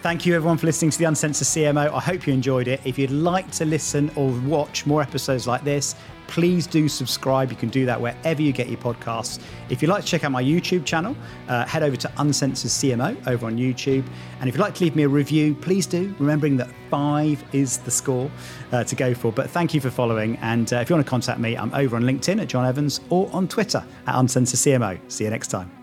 Thank 0.00 0.24
you 0.24 0.36
everyone 0.36 0.58
for 0.58 0.66
listening 0.66 0.92
to 0.92 0.98
the 0.98 1.06
Uncensored 1.06 1.48
CMO. 1.48 1.92
I 1.92 1.98
hope 1.98 2.28
you 2.28 2.32
enjoyed 2.32 2.68
it. 2.68 2.80
If 2.84 2.98
you'd 2.98 3.10
like 3.10 3.50
to 3.52 3.64
listen 3.64 4.12
or 4.14 4.30
watch 4.46 4.86
more 4.86 5.02
episodes 5.02 5.48
like 5.48 5.64
this, 5.64 5.96
please 6.28 6.68
do 6.68 6.88
subscribe. 6.88 7.50
You 7.50 7.56
can 7.56 7.68
do 7.68 7.84
that 7.86 8.00
wherever 8.00 8.40
you 8.40 8.52
get 8.52 8.68
your 8.68 8.78
podcasts. 8.78 9.40
If 9.70 9.82
you'd 9.82 9.88
like 9.88 10.04
to 10.04 10.08
check 10.08 10.22
out 10.22 10.30
my 10.30 10.42
YouTube 10.42 10.84
channel, 10.84 11.16
uh, 11.48 11.66
head 11.66 11.82
over 11.82 11.96
to 11.96 12.12
Uncensored 12.18 12.70
CMO 12.70 13.26
over 13.26 13.46
on 13.46 13.56
YouTube. 13.56 14.06
And 14.38 14.48
if 14.48 14.54
you'd 14.54 14.60
like 14.60 14.74
to 14.76 14.84
leave 14.84 14.94
me 14.94 15.02
a 15.02 15.08
review, 15.08 15.56
please 15.56 15.84
do, 15.84 16.14
remembering 16.20 16.56
that 16.58 16.70
five 16.90 17.42
is 17.52 17.78
the 17.78 17.90
score 17.90 18.30
uh, 18.70 18.84
to 18.84 18.94
go 18.94 19.14
for. 19.14 19.32
But 19.32 19.50
thank 19.50 19.74
you 19.74 19.80
for 19.80 19.90
following. 19.90 20.36
And 20.36 20.72
uh, 20.72 20.76
if 20.76 20.88
you 20.88 20.94
want 20.94 21.06
to 21.06 21.10
contact 21.10 21.40
me, 21.40 21.56
I'm 21.56 21.74
over 21.74 21.96
on 21.96 22.02
LinkedIn 22.02 22.40
at 22.40 22.46
John 22.46 22.64
Evans 22.64 23.00
or 23.10 23.28
on 23.32 23.48
Twitter 23.48 23.84
at 24.06 24.16
Uncensored 24.16 24.60
CMO. 24.60 25.00
See 25.10 25.24
you 25.24 25.30
next 25.30 25.48
time. 25.48 25.77